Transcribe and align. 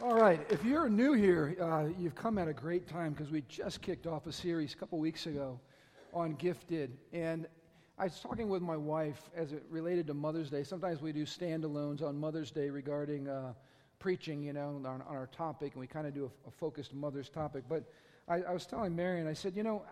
All 0.00 0.14
right, 0.14 0.40
if 0.48 0.64
you're 0.64 0.88
new 0.88 1.14
here, 1.14 1.56
uh, 1.60 1.88
you've 1.98 2.14
come 2.14 2.38
at 2.38 2.46
a 2.46 2.52
great 2.52 2.86
time 2.86 3.14
because 3.14 3.32
we 3.32 3.42
just 3.48 3.82
kicked 3.82 4.06
off 4.06 4.28
a 4.28 4.32
series 4.32 4.72
a 4.72 4.76
couple 4.76 4.96
weeks 5.00 5.26
ago 5.26 5.58
on 6.14 6.34
gifted. 6.34 6.96
And 7.12 7.48
I 7.98 8.04
was 8.04 8.20
talking 8.20 8.48
with 8.48 8.62
my 8.62 8.76
wife 8.76 9.28
as 9.34 9.50
it 9.50 9.64
related 9.68 10.06
to 10.06 10.14
Mother's 10.14 10.50
Day. 10.50 10.62
Sometimes 10.62 11.02
we 11.02 11.10
do 11.10 11.24
standalones 11.26 12.00
on 12.00 12.16
Mother's 12.16 12.52
Day 12.52 12.70
regarding 12.70 13.28
uh, 13.28 13.54
preaching, 13.98 14.44
you 14.44 14.52
know, 14.52 14.68
on, 14.68 14.86
on, 14.86 15.02
our 15.02 15.26
topic, 15.26 15.72
and 15.72 15.80
we 15.80 15.88
kind 15.88 16.06
of 16.06 16.14
do 16.14 16.26
a, 16.26 16.48
a, 16.48 16.52
focused 16.52 16.94
mother's 16.94 17.28
topic. 17.28 17.64
But 17.68 17.82
I, 18.28 18.42
I 18.42 18.52
was 18.52 18.66
telling 18.66 18.94
Marion, 18.94 19.26
I 19.26 19.32
said, 19.32 19.56
you 19.56 19.64
know, 19.64 19.82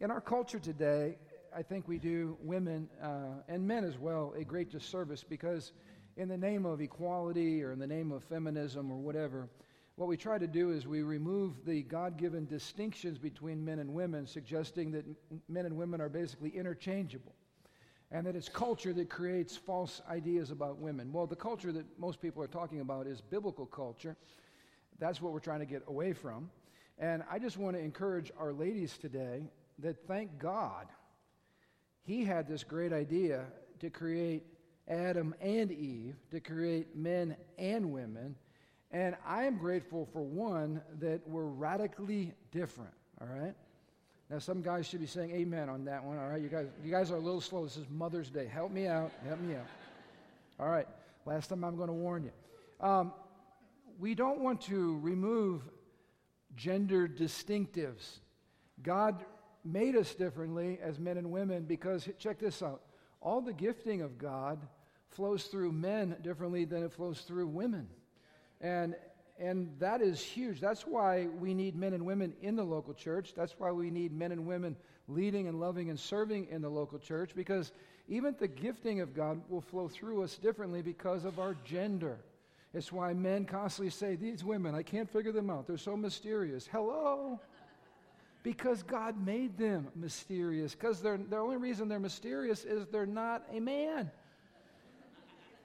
in 0.00 0.10
our 0.10 0.20
culture 0.20 0.58
today, 0.58 1.16
I 1.56 1.62
think 1.62 1.86
we 1.86 1.98
do 1.98 2.36
women 2.42 2.88
uh, 3.00 3.40
and 3.46 3.64
men 3.64 3.84
as 3.84 3.98
well 3.98 4.34
a 4.36 4.42
great 4.42 4.72
disservice 4.72 5.22
because 5.22 5.70
in 6.16 6.28
the 6.28 6.36
name 6.36 6.64
of 6.64 6.80
equality 6.80 7.62
or 7.62 7.72
in 7.72 7.78
the 7.78 7.86
name 7.86 8.12
of 8.12 8.22
feminism 8.24 8.90
or 8.90 8.96
whatever, 8.96 9.48
what 9.96 10.08
we 10.08 10.16
try 10.16 10.38
to 10.38 10.46
do 10.46 10.70
is 10.70 10.86
we 10.86 11.02
remove 11.02 11.64
the 11.64 11.82
God 11.82 12.16
given 12.16 12.46
distinctions 12.46 13.18
between 13.18 13.64
men 13.64 13.78
and 13.78 13.92
women, 13.92 14.26
suggesting 14.26 14.90
that 14.92 15.04
men 15.48 15.66
and 15.66 15.76
women 15.76 16.00
are 16.00 16.08
basically 16.08 16.50
interchangeable 16.50 17.34
and 18.10 18.26
that 18.26 18.36
it's 18.36 18.48
culture 18.48 18.92
that 18.92 19.08
creates 19.08 19.56
false 19.56 20.02
ideas 20.08 20.50
about 20.50 20.78
women. 20.78 21.12
Well, 21.12 21.26
the 21.26 21.36
culture 21.36 21.72
that 21.72 21.86
most 21.98 22.20
people 22.20 22.42
are 22.42 22.48
talking 22.48 22.80
about 22.80 23.06
is 23.06 23.20
biblical 23.20 23.66
culture. 23.66 24.16
That's 24.98 25.20
what 25.20 25.32
we're 25.32 25.40
trying 25.40 25.60
to 25.60 25.66
get 25.66 25.82
away 25.86 26.12
from. 26.12 26.50
And 26.98 27.24
I 27.30 27.38
just 27.38 27.56
want 27.56 27.76
to 27.76 27.82
encourage 27.82 28.30
our 28.38 28.52
ladies 28.52 28.98
today 28.98 29.48
that 29.80 30.06
thank 30.06 30.38
God 30.38 30.86
he 32.04 32.24
had 32.24 32.46
this 32.46 32.62
great 32.62 32.92
idea 32.92 33.46
to 33.80 33.90
create 33.90 34.44
Adam 34.88 35.34
and 35.40 35.72
Eve 35.72 36.16
to 36.30 36.40
create 36.40 36.94
men 36.94 37.36
and 37.58 37.92
women. 37.92 38.36
And 38.90 39.16
I 39.26 39.44
am 39.44 39.56
grateful 39.56 40.08
for 40.12 40.22
one 40.22 40.82
that 41.00 41.26
we're 41.26 41.46
radically 41.46 42.34
different, 42.52 42.92
all 43.20 43.26
right? 43.26 43.54
Now, 44.30 44.38
some 44.38 44.62
guys 44.62 44.86
should 44.86 45.00
be 45.00 45.06
saying 45.06 45.32
amen 45.32 45.68
on 45.68 45.84
that 45.86 46.04
one, 46.04 46.18
all 46.18 46.28
right? 46.28 46.40
You 46.40 46.48
guys, 46.48 46.66
you 46.84 46.90
guys 46.90 47.10
are 47.10 47.16
a 47.16 47.20
little 47.20 47.40
slow. 47.40 47.64
This 47.64 47.76
is 47.76 47.86
Mother's 47.90 48.30
Day. 48.30 48.46
Help 48.46 48.70
me 48.70 48.86
out. 48.86 49.10
Help 49.26 49.40
me 49.40 49.54
out. 49.54 49.66
All 50.60 50.68
right, 50.68 50.86
last 51.26 51.48
time 51.48 51.64
I'm 51.64 51.76
going 51.76 51.88
to 51.88 51.94
warn 51.94 52.24
you. 52.24 52.86
Um, 52.86 53.12
we 53.98 54.14
don't 54.14 54.40
want 54.40 54.60
to 54.62 54.98
remove 55.00 55.62
gender 56.56 57.08
distinctives. 57.08 58.18
God 58.82 59.24
made 59.64 59.96
us 59.96 60.14
differently 60.14 60.78
as 60.80 60.98
men 60.98 61.16
and 61.16 61.30
women 61.32 61.64
because, 61.64 62.08
check 62.18 62.38
this 62.38 62.62
out 62.62 62.82
all 63.24 63.40
the 63.40 63.52
gifting 63.52 64.02
of 64.02 64.18
God 64.18 64.60
flows 65.14 65.44
through 65.44 65.72
men 65.72 66.16
differently 66.22 66.64
than 66.64 66.82
it 66.82 66.92
flows 66.92 67.20
through 67.22 67.46
women. 67.46 67.88
And, 68.60 68.94
and 69.38 69.70
that 69.78 70.00
is 70.00 70.20
huge. 70.20 70.60
That's 70.60 70.86
why 70.86 71.26
we 71.26 71.54
need 71.54 71.76
men 71.76 71.92
and 71.92 72.04
women 72.04 72.34
in 72.42 72.56
the 72.56 72.64
local 72.64 72.94
church. 72.94 73.32
That's 73.34 73.54
why 73.58 73.72
we 73.72 73.90
need 73.90 74.12
men 74.12 74.32
and 74.32 74.46
women 74.46 74.76
leading 75.08 75.48
and 75.48 75.60
loving 75.60 75.90
and 75.90 75.98
serving 75.98 76.48
in 76.50 76.62
the 76.62 76.68
local 76.68 76.98
church 76.98 77.32
because 77.34 77.72
even 78.08 78.34
the 78.38 78.48
gifting 78.48 79.00
of 79.00 79.14
God 79.14 79.40
will 79.48 79.60
flow 79.60 79.88
through 79.88 80.22
us 80.22 80.36
differently 80.36 80.82
because 80.82 81.24
of 81.24 81.38
our 81.38 81.56
gender. 81.64 82.18
It's 82.72 82.92
why 82.92 83.12
men 83.12 83.44
constantly 83.44 83.90
say, 83.90 84.16
These 84.16 84.44
women, 84.44 84.74
I 84.74 84.82
can't 84.82 85.08
figure 85.08 85.32
them 85.32 85.48
out. 85.48 85.66
They're 85.66 85.78
so 85.78 85.96
mysterious. 85.96 86.68
Hello? 86.70 87.40
Because 88.42 88.82
God 88.82 89.24
made 89.24 89.56
them 89.56 89.88
mysterious. 89.94 90.74
Because 90.74 91.00
the 91.00 91.18
only 91.32 91.56
reason 91.56 91.88
they're 91.88 91.98
mysterious 91.98 92.64
is 92.64 92.86
they're 92.86 93.06
not 93.06 93.44
a 93.50 93.60
man. 93.60 94.10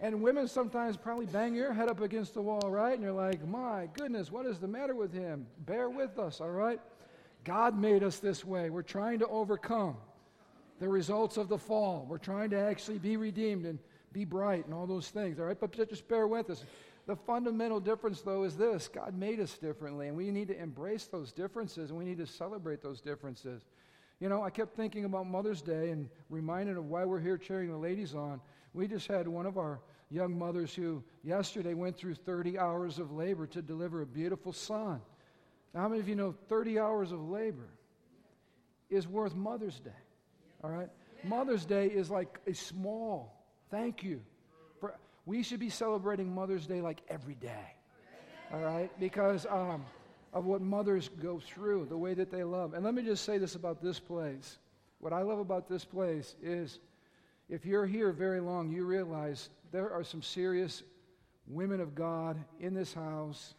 And 0.01 0.21
women 0.21 0.47
sometimes 0.47 0.95
probably 0.95 1.25
bang 1.25 1.53
your 1.53 1.73
head 1.73 1.89
up 1.89 1.99
against 1.99 2.33
the 2.33 2.41
wall, 2.41 2.69
right? 2.69 2.93
And 2.93 3.03
you're 3.03 3.11
like, 3.11 3.45
my 3.45 3.89
goodness, 3.93 4.31
what 4.31 4.45
is 4.45 4.57
the 4.57 4.67
matter 4.67 4.95
with 4.95 5.11
him? 5.11 5.45
Bear 5.65 5.89
with 5.89 6.17
us, 6.17 6.39
all 6.39 6.51
right? 6.51 6.79
God 7.43 7.77
made 7.77 8.03
us 8.03 8.19
this 8.19 8.45
way. 8.45 8.69
We're 8.69 8.81
trying 8.81 9.19
to 9.19 9.27
overcome 9.27 9.97
the 10.79 10.87
results 10.87 11.35
of 11.35 11.49
the 11.49 11.57
fall. 11.57 12.05
We're 12.09 12.17
trying 12.17 12.49
to 12.51 12.59
actually 12.59 12.99
be 12.99 13.17
redeemed 13.17 13.65
and 13.65 13.77
be 14.13 14.23
bright 14.23 14.65
and 14.65 14.73
all 14.73 14.87
those 14.87 15.09
things, 15.09 15.37
all 15.37 15.45
right? 15.45 15.59
But 15.59 15.73
just 15.89 16.07
bear 16.07 16.27
with 16.27 16.49
us. 16.49 16.63
The 17.05 17.15
fundamental 17.15 17.79
difference, 17.79 18.21
though, 18.21 18.43
is 18.43 18.55
this 18.55 18.87
God 18.87 19.17
made 19.17 19.39
us 19.39 19.57
differently, 19.57 20.07
and 20.07 20.15
we 20.15 20.31
need 20.31 20.47
to 20.47 20.61
embrace 20.61 21.07
those 21.07 21.31
differences 21.33 21.89
and 21.89 21.99
we 21.99 22.05
need 22.05 22.19
to 22.19 22.27
celebrate 22.27 22.81
those 22.81 23.01
differences. 23.01 23.63
You 24.19 24.29
know, 24.29 24.43
I 24.43 24.49
kept 24.49 24.75
thinking 24.75 25.05
about 25.05 25.27
Mother's 25.27 25.61
Day 25.61 25.89
and 25.91 26.09
reminded 26.29 26.77
of 26.77 26.85
why 26.85 27.05
we're 27.05 27.19
here 27.19 27.37
cheering 27.37 27.69
the 27.69 27.77
ladies 27.77 28.13
on. 28.13 28.41
We 28.73 28.87
just 28.87 29.07
had 29.07 29.27
one 29.27 29.45
of 29.45 29.57
our 29.57 29.79
young 30.09 30.37
mothers 30.37 30.73
who 30.73 31.03
yesterday 31.23 31.73
went 31.73 31.97
through 31.97 32.15
30 32.15 32.57
hours 32.57 32.99
of 32.99 33.11
labor 33.11 33.45
to 33.47 33.61
deliver 33.61 34.01
a 34.01 34.05
beautiful 34.05 34.53
son. 34.53 35.01
Now, 35.73 35.81
how 35.81 35.89
many 35.89 35.99
of 35.99 36.09
you 36.09 36.15
know 36.15 36.33
30 36.47 36.79
hours 36.79 37.11
of 37.11 37.21
labor 37.21 37.69
is 38.89 39.07
worth 39.07 39.35
Mother's 39.35 39.79
Day? 39.79 39.91
All 40.63 40.69
right? 40.71 40.89
Mother's 41.23 41.65
Day 41.65 41.87
is 41.87 42.09
like 42.09 42.39
a 42.47 42.53
small 42.53 43.35
thank 43.69 44.03
you 44.03 44.21
For, 44.79 44.95
we 45.25 45.43
should 45.43 45.59
be 45.59 45.69
celebrating 45.69 46.33
Mother's 46.33 46.65
Day 46.65 46.81
like 46.81 47.01
every 47.07 47.35
day. 47.35 47.75
All 48.51 48.61
right? 48.61 48.89
Because 48.99 49.45
um, 49.45 49.85
of 50.33 50.45
what 50.45 50.61
mothers 50.61 51.09
go 51.21 51.39
through, 51.39 51.85
the 51.85 51.97
way 51.97 52.15
that 52.15 52.31
they 52.31 52.43
love. 52.43 52.73
And 52.73 52.83
let 52.83 52.95
me 52.95 53.03
just 53.03 53.25
say 53.25 53.37
this 53.37 53.55
about 53.55 53.81
this 53.81 53.99
place. 53.99 54.57
What 54.99 55.13
I 55.13 55.21
love 55.21 55.39
about 55.39 55.69
this 55.69 55.85
place 55.85 56.35
is 56.41 56.79
if 57.49 57.65
you're 57.65 57.87
here 57.87 58.11
very 58.11 58.39
long, 58.39 58.69
you 58.71 58.85
realize 58.85 59.49
there 59.71 59.91
are 59.91 60.03
some 60.03 60.21
serious 60.21 60.83
women 61.47 61.81
of 61.81 61.95
God 61.95 62.37
in 62.59 62.73
this 62.73 62.93
house 62.93 63.55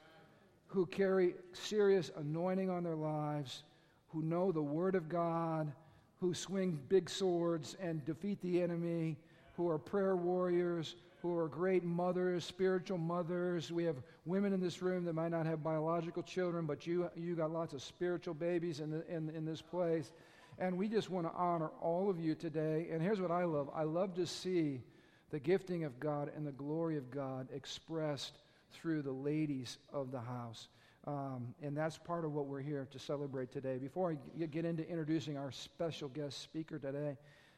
who 0.68 0.86
carry 0.86 1.34
serious 1.52 2.10
anointing 2.16 2.70
on 2.70 2.84
their 2.84 2.94
lives, 2.94 3.64
who 4.08 4.22
know 4.22 4.52
the 4.52 4.62
Word 4.62 4.94
of 4.94 5.08
God, 5.08 5.72
who 6.20 6.32
swing 6.32 6.78
big 6.88 7.10
swords 7.10 7.76
and 7.80 8.04
defeat 8.04 8.40
the 8.42 8.62
enemy, 8.62 9.16
who 9.56 9.68
are 9.68 9.78
prayer 9.78 10.14
warriors, 10.14 10.94
who 11.22 11.36
are 11.36 11.48
great 11.48 11.82
mothers, 11.82 12.44
spiritual 12.44 12.98
mothers. 12.98 13.72
We 13.72 13.84
have 13.84 13.96
women 14.24 14.52
in 14.52 14.60
this 14.60 14.80
room 14.80 15.04
that 15.04 15.14
might 15.14 15.32
not 15.32 15.46
have 15.46 15.62
biological 15.62 16.22
children, 16.22 16.64
but 16.66 16.86
you, 16.86 17.10
you 17.16 17.34
got 17.34 17.50
lots 17.50 17.74
of 17.74 17.82
spiritual 17.82 18.34
babies 18.34 18.80
in, 18.80 18.90
the, 18.90 19.06
in, 19.08 19.30
in 19.30 19.44
this 19.44 19.60
place. 19.60 20.12
And 20.60 20.76
we 20.76 20.88
just 20.88 21.09
want 21.09 21.26
to 21.26 21.32
honor 21.32 21.71
all 21.81 22.10
of 22.10 22.21
you 22.21 22.34
today. 22.34 22.88
And 22.93 23.00
here's 23.00 23.21
what 23.21 23.31
I 23.31 23.44
love 23.44 23.71
I 23.75 23.84
love 23.84 24.15
to 24.16 24.26
see 24.26 24.82
the 25.31 25.41
gifting 25.41 25.84
of 25.84 25.98
God 25.98 26.31
and 26.37 26.47
the 26.47 26.53
glory 26.53 26.98
of 26.98 27.10
God 27.10 27.48
expressed 27.53 28.38
through 28.72 29.03
the 29.03 29.12
ladies 29.12 29.78
of 29.93 30.12
the 30.12 30.20
house. 30.20 30.69
Um, 31.06 31.54
and 31.62 31.75
that's 31.75 31.97
part 31.97 32.26
of 32.26 32.34
what 32.34 32.47
we're 32.47 32.60
here 32.60 32.87
to 32.91 32.99
celebrate 32.99 33.50
today. 33.50 33.78
Before 33.78 34.12
I 34.12 34.44
get 34.47 34.66
into 34.66 34.87
introducing 34.87 35.38
our 35.38 35.50
special 35.50 36.09
guest 36.09 36.43
speaker 36.43 36.78
today, 36.78 37.16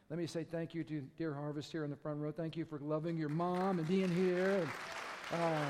let 0.09 0.17
me 0.17 0.25
say 0.25 0.45
thank 0.45 0.73
you 0.73 0.85
to 0.85 1.01
Dear 1.17 1.33
Harvest 1.33 1.71
here 1.71 1.83
in 1.83 1.89
the 1.89 1.97
front 1.97 2.19
row. 2.19 2.31
Thank 2.31 2.55
you 2.55 2.63
for 2.63 2.79
loving 2.79 3.17
your 3.17 3.29
mom 3.29 3.79
and 3.79 3.87
being 3.87 4.09
here 4.09 4.65
and 5.31 5.41
uh, 5.41 5.69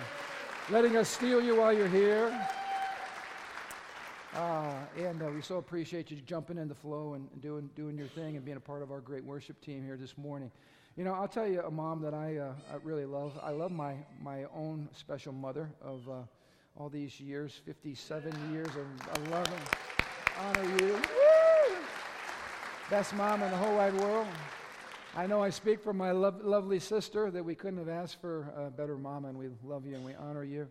letting 0.70 0.98
us 0.98 1.10
steal 1.10 1.42
you 1.42 1.56
while 1.56 1.74
you're 1.74 1.88
here. 1.88 2.30
Uh, 4.36 4.74
and 4.98 5.22
uh, 5.22 5.28
we 5.28 5.44
so 5.44 5.58
appreciate 5.58 6.10
you 6.10 6.18
jumping 6.26 6.58
in 6.58 6.68
the 6.68 6.74
flow 6.74 7.14
and 7.14 7.30
doing, 7.40 7.70
doing 7.76 7.96
your 7.96 8.08
thing 8.08 8.36
and 8.36 8.44
being 8.44 8.58
a 8.58 8.60
part 8.60 8.82
of 8.82 8.92
our 8.92 9.00
great 9.00 9.24
worship 9.24 9.62
team 9.62 9.84
here 9.84 9.96
this 9.96 10.18
morning. 10.18 10.50
You 10.98 11.04
know, 11.04 11.14
I'll 11.14 11.28
tell 11.28 11.48
you 11.48 11.62
a 11.62 11.70
mom 11.70 12.02
that 12.02 12.16
I, 12.16 12.38
uh, 12.38 12.54
I 12.72 12.78
really 12.84 13.06
love. 13.06 13.40
I 13.44 13.52
love 13.52 13.72
my, 13.72 13.96
my 14.24 14.46
own 14.56 14.90
special 14.96 15.34
mother 15.34 15.70
of 15.84 16.10
uh, 16.10 16.14
all 16.76 16.90
these 16.90 17.20
years, 17.20 17.62
57 17.66 18.34
years 18.52 18.70
of 18.70 19.30
love 19.30 19.48
and 19.48 20.58
honor 20.58 20.84
you. 20.84 21.00
Best 22.90 23.14
mom 23.14 23.44
in 23.44 23.52
the 23.52 23.58
whole 23.58 23.76
wide 23.76 23.94
world. 23.94 24.28
I 25.16 25.28
know 25.28 25.44
I 25.44 25.52
speak 25.52 25.80
for 25.80 25.94
my 25.94 26.10
lo- 26.10 26.34
lovely 26.42 26.80
sister 26.80 27.30
that 27.30 27.46
we 27.46 27.54
couldn't 27.54 27.78
have 27.78 27.90
asked 27.90 28.20
for 28.20 28.52
a 28.58 28.72
better 28.72 28.98
mom, 28.98 29.26
and 29.26 29.38
we 29.38 29.50
love 29.64 29.86
you 29.86 29.94
and 29.94 30.04
we 30.04 30.16
honor 30.16 30.44
you. 30.44 30.68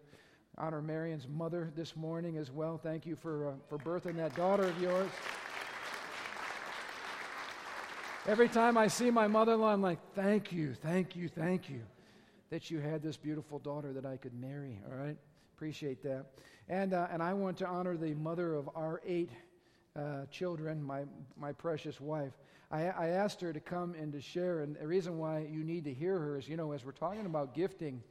Honor 0.59 0.83
Marion's 0.83 1.27
mother 1.27 1.73
this 1.75 1.97
morning 1.97 2.37
as 2.37 2.51
well. 2.51 2.79
Thank 2.83 3.07
you 3.07 3.17
for, 3.17 3.49
uh, 3.49 3.53
for 3.69 3.79
birthing 3.79 4.17
that 4.17 4.37
daughter 4.37 4.65
of 4.65 4.81
yours. 4.81 5.11
Every 8.27 8.49
time 8.49 8.77
I 8.77 8.87
see 8.87 9.11
my 9.11 9.27
mother 9.27 9.55
in 9.55 9.61
law, 9.61 9.73
I'm 9.73 9.83
like, 9.83 9.99
thank 10.15 10.53
you, 10.53 10.75
thank 10.75 11.17
you, 11.17 11.29
thank 11.29 11.71
you 11.71 11.81
that 12.51 12.71
you 12.71 12.81
had 12.81 13.03
this 13.03 13.17
beautiful 13.17 13.59
daughter 13.61 13.95
that 13.95 14.05
I 14.05 14.19
could 14.19 14.35
marry, 14.35 14.79
all 14.87 14.97
right? 14.97 15.17
Appreciate 15.57 16.03
that. 16.03 16.27
And, 16.69 16.93
uh, 16.93 17.09
and 17.11 17.23
I 17.23 17.33
want 17.33 17.57
to 17.59 17.67
honor 17.67 17.97
the 17.97 18.13
mother 18.15 18.55
of 18.55 18.69
our 18.77 19.01
eight 19.07 19.31
uh, 19.97 20.27
children, 20.31 20.83
my, 20.83 21.05
my 21.35 21.53
precious 21.53 21.99
wife. 21.99 22.33
I, 22.71 22.89
I 22.89 23.09
asked 23.09 23.41
her 23.41 23.55
to 23.55 23.61
come 23.61 23.95
and 23.95 24.13
to 24.13 24.21
share, 24.21 24.61
and 24.61 24.77
the 24.77 24.87
reason 24.87 25.17
why 25.17 25.47
you 25.51 25.65
need 25.65 25.85
to 25.85 25.95
hear 25.95 26.19
her 26.19 26.37
is, 26.37 26.47
you 26.47 26.59
know, 26.59 26.73
as 26.73 26.85
we're 26.85 26.93
talking 26.93 27.25
about 27.25 27.55
gifting, 27.55 28.03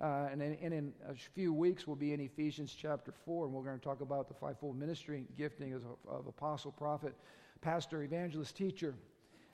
uh, 0.00 0.28
and, 0.30 0.42
in, 0.42 0.58
and, 0.62 0.74
in, 0.74 0.92
a 1.08 1.14
few 1.14 1.52
weeks 1.52 1.86
we'll 1.86 1.96
be 1.96 2.12
in 2.12 2.20
Ephesians 2.20 2.74
chapter 2.76 3.12
4, 3.24 3.46
and 3.46 3.54
we're 3.54 3.62
going 3.62 3.78
to 3.78 3.84
talk 3.84 4.00
about 4.00 4.28
the 4.28 4.34
fivefold 4.34 4.78
ministry 4.78 5.26
gifting 5.38 5.74
a, 5.74 6.10
of 6.10 6.26
apostle, 6.26 6.72
prophet, 6.72 7.14
pastor, 7.60 8.02
evangelist, 8.02 8.56
teacher. 8.56 8.94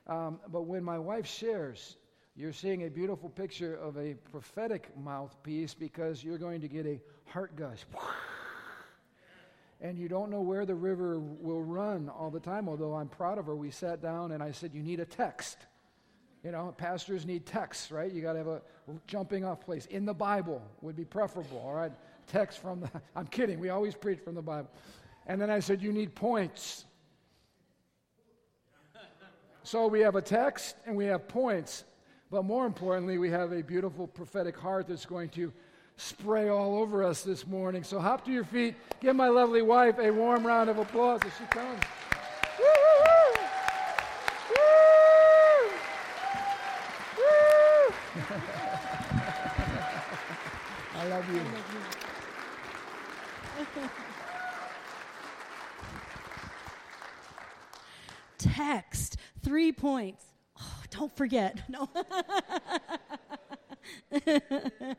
Um, 0.07 0.41
but 0.49 0.63
when 0.63 0.83
my 0.83 0.99
wife 0.99 1.27
shares 1.27 1.97
You're 2.37 2.53
seeing 2.53 2.85
a 2.85 2.89
beautiful 2.89 3.29
picture 3.29 3.75
of 3.75 3.99
a 3.99 4.15
prophetic 4.31 4.89
mouthpiece 4.97 5.75
because 5.75 6.25
you're 6.25 6.39
going 6.39 6.61
to 6.61 6.69
get 6.69 6.87
a 6.87 7.01
heart 7.27 7.57
gush. 7.57 7.85
And 9.83 9.99
you 9.99 10.09
don't 10.09 10.31
know 10.31 10.41
where 10.41 10.65
the 10.65 10.75
river 10.75 11.19
will 11.19 11.63
run 11.63 12.09
all 12.09 12.31
the 12.31 12.41
time, 12.41 12.69
although 12.69 12.95
I'm 12.95 13.09
proud 13.09 13.39
of 13.39 13.47
her. 13.47 13.57
We 13.57 13.71
sat 13.71 14.03
down 14.03 14.33
and 14.33 14.43
I 14.43 14.53
said, 14.53 14.75
You 14.75 14.83
need 14.83 15.01
a 15.01 15.05
text. 15.05 15.59
You 16.45 16.53
know, 16.53 16.75
pastors 16.77 17.27
need 17.27 17.45
texts, 17.45 17.91
right? 17.91 18.11
You 18.11 18.23
got 18.23 18.33
to 18.33 18.39
have 18.39 18.47
a 18.47 18.63
jumping 19.07 19.45
off 19.45 19.61
place. 19.61 19.87
In 19.87 20.07
the 20.07 20.15
Bible 20.15 20.63
would 20.81 20.97
be 20.97 21.05
preferable, 21.05 21.59
all 21.59 21.75
right? 21.75 21.93
Text 22.27 22.61
from 22.61 22.81
the, 22.81 22.91
I'm 23.17 23.27
kidding, 23.27 23.61
we 23.61 23.69
always 23.69 23.95
preach 23.95 24.21
from 24.21 24.35
the 24.35 24.43
Bible. 24.43 24.71
And 25.27 25.41
then 25.41 25.51
I 25.51 25.61
said, 25.61 25.83
You 25.83 25.93
need 25.93 26.15
points. 26.15 26.85
So 29.63 29.87
we 29.87 30.01
have 30.01 30.17
a 30.17 30.23
text 30.23 30.77
and 30.87 30.97
we 30.97 31.05
have 31.07 31.29
points. 31.29 31.85
But 32.31 32.45
more 32.45 32.65
importantly, 32.65 33.19
we 33.19 33.31
have 33.31 33.53
a 33.53 33.63
beautiful 33.63 34.07
prophetic 34.07 34.57
heart 34.57 34.89
that's 34.89 35.05
going 35.05 35.29
to 35.31 35.53
spray 35.97 36.49
all 36.49 36.79
over 36.79 37.05
us 37.05 37.23
this 37.23 37.47
morning. 37.47 37.85
So 37.85 38.01
hop 38.01 38.25
to 38.25 38.33
your 38.33 38.45
feet. 38.45 38.75
Give 39.01 39.15
my 39.15 39.29
lovely 39.29 39.63
wife 39.63 39.99
a 39.99 40.11
warm 40.11 40.47
round 40.47 40.71
of 40.71 40.79
applause 40.79 41.21
as 41.25 41.33
she 41.39 41.45
comes. 41.45 41.83
I 50.95 51.07
love 51.09 51.25
you. 51.35 51.43
Text, 58.39 59.17
three 59.43 59.73
points. 59.73 60.25
Oh, 60.61 60.83
don't 60.91 61.17
forget. 61.17 61.59
No. 61.69 61.89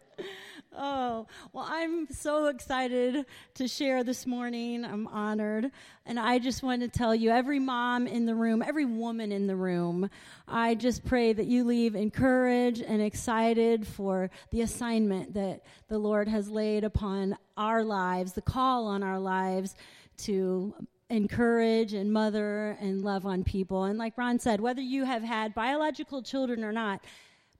oh, 0.81 1.27
well, 1.53 1.65
I'm 1.69 2.11
so 2.11 2.47
excited 2.47 3.25
to 3.53 3.67
share 3.67 4.03
this 4.03 4.25
morning. 4.25 4.83
I'm 4.83 5.07
honored. 5.07 5.71
And 6.07 6.19
I 6.19 6.39
just 6.39 6.63
want 6.63 6.81
to 6.81 6.87
tell 6.87 7.13
you, 7.13 7.29
every 7.29 7.59
mom 7.59 8.07
in 8.07 8.25
the 8.25 8.33
room, 8.33 8.63
every 8.63 8.85
woman 8.85 9.31
in 9.31 9.45
the 9.45 9.55
room, 9.55 10.09
I 10.47 10.73
just 10.73 11.05
pray 11.05 11.33
that 11.33 11.45
you 11.45 11.63
leave 11.63 11.95
encouraged 11.95 12.81
and 12.81 12.99
excited 12.99 13.85
for 13.85 14.31
the 14.49 14.61
assignment 14.61 15.35
that 15.35 15.61
the 15.87 15.99
Lord 15.99 16.27
has 16.27 16.49
laid 16.49 16.83
upon 16.83 17.37
our 17.55 17.83
lives, 17.83 18.33
the 18.33 18.41
call 18.41 18.87
on 18.87 19.03
our 19.03 19.19
lives 19.19 19.75
to 20.17 20.73
encourage 21.11 21.93
and 21.93 22.11
mother 22.11 22.75
and 22.81 23.03
love 23.03 23.27
on 23.27 23.43
people. 23.43 23.83
And 23.83 23.99
like 23.99 24.17
Ron 24.17 24.39
said, 24.39 24.59
whether 24.59 24.81
you 24.81 25.05
have 25.05 25.21
had 25.21 25.53
biological 25.53 26.23
children 26.23 26.63
or 26.63 26.71
not, 26.71 27.01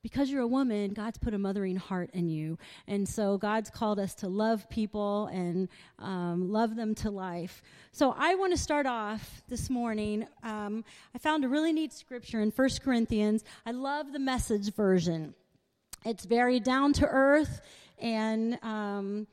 because 0.03 0.31
you're 0.31 0.42
a 0.42 0.48
woman, 0.48 0.94
God's 0.94 1.18
put 1.18 1.33
a 1.33 1.38
mothering 1.38 1.75
heart 1.75 2.09
in 2.13 2.30
you. 2.30 2.57
And 2.88 3.07
so 3.07 3.38
God's 3.38 3.69
called 3.69 4.00
us 4.00 4.15
to 4.15 4.27
love 4.27 4.69
people 4.69 5.27
and 5.27 5.69
um, 6.00 6.51
love 6.51 6.75
them 6.75 6.95
to 6.95 7.12
life. 7.12 7.62
So 7.92 8.15
I 8.18 8.36
want 8.36 8.51
to 8.53 8.57
start 8.57 8.86
off 8.86 9.44
this 9.48 9.69
morning. 9.69 10.27
Um, 10.44 10.83
I 11.13 11.19
found 11.19 11.45
a 11.45 11.48
really 11.48 11.74
neat 11.74 11.94
scripture 11.94 12.42
in 12.42 12.50
1 12.50 12.69
Corinthians. 12.83 13.44
I 13.65 13.71
love 13.71 14.12
the 14.12 14.19
message 14.19 14.74
version, 14.74 15.36
it's 16.06 16.25
very 16.25 16.59
down 16.59 16.94
to 16.94 17.07
earth 17.07 17.62
and 18.00 18.57
um, 18.63 19.27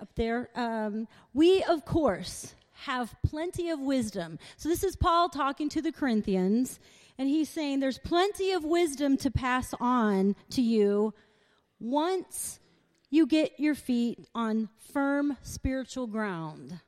up 0.00 0.10
there. 0.14 0.50
Um, 0.54 1.08
we, 1.32 1.62
of 1.64 1.86
course, 1.86 2.54
have 2.84 3.14
plenty 3.26 3.70
of 3.70 3.80
wisdom. 3.80 4.38
So 4.56 4.68
this 4.68 4.84
is 4.84 4.94
Paul 4.94 5.30
talking 5.30 5.68
to 5.70 5.82
the 5.82 5.90
Corinthians 5.90 6.78
and 7.18 7.28
he's 7.28 7.48
saying 7.48 7.80
there's 7.80 7.98
plenty 7.98 8.52
of 8.52 8.64
wisdom 8.64 9.16
to 9.18 9.30
pass 9.30 9.74
on 9.80 10.36
to 10.50 10.62
you 10.62 11.12
once 11.80 12.60
you 13.10 13.26
get 13.26 13.58
your 13.58 13.74
feet 13.74 14.28
on 14.34 14.68
firm 14.92 15.36
spiritual 15.42 16.06
ground. 16.06 16.80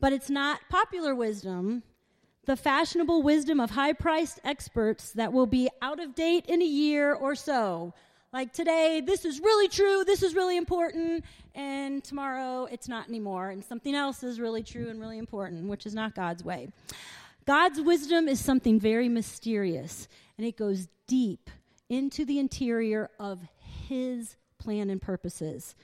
But 0.00 0.12
it's 0.12 0.30
not 0.30 0.60
popular 0.68 1.14
wisdom, 1.14 1.82
the 2.44 2.56
fashionable 2.56 3.22
wisdom 3.22 3.60
of 3.60 3.70
high 3.70 3.92
priced 3.92 4.40
experts 4.44 5.12
that 5.12 5.32
will 5.32 5.46
be 5.46 5.68
out 5.80 6.00
of 6.00 6.14
date 6.14 6.46
in 6.46 6.60
a 6.60 6.66
year 6.66 7.14
or 7.14 7.34
so. 7.34 7.94
Like 8.32 8.52
today, 8.52 9.00
this 9.00 9.24
is 9.24 9.38
really 9.38 9.68
true, 9.68 10.02
this 10.04 10.22
is 10.22 10.34
really 10.34 10.56
important, 10.56 11.24
and 11.54 12.02
tomorrow 12.02 12.64
it's 12.64 12.88
not 12.88 13.08
anymore, 13.08 13.50
and 13.50 13.64
something 13.64 13.94
else 13.94 14.24
is 14.24 14.40
really 14.40 14.64
true 14.64 14.88
and 14.88 15.00
really 15.00 15.18
important, 15.18 15.68
which 15.68 15.86
is 15.86 15.94
not 15.94 16.16
God's 16.16 16.42
way. 16.42 16.68
God's 17.46 17.80
wisdom 17.80 18.26
is 18.26 18.40
something 18.40 18.80
very 18.80 19.08
mysterious, 19.08 20.08
and 20.38 20.46
it 20.46 20.56
goes 20.56 20.88
deep 21.06 21.50
into 21.90 22.24
the 22.24 22.38
interior 22.38 23.10
of 23.20 23.40
His 23.88 24.36
plan 24.58 24.88
and 24.88 25.00
purposes. 25.00 25.74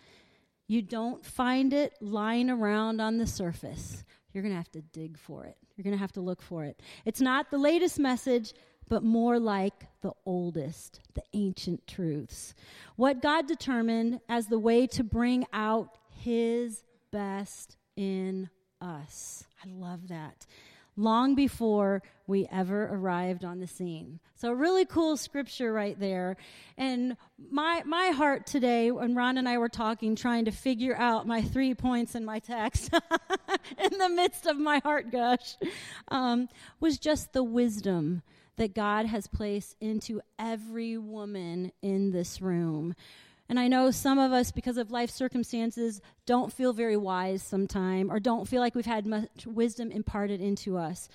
You 0.67 0.81
don't 0.81 1.25
find 1.25 1.73
it 1.73 1.95
lying 2.01 2.49
around 2.49 3.01
on 3.01 3.19
the 3.19 3.27
surface. 3.27 4.05
You're 4.33 4.43
going 4.43 4.53
to 4.53 4.59
have 4.59 4.73
to 4.73 4.81
dig 4.81 5.19
for 5.19 5.45
it. 5.45 5.57
You're 5.77 5.83
going 5.83 5.97
to 5.97 6.01
have 6.01 6.13
to 6.13 6.21
look 6.21 6.41
for 6.41 6.65
it. 6.65 6.81
It's 7.05 7.21
not 7.21 7.51
the 7.51 7.59
latest 7.59 7.99
message, 7.99 8.55
but 8.89 9.03
more 9.03 9.39
like 9.39 9.87
the 10.01 10.13
oldest, 10.25 11.01
the 11.15 11.23
ancient 11.35 11.87
truths. 11.87 12.55
What 12.97 13.21
God 13.21 13.47
determined 13.47 14.21
as 14.29 14.47
the 14.47 14.59
way 14.59 14.87
to 14.89 15.05
bring 15.05 15.45
out 15.53 15.99
His 16.09 16.85
best 17.11 17.77
in 17.97 18.49
us. 18.81 19.45
I 19.63 19.69
love 19.69 20.09
that 20.09 20.47
long 21.01 21.35
before 21.35 22.03
we 22.27 22.47
ever 22.53 22.89
arrived 22.93 23.45
on 23.45 23.59
the 23.59 23.67
scene. 23.67 24.21
So, 24.37 24.53
really 24.53 24.85
cool 24.85 25.17
scripture 25.17 25.73
right 25.73 25.99
there. 25.99 26.37
And 26.77 27.17
my, 27.51 27.83
my 27.85 28.09
heart 28.09 28.47
today, 28.47 28.91
when 28.91 29.15
Ron 29.15 29.39
and 29.39 29.49
I 29.49 29.59
were 29.59 29.69
talking, 29.69 30.15
trying 30.15 30.45
to 30.45 30.51
figure 30.53 30.97
out 30.97 31.27
my 31.27 31.43
three 31.43 31.75
points 31.75 32.15
in 32.15 32.25
my 32.25 32.39
text 32.39 32.93
in 33.79 33.99
the 33.99 34.09
midst 34.09 34.47
of 34.47 34.59
my 34.59 34.79
heart 34.79 35.11
gush, 35.11 35.57
um, 36.09 36.49
was 36.79 36.99
just 36.99 37.33
the 37.33 37.43
wisdom 37.43 38.23
that 38.57 38.75
God 38.75 39.07
has 39.07 39.27
placed 39.27 39.75
into 39.81 40.21
every 40.39 40.99
woman 40.99 41.73
in 41.83 42.11
this 42.11 42.43
room. 42.43 42.95
And 43.51 43.59
I 43.59 43.67
know 43.67 43.91
some 43.91 44.21
of 44.21 44.31
us, 44.31 44.53
because 44.53 44.77
of 44.77 44.93
life 44.93 45.11
circumstances, 45.11 46.01
don't 46.25 46.53
feel 46.53 46.73
very 46.73 46.97
wise 46.97 47.43
sometime 47.43 48.09
or 48.09 48.21
don't 48.21 48.47
feel 48.47 48.61
like 48.61 48.77
we've 48.77 48.87
had 48.87 49.07
much 49.07 49.45
wisdom 49.45 49.91
imparted 49.91 50.41
into 50.41 50.77
us. 50.79 51.09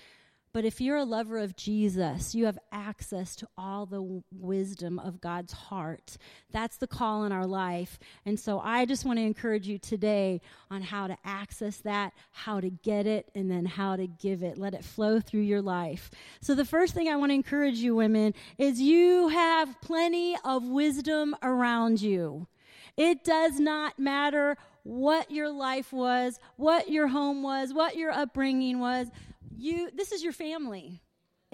But 0.55 0.63
if 0.63 0.79
you're 0.79 0.95
a 0.95 1.03
lover 1.03 1.39
of 1.39 1.57
Jesus, 1.57 2.33
you 2.33 2.45
have 2.45 2.57
access 2.71 3.35
to 3.35 3.47
all 3.57 3.85
the 3.85 4.23
wisdom 4.31 4.99
of 4.99 5.19
God's 5.19 5.51
heart. 5.51 6.15
That's 6.53 6.77
the 6.77 6.87
call 6.87 7.25
in 7.25 7.33
our 7.33 7.45
life. 7.45 7.99
And 8.25 8.39
so 8.39 8.61
I 8.61 8.85
just 8.85 9.03
want 9.03 9.19
to 9.19 9.23
encourage 9.23 9.67
you 9.67 9.77
today 9.77 10.39
on 10.71 10.81
how 10.81 11.07
to 11.07 11.17
access 11.25 11.79
that, 11.79 12.13
how 12.31 12.61
to 12.61 12.69
get 12.69 13.05
it, 13.05 13.29
and 13.35 13.51
then 13.51 13.65
how 13.65 13.97
to 13.97 14.07
give 14.07 14.43
it. 14.43 14.57
Let 14.57 14.73
it 14.73 14.85
flow 14.85 15.19
through 15.19 15.41
your 15.41 15.61
life. 15.61 16.09
So 16.39 16.55
the 16.55 16.63
first 16.63 16.93
thing 16.93 17.09
I 17.09 17.17
want 17.17 17.31
to 17.31 17.35
encourage 17.35 17.79
you, 17.79 17.93
women, 17.93 18.33
is 18.57 18.79
you 18.79 19.27
have 19.27 19.81
plenty 19.81 20.37
of 20.45 20.63
wisdom 20.63 21.35
around 21.43 22.01
you. 22.01 22.47
It 22.95 23.25
does 23.25 23.59
not 23.59 23.99
matter 23.99 24.55
what 24.83 25.31
your 25.31 25.49
life 25.49 25.91
was, 25.91 26.39
what 26.55 26.89
your 26.89 27.07
home 27.07 27.43
was, 27.43 27.73
what 27.73 27.97
your 27.97 28.11
upbringing 28.11 28.79
was 28.79 29.09
you 29.57 29.89
this 29.93 30.11
is 30.11 30.23
your 30.23 30.33
family 30.33 31.01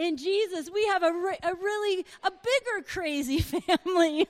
in 0.01 0.17
jesus 0.17 0.69
we 0.73 0.85
have 0.87 1.03
a, 1.03 1.11
re- 1.11 1.37
a 1.43 1.53
really 1.53 2.05
a 2.23 2.31
bigger 2.31 2.87
crazy 2.87 3.39
family 3.39 4.27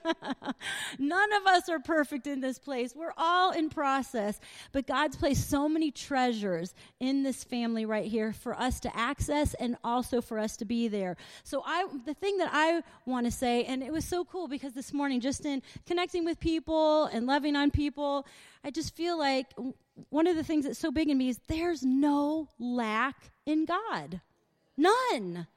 none 1.00 1.34
of 1.34 1.48
us 1.48 1.70
are 1.70 1.80
perfect 1.80 2.28
in 2.28 2.42
this 2.42 2.60
place 2.60 2.96
we're 2.96 3.13
all 3.18 3.51
in 3.51 3.70
process 3.70 4.40
but 4.72 4.86
god's 4.86 5.16
placed 5.16 5.50
so 5.50 5.68
many 5.70 5.92
treasures 5.92 6.75
in 7.00 7.24
this 7.24 7.44
family 7.44 7.86
right 7.86 8.06
here 8.06 8.34
for 8.34 8.60
us 8.60 8.80
to 8.80 8.96
access 8.98 9.54
and 9.56 9.78
also 9.84 10.22
for 10.22 10.38
us 10.38 10.58
to 10.58 10.66
be 10.66 10.88
there 10.88 11.16
so 11.44 11.63
i 11.66 11.86
the 12.06 12.13
thing 12.13 12.38
that 12.38 12.50
i 12.51 12.82
want 13.06 13.25
to 13.25 13.32
say 13.32 13.63
and 13.66 13.82
it 13.82 13.92
was 13.92 14.06
so 14.06 14.25
cool 14.25 14.48
because 14.48 14.74
this 14.74 14.94
morning 14.94 15.20
just 15.20 15.46
in 15.46 15.62
connecting 15.86 16.25
with 16.25 16.40
people 16.40 17.06
and 17.06 17.25
loving 17.25 17.56
on 17.56 17.72
people 17.72 18.25
i 18.63 18.70
just 18.70 18.96
feel 18.96 19.18
like 19.18 19.48
one 20.10 20.28
of 20.28 20.36
the 20.36 20.44
things 20.44 20.66
that's 20.66 20.80
so 20.80 20.92
big 20.92 21.10
in 21.10 21.18
me 21.18 21.30
is 21.30 21.40
there's 21.48 21.84
no 21.84 22.48
lack 22.60 23.32
in 23.46 23.66
God. 23.66 24.22
None. 24.78 25.48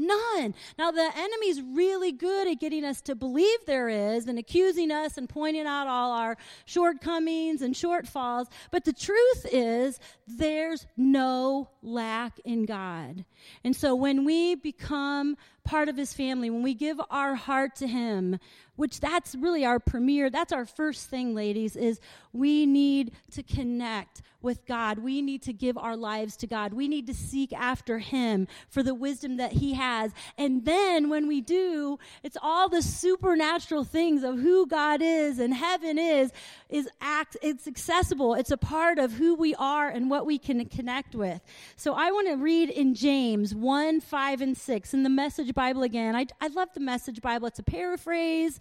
None. 0.00 0.54
Now, 0.78 0.90
the 0.90 1.10
enemy's 1.14 1.60
really 1.60 2.10
good 2.10 2.48
at 2.48 2.58
getting 2.58 2.86
us 2.86 3.02
to 3.02 3.14
believe 3.14 3.58
there 3.66 3.90
is 3.90 4.26
and 4.28 4.38
accusing 4.38 4.90
us 4.90 5.18
and 5.18 5.28
pointing 5.28 5.66
out 5.66 5.88
all 5.88 6.12
our 6.12 6.38
shortcomings 6.64 7.60
and 7.60 7.74
shortfalls. 7.74 8.46
But 8.70 8.86
the 8.86 8.94
truth 8.94 9.46
is, 9.52 10.00
there's 10.26 10.86
no 10.96 11.68
lack 11.82 12.38
in 12.46 12.64
God. 12.64 13.26
And 13.62 13.76
so 13.76 13.94
when 13.94 14.24
we 14.24 14.54
become 14.54 15.36
part 15.64 15.90
of 15.90 15.98
his 15.98 16.14
family, 16.14 16.48
when 16.48 16.62
we 16.62 16.72
give 16.72 16.98
our 17.10 17.34
heart 17.34 17.76
to 17.76 17.86
him, 17.86 18.38
which 18.80 18.98
that's 18.98 19.34
really 19.34 19.62
our 19.62 19.78
premiere. 19.78 20.30
that's 20.30 20.54
our 20.54 20.64
first 20.64 21.10
thing, 21.10 21.34
ladies, 21.34 21.76
is 21.76 22.00
we 22.32 22.64
need 22.64 23.12
to 23.30 23.42
connect 23.42 24.22
with 24.42 24.64
God. 24.66 24.98
We 24.98 25.20
need 25.22 25.42
to 25.42 25.52
give 25.52 25.76
our 25.76 25.96
lives 25.96 26.36
to 26.38 26.46
God. 26.46 26.72
We 26.72 26.88
need 26.88 27.06
to 27.08 27.14
seek 27.14 27.52
after 27.52 27.98
him 27.98 28.48
for 28.68 28.82
the 28.82 28.94
wisdom 28.94 29.36
that 29.36 29.52
he 29.52 29.74
has. 29.74 30.12
And 30.38 30.64
then 30.64 31.10
when 31.10 31.28
we 31.28 31.40
do, 31.40 31.98
it's 32.22 32.36
all 32.40 32.68
the 32.68 32.82
supernatural 32.82 33.84
things 33.84 34.22
of 34.22 34.38
who 34.38 34.66
God 34.66 35.02
is 35.02 35.38
and 35.38 35.52
heaven 35.52 35.98
is, 35.98 36.32
is 36.68 36.88
act, 37.00 37.36
it's 37.42 37.66
accessible. 37.66 38.34
It's 38.34 38.50
a 38.50 38.56
part 38.56 38.98
of 38.98 39.12
who 39.12 39.34
we 39.34 39.54
are 39.56 39.88
and 39.88 40.10
what 40.10 40.24
we 40.24 40.38
can 40.38 40.64
connect 40.66 41.14
with. 41.14 41.40
So 41.76 41.94
I 41.94 42.10
want 42.10 42.28
to 42.28 42.36
read 42.36 42.70
in 42.70 42.94
James 42.94 43.54
1, 43.54 44.00
5, 44.00 44.40
and 44.40 44.56
6 44.56 44.94
in 44.94 45.02
the 45.02 45.10
Message 45.10 45.54
Bible 45.54 45.82
again. 45.82 46.16
I, 46.16 46.26
I 46.40 46.48
love 46.48 46.68
the 46.72 46.80
Message 46.80 47.20
Bible. 47.20 47.46
It's 47.48 47.58
a 47.58 47.64
paraphrase 47.64 48.58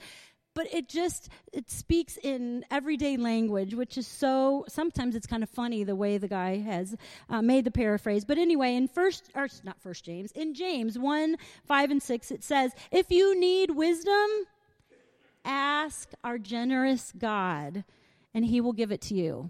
but 0.53 0.67
it 0.73 0.89
just 0.89 1.29
it 1.53 1.69
speaks 1.69 2.17
in 2.17 2.65
everyday 2.71 3.17
language 3.17 3.73
which 3.73 3.97
is 3.97 4.07
so 4.07 4.65
sometimes 4.67 5.15
it's 5.15 5.27
kind 5.27 5.43
of 5.43 5.49
funny 5.49 5.83
the 5.83 5.95
way 5.95 6.17
the 6.17 6.27
guy 6.27 6.57
has 6.57 6.95
uh, 7.29 7.41
made 7.41 7.65
the 7.65 7.71
paraphrase. 7.71 8.25
But 8.25 8.37
anyway 8.37 8.75
in 8.75 8.87
first 8.87 9.29
or 9.35 9.47
not 9.63 9.81
first 9.81 10.03
james 10.03 10.31
in 10.31 10.53
james 10.53 10.97
1 10.97 11.35
5 11.65 11.91
and 11.91 12.01
6 12.01 12.31
it 12.31 12.43
says 12.43 12.73
if 12.91 13.09
you 13.11 13.39
need 13.39 13.71
wisdom 13.71 14.29
ask 15.45 16.11
our 16.23 16.37
generous 16.37 17.13
god 17.17 17.83
and 18.33 18.45
he 18.45 18.61
will 18.61 18.73
give 18.73 18.91
it 18.91 19.01
to 19.01 19.15
you. 19.15 19.49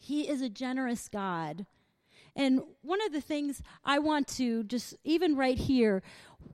He 0.00 0.28
is 0.28 0.42
a 0.42 0.48
generous 0.48 1.08
god 1.08 1.66
and 2.36 2.62
one 2.82 3.00
of 3.06 3.12
the 3.12 3.20
things 3.20 3.62
I 3.84 3.98
want 3.98 4.28
to 4.36 4.64
just, 4.64 4.94
even 5.04 5.36
right 5.36 5.58
here, 5.58 6.02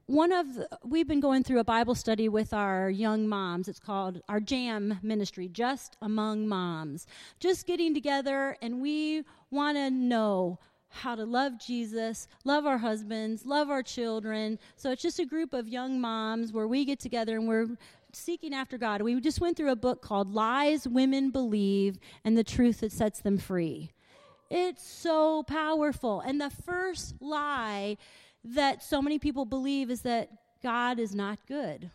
one 0.07 0.33
of 0.33 0.55
the, 0.55 0.69
we've 0.85 1.09
been 1.09 1.21
going 1.21 1.43
through 1.43 1.61
a 1.61 1.65
Bible 1.65 1.95
study 1.95 2.29
with 2.29 2.53
our 2.53 2.91
young 2.91 3.29
moms. 3.29 3.69
It's 3.69 3.79
called 3.79 4.21
our 4.29 4.41
JAM 4.41 4.99
ministry, 5.03 5.49
Just 5.49 5.97
Among 6.03 6.47
Moms. 6.49 7.07
Just 7.39 7.67
getting 7.67 7.95
together, 7.95 8.57
and 8.61 8.81
we 8.81 9.25
want 9.51 9.77
to 9.77 9.91
know 9.91 10.59
how 10.91 11.15
to 11.15 11.25
love 11.25 11.59
Jesus, 11.59 12.27
love 12.45 12.67
our 12.67 12.79
husbands, 12.79 13.47
love 13.47 13.71
our 13.71 13.83
children. 13.83 14.59
So 14.77 14.91
it's 14.91 15.03
just 15.03 15.21
a 15.21 15.25
group 15.25 15.55
of 15.55 15.69
young 15.69 16.01
moms 16.01 16.53
where 16.53 16.67
we 16.67 16.85
get 16.85 16.99
together 16.99 17.37
and 17.37 17.47
we're 17.47 17.69
seeking 18.13 18.53
after 18.53 18.77
God. 18.77 19.01
We 19.03 19.21
just 19.21 19.41
went 19.41 19.57
through 19.57 19.71
a 19.71 19.77
book 19.77 20.03
called 20.03 20.35
Lies 20.35 20.89
Women 20.89 21.31
Believe 21.31 21.99
and 22.25 22.37
the 22.37 22.45
Truth 22.45 22.81
That 22.81 22.91
Sets 22.91 23.21
Them 23.21 23.39
Free. 23.39 23.93
It's 24.51 24.87
so 24.87 25.45
powerful. 25.45 26.21
And 26.21 26.41
the 26.41 26.51
first 26.51 27.15
lie 27.21 27.97
that 28.45 28.83
so 28.83 29.01
many 29.01 29.19
people 29.19 29.45
believe 29.45 29.91
is 29.91 30.03
that 30.03 30.31
God 30.63 30.99
is 30.99 31.15
not 31.15 31.39
good. 31.47 31.91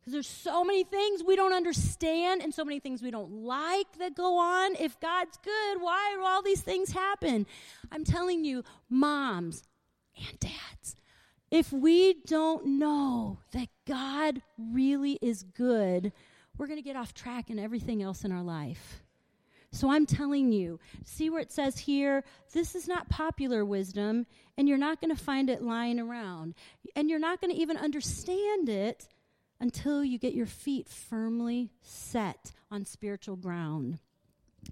Because 0.00 0.12
there's 0.12 0.26
so 0.26 0.64
many 0.64 0.82
things 0.82 1.22
we 1.22 1.36
don't 1.36 1.52
understand 1.52 2.42
and 2.42 2.54
so 2.54 2.64
many 2.64 2.80
things 2.80 3.02
we 3.02 3.10
don't 3.10 3.30
like 3.32 3.98
that 3.98 4.14
go 4.14 4.38
on. 4.38 4.74
If 4.76 4.98
God's 4.98 5.38
good, 5.42 5.80
why 5.80 6.14
do 6.16 6.24
all 6.24 6.42
these 6.42 6.62
things 6.62 6.92
happen? 6.92 7.46
I'm 7.92 8.04
telling 8.04 8.44
you, 8.44 8.64
moms 8.88 9.62
and 10.16 10.38
dads, 10.38 10.96
if 11.50 11.72
we 11.72 12.14
don't 12.26 12.78
know 12.78 13.40
that 13.52 13.68
God 13.86 14.40
really 14.58 15.18
is 15.20 15.42
good, 15.42 16.12
we're 16.56 16.66
going 16.66 16.78
to 16.78 16.82
get 16.82 16.96
off 16.96 17.12
track 17.12 17.50
in 17.50 17.58
everything 17.58 18.02
else 18.02 18.24
in 18.24 18.32
our 18.32 18.42
life. 18.42 19.02
So 19.72 19.90
I'm 19.90 20.04
telling 20.04 20.50
you, 20.52 20.80
see 21.04 21.30
where 21.30 21.40
it 21.40 21.52
says 21.52 21.78
here, 21.78 22.24
this 22.52 22.74
is 22.74 22.88
not 22.88 23.08
popular 23.08 23.64
wisdom, 23.64 24.26
and 24.58 24.68
you're 24.68 24.78
not 24.78 25.00
going 25.00 25.14
to 25.14 25.22
find 25.22 25.48
it 25.48 25.62
lying 25.62 26.00
around. 26.00 26.54
And 26.96 27.08
you're 27.08 27.20
not 27.20 27.40
going 27.40 27.54
to 27.54 27.60
even 27.60 27.76
understand 27.76 28.68
it 28.68 29.06
until 29.60 30.02
you 30.02 30.18
get 30.18 30.34
your 30.34 30.46
feet 30.46 30.88
firmly 30.88 31.70
set 31.82 32.52
on 32.70 32.84
spiritual 32.84 33.36
ground. 33.36 34.00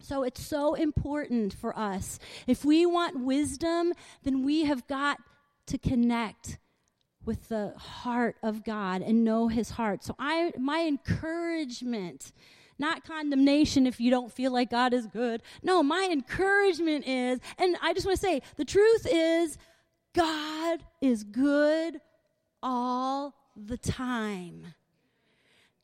So 0.03 0.23
it's 0.23 0.45
so 0.45 0.75
important 0.75 1.53
for 1.53 1.79
us. 1.79 2.19
If 2.47 2.65
we 2.65 2.85
want 2.85 3.21
wisdom, 3.21 3.93
then 4.25 4.45
we 4.45 4.65
have 4.65 4.87
got 4.87 5.19
to 5.67 5.79
connect 5.79 6.59
with 7.25 7.49
the 7.49 7.75
heart 7.77 8.37
of 8.43 8.65
God 8.65 9.03
and 9.03 9.25
know 9.25 9.49
his 9.49 9.71
heart. 9.71 10.03
So 10.03 10.15
I 10.19 10.53
my 10.59 10.81
encouragement 10.87 12.33
not 12.79 13.05
condemnation 13.05 13.87
if 13.87 14.01
you 14.01 14.11
don't 14.11 14.33
feel 14.33 14.53
like 14.53 14.71
God 14.71 14.93
is 14.93 15.07
good. 15.07 15.43
No, 15.63 15.83
my 15.83 16.09
encouragement 16.11 17.07
is, 17.07 17.41
and 17.59 17.77
I 17.83 17.93
just 17.93 18.07
want 18.07 18.19
to 18.19 18.27
say, 18.27 18.43
the 18.57 18.65
truth 18.65 19.07
is, 19.11 19.59
God 20.15 20.81
is 21.01 21.25
good 21.25 22.01
all 22.63 23.35
the 23.57 23.77
time. 23.77 24.75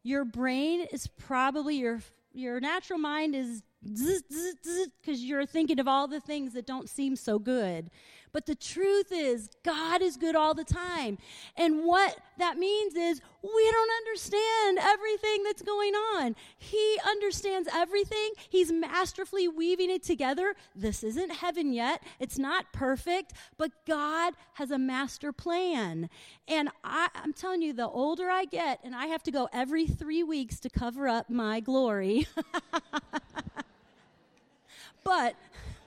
Your 0.03 0.25
brain 0.25 0.87
is 0.93 1.07
probably 1.07 1.77
your 1.77 2.01
your 2.35 2.59
natural 2.61 2.99
mind 2.99 3.35
is 3.35 3.63
because 3.81 5.23
you're 5.23 5.47
thinking 5.47 5.79
of 5.79 5.87
all 5.87 6.09
the 6.09 6.21
things 6.21 6.53
that 6.55 6.67
don't 6.67 6.89
seem 6.89 7.17
so 7.17 7.39
good. 7.39 7.91
But 8.35 8.45
the 8.47 8.57
truth 8.57 9.13
is, 9.13 9.49
God 9.63 10.03
is 10.03 10.17
good 10.17 10.35
all 10.35 10.55
the 10.55 10.65
time. 10.65 11.19
And 11.57 11.85
what 11.85 12.19
that 12.37 12.59
means 12.59 12.97
is 12.97 13.21
we 13.41 13.71
don't 13.71 13.91
understand 13.99 14.81
everything 14.83 15.45
that's 15.45 15.63
going 15.63 15.95
on. 15.95 16.35
He 16.59 16.99
understands 17.09 17.69
everything, 17.73 18.33
He's 18.51 18.73
masterfully 18.73 19.47
weaving 19.47 19.89
it 19.89 20.03
together. 20.03 20.57
This 20.75 21.05
isn't 21.05 21.31
heaven 21.31 21.73
yet, 21.73 22.03
it's 22.19 22.37
not 22.37 22.73
perfect, 22.73 23.35
but 23.57 23.71
God 23.87 24.35
has 24.55 24.73
a 24.73 24.79
master 24.79 25.33
plan. 25.33 26.11
And 26.49 26.71
I, 26.83 27.11
I'm 27.15 27.35
telling 27.35 27.63
you, 27.63 27.73
the 27.73 27.87
older 27.87 28.31
I 28.31 28.47
get, 28.47 28.81
and 28.83 28.97
I 28.97 29.07
have 29.07 29.23
to 29.23 29.31
go 29.31 29.49
every 29.53 29.87
three 29.87 30.25
weeks 30.25 30.59
to 30.61 30.69
cover 30.69 31.07
up 31.07 31.31
my 31.31 31.61
glory. 31.61 32.27
but 35.05 35.37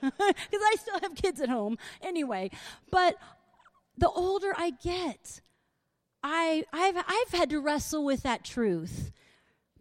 because 0.00 0.22
I 0.52 0.76
still 0.78 1.00
have 1.00 1.14
kids 1.14 1.40
at 1.40 1.48
home 1.48 1.78
anyway. 2.02 2.50
But 2.90 3.16
the 3.96 4.08
older 4.08 4.52
I 4.56 4.70
get, 4.70 5.40
I, 6.22 6.64
I've, 6.72 6.96
I've 6.96 7.30
had 7.30 7.50
to 7.50 7.60
wrestle 7.60 8.04
with 8.04 8.22
that 8.22 8.44
truth. 8.44 9.12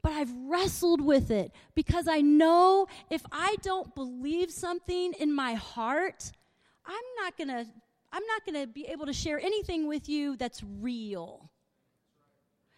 But 0.01 0.11
I've 0.13 0.31
wrestled 0.31 1.01
with 1.01 1.31
it 1.31 1.51
because 1.75 2.07
I 2.07 2.21
know 2.21 2.87
if 3.09 3.23
I 3.31 3.57
don't 3.61 3.93
believe 3.93 4.51
something 4.51 5.13
in 5.19 5.33
my 5.33 5.55
heart, 5.55 6.31
I'm 6.85 7.03
not 7.21 7.37
going 7.37 7.49
to 7.49 7.65
I'm 8.11 8.23
not 8.25 8.45
going 8.45 8.61
to 8.61 8.67
be 8.67 8.85
able 8.85 9.05
to 9.05 9.13
share 9.13 9.39
anything 9.39 9.87
with 9.87 10.07
you 10.07 10.37
that's 10.37 10.63
real. 10.63 11.49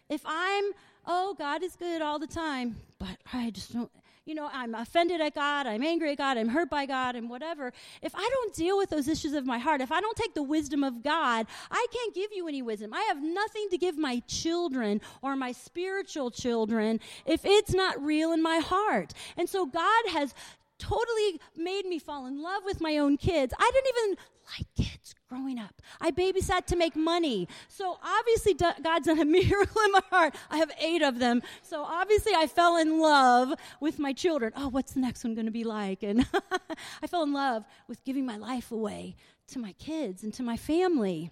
If 0.10 0.22
I'm, 0.26 0.72
oh, 1.06 1.36
God 1.38 1.64
is 1.64 1.76
good 1.76 2.02
all 2.02 2.18
the 2.18 2.28
time, 2.28 2.78
but 2.98 3.18
I 3.32 3.52
just 3.52 3.74
don't, 3.74 3.92
you 4.30 4.36
know, 4.36 4.48
I'm 4.54 4.76
offended 4.76 5.22
at 5.22 5.34
God, 5.34 5.66
I'm 5.66 5.84
angry 5.84 6.12
at 6.12 6.20
God, 6.20 6.38
I'm 6.38 6.50
hurt 6.50 6.70
by 6.70 6.86
God, 6.86 7.16
and 7.16 7.32
whatever, 7.32 7.74
if 8.04 8.14
I 8.14 8.30
don't 8.32 8.54
deal 8.54 8.78
with 8.78 8.92
those 8.92 9.08
issues 9.08 9.34
of 9.34 9.48
my 9.48 9.58
heart, 9.58 9.82
if 9.82 9.92
I 9.92 10.00
don't 10.00 10.16
take 10.16 10.36
the 10.36 10.44
wisdom 10.44 10.84
of 10.84 11.02
God, 11.02 11.48
I 11.72 11.88
can't 11.92 12.14
give 12.14 12.32
you 12.32 12.48
any 12.48 12.62
wisdom. 12.62 12.94
I 12.94 13.02
have 13.08 13.24
nothing 13.24 13.70
to 13.72 13.78
give 13.80 13.98
my 13.98 14.22
children 14.28 15.02
or 15.24 15.36
my 15.36 15.52
spiritual 15.52 16.30
children 16.30 17.00
if 17.26 17.42
it's 17.44 17.74
not 17.74 18.00
real 18.00 18.32
in 18.32 18.44
my 18.44 18.60
heart. 18.60 19.16
And 19.36 19.50
so 19.50 19.66
God 19.66 20.04
has 20.10 20.36
totally 20.80 21.40
made 21.56 21.86
me 21.86 22.00
fall 22.00 22.26
in 22.26 22.42
love 22.42 22.64
with 22.66 22.82
my 22.82 22.98
own 22.98 23.18
kids. 23.18 23.54
I 23.58 23.72
didn't 23.74 23.96
even 23.98 24.18
like 24.58 24.68
kids 24.76 25.14
growing 25.30 25.60
up. 25.60 25.82
I 26.02 26.12
babysat 26.12 26.66
to 26.68 26.76
make 26.76 26.96
money. 26.96 27.48
So 27.68 27.98
obviously, 28.04 28.54
God's 28.56 29.06
done 29.06 29.20
a 29.20 29.26
miracle 29.40 29.82
in 29.84 29.92
my 29.92 30.02
heart. 30.10 30.36
I 30.50 30.58
have 30.58 30.72
eight 30.80 31.02
of 31.02 31.20
them. 31.20 31.42
So 31.62 31.84
obviously, 31.84 32.34
I 32.36 32.48
fell 32.48 32.78
in 32.78 33.00
love 33.00 33.54
with 33.80 34.00
my 34.00 34.14
children. 34.14 34.54
Oh, 34.56 34.70
what's 34.70 34.94
the 34.94 35.02
next 35.02 35.24
one 35.24 35.36
going 35.36 35.46
to 35.46 35.52
be 35.52 35.64
like? 35.64 36.04
And 36.04 36.26
I 37.04 37.08
fell 37.08 37.24
in 37.24 37.34
love 37.34 37.66
with 37.88 38.04
giving 38.04 38.26
my 38.26 38.38
life 38.38 38.72
away 38.72 39.16
to 39.48 39.60
my 39.60 39.74
kids 39.74 40.24
and 40.24 40.34
to 40.34 40.44
my 40.44 40.58
family. 40.58 41.32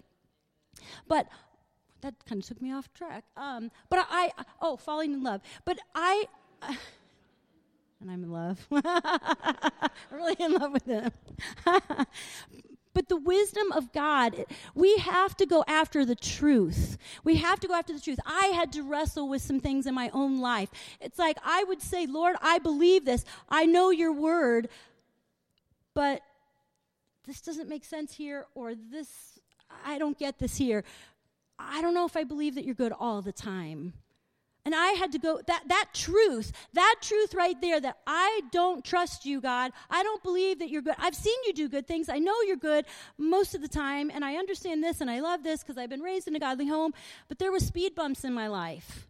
But 1.08 1.28
that 2.02 2.14
kind 2.26 2.40
of 2.40 2.46
took 2.46 2.62
me 2.62 2.72
off 2.72 2.92
track. 2.94 3.24
Um, 3.36 3.70
but 3.88 4.06
I, 4.10 4.30
I, 4.38 4.44
oh, 4.62 4.76
falling 4.76 5.12
in 5.12 5.22
love. 5.22 5.40
But 5.64 5.78
I. 5.94 6.26
Uh, 6.62 6.74
and 8.00 8.10
I'm 8.10 8.22
in 8.22 8.30
love. 8.30 8.66
I'm 8.72 9.90
really 10.12 10.36
in 10.38 10.52
love 10.52 10.72
with 10.72 10.86
him. 10.86 11.10
but 12.94 13.08
the 13.08 13.16
wisdom 13.16 13.72
of 13.72 13.92
God, 13.92 14.44
we 14.74 14.96
have 14.98 15.36
to 15.36 15.46
go 15.46 15.64
after 15.66 16.04
the 16.04 16.14
truth. 16.14 16.96
We 17.24 17.36
have 17.36 17.60
to 17.60 17.68
go 17.68 17.74
after 17.74 17.92
the 17.92 18.00
truth. 18.00 18.20
I 18.24 18.52
had 18.54 18.72
to 18.72 18.82
wrestle 18.82 19.28
with 19.28 19.42
some 19.42 19.60
things 19.60 19.86
in 19.86 19.94
my 19.94 20.10
own 20.12 20.40
life. 20.40 20.70
It's 21.00 21.18
like 21.18 21.38
I 21.44 21.64
would 21.64 21.82
say, 21.82 22.06
Lord, 22.06 22.36
I 22.40 22.58
believe 22.58 23.04
this. 23.04 23.24
I 23.48 23.66
know 23.66 23.90
your 23.90 24.12
word, 24.12 24.68
but 25.94 26.22
this 27.26 27.40
doesn't 27.40 27.68
make 27.68 27.84
sense 27.84 28.14
here, 28.14 28.46
or 28.54 28.74
this, 28.74 29.38
I 29.84 29.98
don't 29.98 30.18
get 30.18 30.38
this 30.38 30.56
here. 30.56 30.84
I 31.58 31.82
don't 31.82 31.92
know 31.92 32.06
if 32.06 32.16
I 32.16 32.24
believe 32.24 32.54
that 32.54 32.64
you're 32.64 32.74
good 32.74 32.92
all 32.98 33.20
the 33.20 33.32
time. 33.32 33.92
And 34.68 34.74
I 34.74 34.88
had 34.88 35.12
to 35.12 35.18
go, 35.18 35.40
that, 35.46 35.62
that 35.68 35.86
truth, 35.94 36.52
that 36.74 36.96
truth 37.00 37.32
right 37.32 37.58
there, 37.58 37.80
that 37.80 37.96
I 38.06 38.42
don't 38.52 38.84
trust 38.84 39.24
you, 39.24 39.40
God. 39.40 39.72
I 39.88 40.02
don't 40.02 40.22
believe 40.22 40.58
that 40.58 40.68
you're 40.68 40.82
good. 40.82 40.96
I've 40.98 41.14
seen 41.14 41.38
you 41.46 41.54
do 41.54 41.70
good 41.70 41.86
things. 41.86 42.10
I 42.10 42.18
know 42.18 42.34
you're 42.46 42.58
good 42.58 42.84
most 43.16 43.54
of 43.54 43.62
the 43.62 43.68
time, 43.68 44.10
and 44.12 44.26
I 44.26 44.34
understand 44.34 44.84
this 44.84 45.00
and 45.00 45.10
I 45.10 45.20
love 45.20 45.42
this 45.42 45.62
because 45.62 45.78
I've 45.78 45.88
been 45.88 46.02
raised 46.02 46.28
in 46.28 46.36
a 46.36 46.38
godly 46.38 46.68
home. 46.68 46.92
But 47.28 47.38
there 47.38 47.50
were 47.50 47.60
speed 47.60 47.94
bumps 47.94 48.24
in 48.24 48.34
my 48.34 48.48
life 48.48 49.06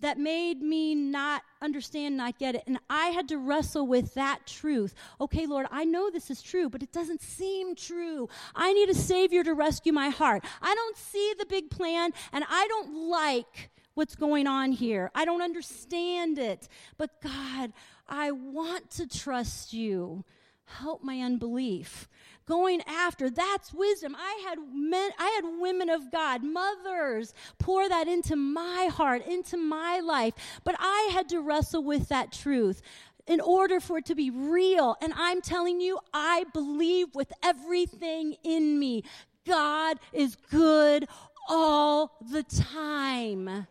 that 0.00 0.18
made 0.18 0.60
me 0.60 0.96
not 0.96 1.42
understand, 1.62 2.16
not 2.16 2.36
get 2.40 2.56
it. 2.56 2.64
And 2.66 2.80
I 2.90 3.10
had 3.10 3.28
to 3.28 3.38
wrestle 3.38 3.86
with 3.86 4.14
that 4.14 4.40
truth. 4.44 4.92
Okay, 5.20 5.46
Lord, 5.46 5.68
I 5.70 5.84
know 5.84 6.10
this 6.10 6.32
is 6.32 6.42
true, 6.42 6.68
but 6.68 6.82
it 6.82 6.90
doesn't 6.90 7.22
seem 7.22 7.76
true. 7.76 8.28
I 8.56 8.72
need 8.72 8.88
a 8.88 8.94
Savior 8.94 9.44
to 9.44 9.54
rescue 9.54 9.92
my 9.92 10.08
heart. 10.08 10.42
I 10.60 10.74
don't 10.74 10.96
see 10.96 11.32
the 11.38 11.46
big 11.46 11.70
plan, 11.70 12.12
and 12.32 12.44
I 12.50 12.66
don't 12.66 13.08
like 13.08 13.70
what's 13.96 14.14
going 14.14 14.46
on 14.46 14.72
here. 14.72 15.10
I 15.14 15.24
don't 15.24 15.42
understand 15.42 16.38
it. 16.38 16.68
But 16.98 17.20
God, 17.22 17.72
I 18.06 18.30
want 18.30 18.90
to 18.92 19.08
trust 19.08 19.72
you. 19.72 20.24
Help 20.66 21.02
my 21.02 21.20
unbelief 21.20 22.08
going 22.46 22.82
after. 22.86 23.30
That's 23.30 23.72
wisdom. 23.72 24.14
I 24.16 24.44
had 24.48 24.58
men, 24.72 25.10
I 25.18 25.28
had 25.40 25.60
women 25.60 25.88
of 25.88 26.12
God, 26.12 26.44
mothers, 26.44 27.34
pour 27.58 27.88
that 27.88 28.06
into 28.06 28.36
my 28.36 28.88
heart, 28.92 29.26
into 29.26 29.56
my 29.56 30.00
life. 30.00 30.34
But 30.62 30.76
I 30.78 31.10
had 31.12 31.28
to 31.30 31.40
wrestle 31.40 31.82
with 31.82 32.08
that 32.08 32.32
truth 32.32 32.82
in 33.26 33.40
order 33.40 33.80
for 33.80 33.98
it 33.98 34.06
to 34.06 34.14
be 34.14 34.30
real. 34.30 34.96
And 35.00 35.12
I'm 35.16 35.40
telling 35.40 35.80
you, 35.80 35.98
I 36.12 36.44
believe 36.52 37.14
with 37.14 37.32
everything 37.42 38.36
in 38.44 38.78
me. 38.78 39.04
God 39.46 39.98
is 40.12 40.36
good 40.50 41.08
all 41.48 42.12
the 42.30 42.42
time 42.42 43.66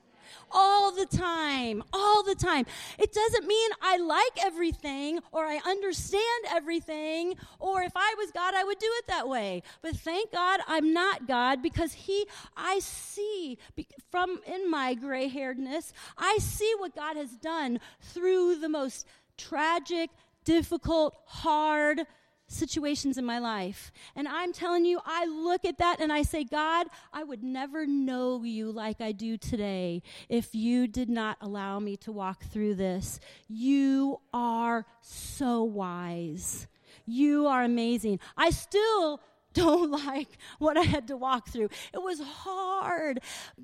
all 0.55 0.91
the 0.91 1.05
time, 1.05 1.83
all 1.91 2.23
the 2.23 2.33
time. 2.33 2.65
It 2.97 3.13
doesn't 3.13 3.45
mean 3.45 3.71
I 3.81 3.97
like 3.97 4.43
everything 4.43 5.19
or 5.31 5.45
I 5.45 5.59
understand 5.65 6.45
everything, 6.49 7.35
or 7.59 7.83
if 7.83 7.91
I 7.95 8.15
was 8.17 8.31
God, 8.31 8.53
I 8.55 8.63
would 8.63 8.79
do 8.79 8.89
it 8.89 9.07
that 9.07 9.27
way. 9.27 9.61
But 9.81 9.97
thank 9.97 10.31
God 10.31 10.61
I'm 10.67 10.93
not 10.93 11.27
God 11.27 11.61
because 11.61 11.93
He, 11.93 12.25
I 12.55 12.79
see 12.79 13.57
from 14.09 14.39
in 14.47 14.71
my 14.71 14.93
gray 14.93 15.29
hairedness, 15.29 15.91
I 16.17 16.37
see 16.39 16.73
what 16.77 16.95
God 16.95 17.17
has 17.17 17.31
done 17.31 17.79
through 18.01 18.55
the 18.55 18.69
most 18.69 19.05
tragic, 19.37 20.09
difficult, 20.45 21.15
hard, 21.25 22.01
situations 22.55 23.17
in 23.17 23.25
my 23.25 23.39
life. 23.39 23.91
And 24.15 24.27
I'm 24.27 24.53
telling 24.53 24.85
you, 24.85 24.99
I 25.05 25.25
look 25.25 25.65
at 25.65 25.77
that 25.77 25.99
and 25.99 26.11
I 26.11 26.23
say, 26.23 26.43
God, 26.43 26.87
I 27.13 27.23
would 27.23 27.43
never 27.43 27.85
know 27.85 28.43
you 28.43 28.71
like 28.71 29.01
I 29.01 29.11
do 29.11 29.37
today 29.37 30.01
if 30.29 30.55
you 30.55 30.87
did 30.87 31.09
not 31.09 31.37
allow 31.41 31.79
me 31.79 31.97
to 31.97 32.11
walk 32.11 32.43
through 32.45 32.75
this. 32.75 33.19
You 33.47 34.19
are 34.33 34.85
so 35.01 35.63
wise. 35.63 36.67
You 37.05 37.47
are 37.47 37.63
amazing. 37.63 38.19
I 38.35 38.49
still 38.49 39.21
don't 39.55 39.89
like 40.05 40.37
what 40.59 40.77
I 40.77 40.83
had 40.83 41.07
to 41.07 41.17
walk 41.17 41.49
through. 41.49 41.69
It 41.93 42.01
was 42.01 42.19
hard. 42.19 43.21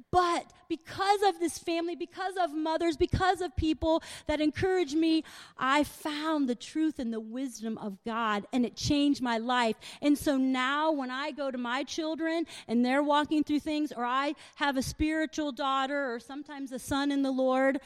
But 0.10 0.52
because 0.68 1.22
of 1.24 1.40
this 1.40 1.60
family, 1.60 1.96
because 1.96 2.36
of 2.42 2.56
mothers, 2.56 2.98
because 2.98 3.42
of 3.42 3.56
people 3.56 4.02
that 4.28 4.42
encouraged 4.42 4.96
me, 4.96 5.24
I 5.58 5.84
found 5.84 6.50
the 6.50 6.56
truth 6.56 6.98
and 6.98 7.14
the 7.14 7.20
wisdom 7.20 7.78
of 7.78 8.04
God 8.04 8.48
and 8.52 8.66
it 8.66 8.76
changed 8.76 9.22
my 9.22 9.38
life. 9.38 9.76
And 10.02 10.18
so 10.18 10.38
now 10.38 10.92
when 10.92 11.12
I 11.12 11.32
go 11.32 11.52
to 11.52 11.58
my 11.58 11.84
children 11.84 12.46
and 12.68 12.84
they're 12.84 13.04
walking 13.04 13.44
through 13.44 13.60
things, 13.60 13.92
or 13.92 14.06
I 14.06 14.34
have 14.56 14.78
a 14.78 14.82
spiritual 14.82 15.52
daughter 15.52 16.14
or 16.14 16.20
sometimes 16.20 16.72
a 16.72 16.80
son 16.80 17.12
in 17.12 17.22
the 17.22 17.32
Lord, 17.32 17.80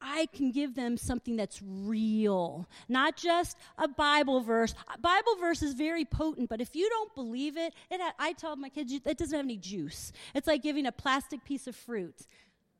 I 0.00 0.26
can 0.32 0.52
give 0.52 0.74
them 0.74 0.96
something 0.96 1.36
that's 1.36 1.60
real, 1.62 2.68
not 2.88 3.16
just 3.16 3.56
a 3.76 3.88
Bible 3.88 4.40
verse. 4.40 4.74
A 4.94 4.98
Bible 4.98 5.36
verse 5.40 5.62
is 5.62 5.74
very 5.74 6.04
potent, 6.04 6.48
but 6.48 6.60
if 6.60 6.76
you 6.76 6.88
don't 6.88 7.14
believe 7.14 7.56
it, 7.56 7.74
it 7.90 8.00
I 8.18 8.32
tell 8.32 8.56
my 8.56 8.68
kids 8.68 8.92
it 8.92 9.18
doesn't 9.18 9.36
have 9.36 9.44
any 9.44 9.56
juice. 9.56 10.12
It's 10.34 10.46
like 10.46 10.62
giving 10.62 10.86
a 10.86 10.92
plastic 10.92 11.44
piece 11.44 11.66
of 11.66 11.74
fruit. 11.74 12.26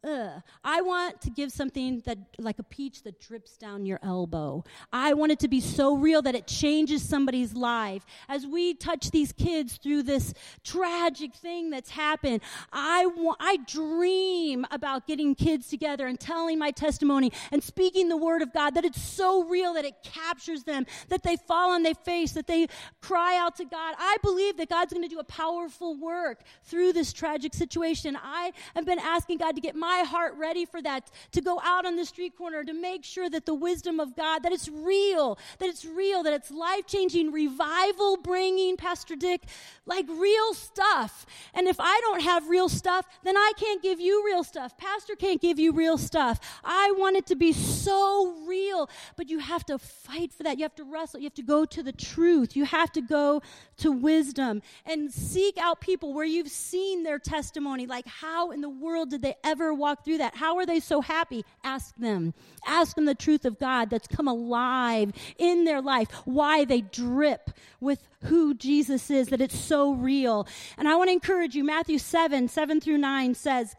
Ugh. 0.04 0.42
I 0.62 0.80
want 0.80 1.20
to 1.22 1.30
give 1.30 1.50
something 1.50 2.02
that, 2.06 2.18
like 2.38 2.60
a 2.60 2.62
peach 2.62 3.02
that 3.02 3.20
drips 3.20 3.56
down 3.56 3.84
your 3.84 3.98
elbow. 4.00 4.62
I 4.92 5.12
want 5.14 5.32
it 5.32 5.40
to 5.40 5.48
be 5.48 5.60
so 5.60 5.96
real 5.96 6.22
that 6.22 6.36
it 6.36 6.46
changes 6.46 7.02
somebody's 7.02 7.54
life. 7.54 8.06
As 8.28 8.46
we 8.46 8.74
touch 8.74 9.10
these 9.10 9.32
kids 9.32 9.76
through 9.76 10.04
this 10.04 10.34
tragic 10.62 11.34
thing 11.34 11.70
that's 11.70 11.90
happened, 11.90 12.42
I, 12.72 13.06
want, 13.06 13.38
I 13.40 13.56
dream 13.66 14.64
about 14.70 15.08
getting 15.08 15.34
kids 15.34 15.66
together 15.66 16.06
and 16.06 16.18
telling 16.18 16.60
my 16.60 16.70
testimony 16.70 17.32
and 17.50 17.60
speaking 17.60 18.08
the 18.08 18.16
word 18.16 18.40
of 18.40 18.52
God, 18.52 18.76
that 18.76 18.84
it's 18.84 19.02
so 19.02 19.42
real 19.48 19.74
that 19.74 19.84
it 19.84 19.94
captures 20.04 20.62
them, 20.62 20.86
that 21.08 21.24
they 21.24 21.34
fall 21.34 21.72
on 21.72 21.82
their 21.82 21.94
face, 21.96 22.32
that 22.32 22.46
they 22.46 22.68
cry 23.02 23.36
out 23.36 23.56
to 23.56 23.64
God. 23.64 23.96
I 23.98 24.16
believe 24.22 24.58
that 24.58 24.68
God's 24.68 24.92
going 24.92 25.08
to 25.08 25.12
do 25.12 25.18
a 25.18 25.24
powerful 25.24 25.96
work 25.96 26.42
through 26.62 26.92
this 26.92 27.12
tragic 27.12 27.52
situation. 27.52 28.16
I 28.22 28.52
have 28.76 28.86
been 28.86 29.00
asking 29.00 29.38
God 29.38 29.56
to 29.56 29.60
get 29.60 29.74
my 29.74 29.87
my 29.88 30.00
heart 30.00 30.34
ready 30.36 30.66
for 30.66 30.80
that, 30.82 31.10
to 31.32 31.40
go 31.40 31.58
out 31.64 31.86
on 31.86 31.96
the 31.96 32.04
street 32.04 32.36
corner, 32.36 32.62
to 32.62 32.74
make 32.74 33.02
sure 33.04 33.30
that 33.30 33.46
the 33.46 33.54
wisdom 33.54 33.98
of 34.00 34.14
God, 34.14 34.42
that 34.42 34.52
it's 34.52 34.68
real, 34.68 35.38
that 35.58 35.68
it's 35.72 35.84
real, 35.86 36.22
that 36.22 36.34
it's 36.34 36.50
life 36.50 36.86
changing, 36.86 37.32
revival 37.32 38.18
bringing, 38.18 38.76
Pastor 38.76 39.16
Dick, 39.16 39.40
like 39.86 40.06
real 40.08 40.52
stuff. 40.52 41.24
And 41.54 41.66
if 41.66 41.76
I 41.80 41.98
don't 42.02 42.22
have 42.22 42.48
real 42.48 42.68
stuff, 42.68 43.06
then 43.24 43.36
I 43.36 43.52
can't 43.56 43.82
give 43.82 43.98
you 43.98 44.14
real 44.26 44.44
stuff. 44.44 44.76
Pastor 44.76 45.14
can't 45.16 45.40
give 45.40 45.58
you 45.58 45.72
real 45.72 45.96
stuff. 45.96 46.36
I 46.62 46.92
want 46.98 47.16
it 47.16 47.26
to 47.26 47.36
be 47.36 47.52
so 47.54 48.34
real, 48.46 48.90
but 49.16 49.30
you 49.30 49.38
have 49.38 49.64
to 49.66 49.78
fight 49.78 50.32
for 50.34 50.42
that. 50.42 50.58
You 50.58 50.64
have 50.64 50.74
to 50.76 50.84
wrestle. 50.84 51.20
You 51.20 51.26
have 51.26 51.34
to 51.34 51.42
go 51.42 51.64
to 51.64 51.82
the 51.82 51.92
truth. 51.92 52.54
You 52.54 52.66
have 52.66 52.92
to 52.92 53.00
go 53.00 53.40
to 53.78 53.90
wisdom 53.90 54.60
and 54.84 55.10
seek 55.10 55.56
out 55.56 55.80
people 55.80 56.12
where 56.12 56.26
you've 56.26 56.50
seen 56.50 57.04
their 57.04 57.18
testimony. 57.18 57.86
Like, 57.86 58.06
how 58.06 58.50
in 58.50 58.60
the 58.60 58.68
world 58.68 59.08
did 59.10 59.22
they 59.22 59.36
ever 59.42 59.77
walk 59.78 60.04
through 60.04 60.18
that? 60.18 60.36
How 60.36 60.56
are 60.56 60.66
they 60.66 60.80
so 60.80 61.00
happy? 61.00 61.44
Ask 61.64 61.94
them. 61.96 62.34
Ask 62.66 62.96
them 62.96 63.04
the 63.04 63.14
truth 63.14 63.44
of 63.44 63.58
God 63.58 63.90
that's 63.90 64.06
come 64.06 64.28
alive 64.28 65.12
in 65.38 65.64
their 65.64 65.80
life, 65.80 66.10
why 66.24 66.64
they 66.64 66.80
drip 66.80 67.50
with 67.80 68.06
who 68.24 68.54
Jesus 68.54 69.10
is, 69.10 69.28
that 69.28 69.40
it's 69.40 69.58
so 69.58 69.92
real. 69.92 70.46
And 70.76 70.88
I 70.88 70.96
want 70.96 71.08
to 71.08 71.12
encourage 71.12 71.54
you 71.54 71.64
Matthew 71.64 71.98
7 71.98 72.48
7 72.48 72.80
through 72.80 72.98
9 72.98 73.34
says, 73.34 73.76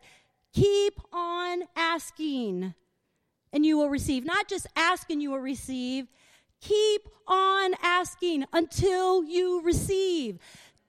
Keep 0.53 0.99
on 1.13 1.63
asking 1.75 2.73
and 3.51 3.65
you 3.65 3.77
will 3.77 3.89
receive. 3.89 4.25
Not 4.25 4.47
just 4.47 4.67
ask 4.75 5.09
and 5.09 5.21
you 5.21 5.31
will 5.31 5.39
receive. 5.39 6.07
Keep 6.61 7.07
on 7.27 7.73
asking 7.81 8.45
until 8.53 9.23
you 9.23 9.61
receive. 9.61 10.39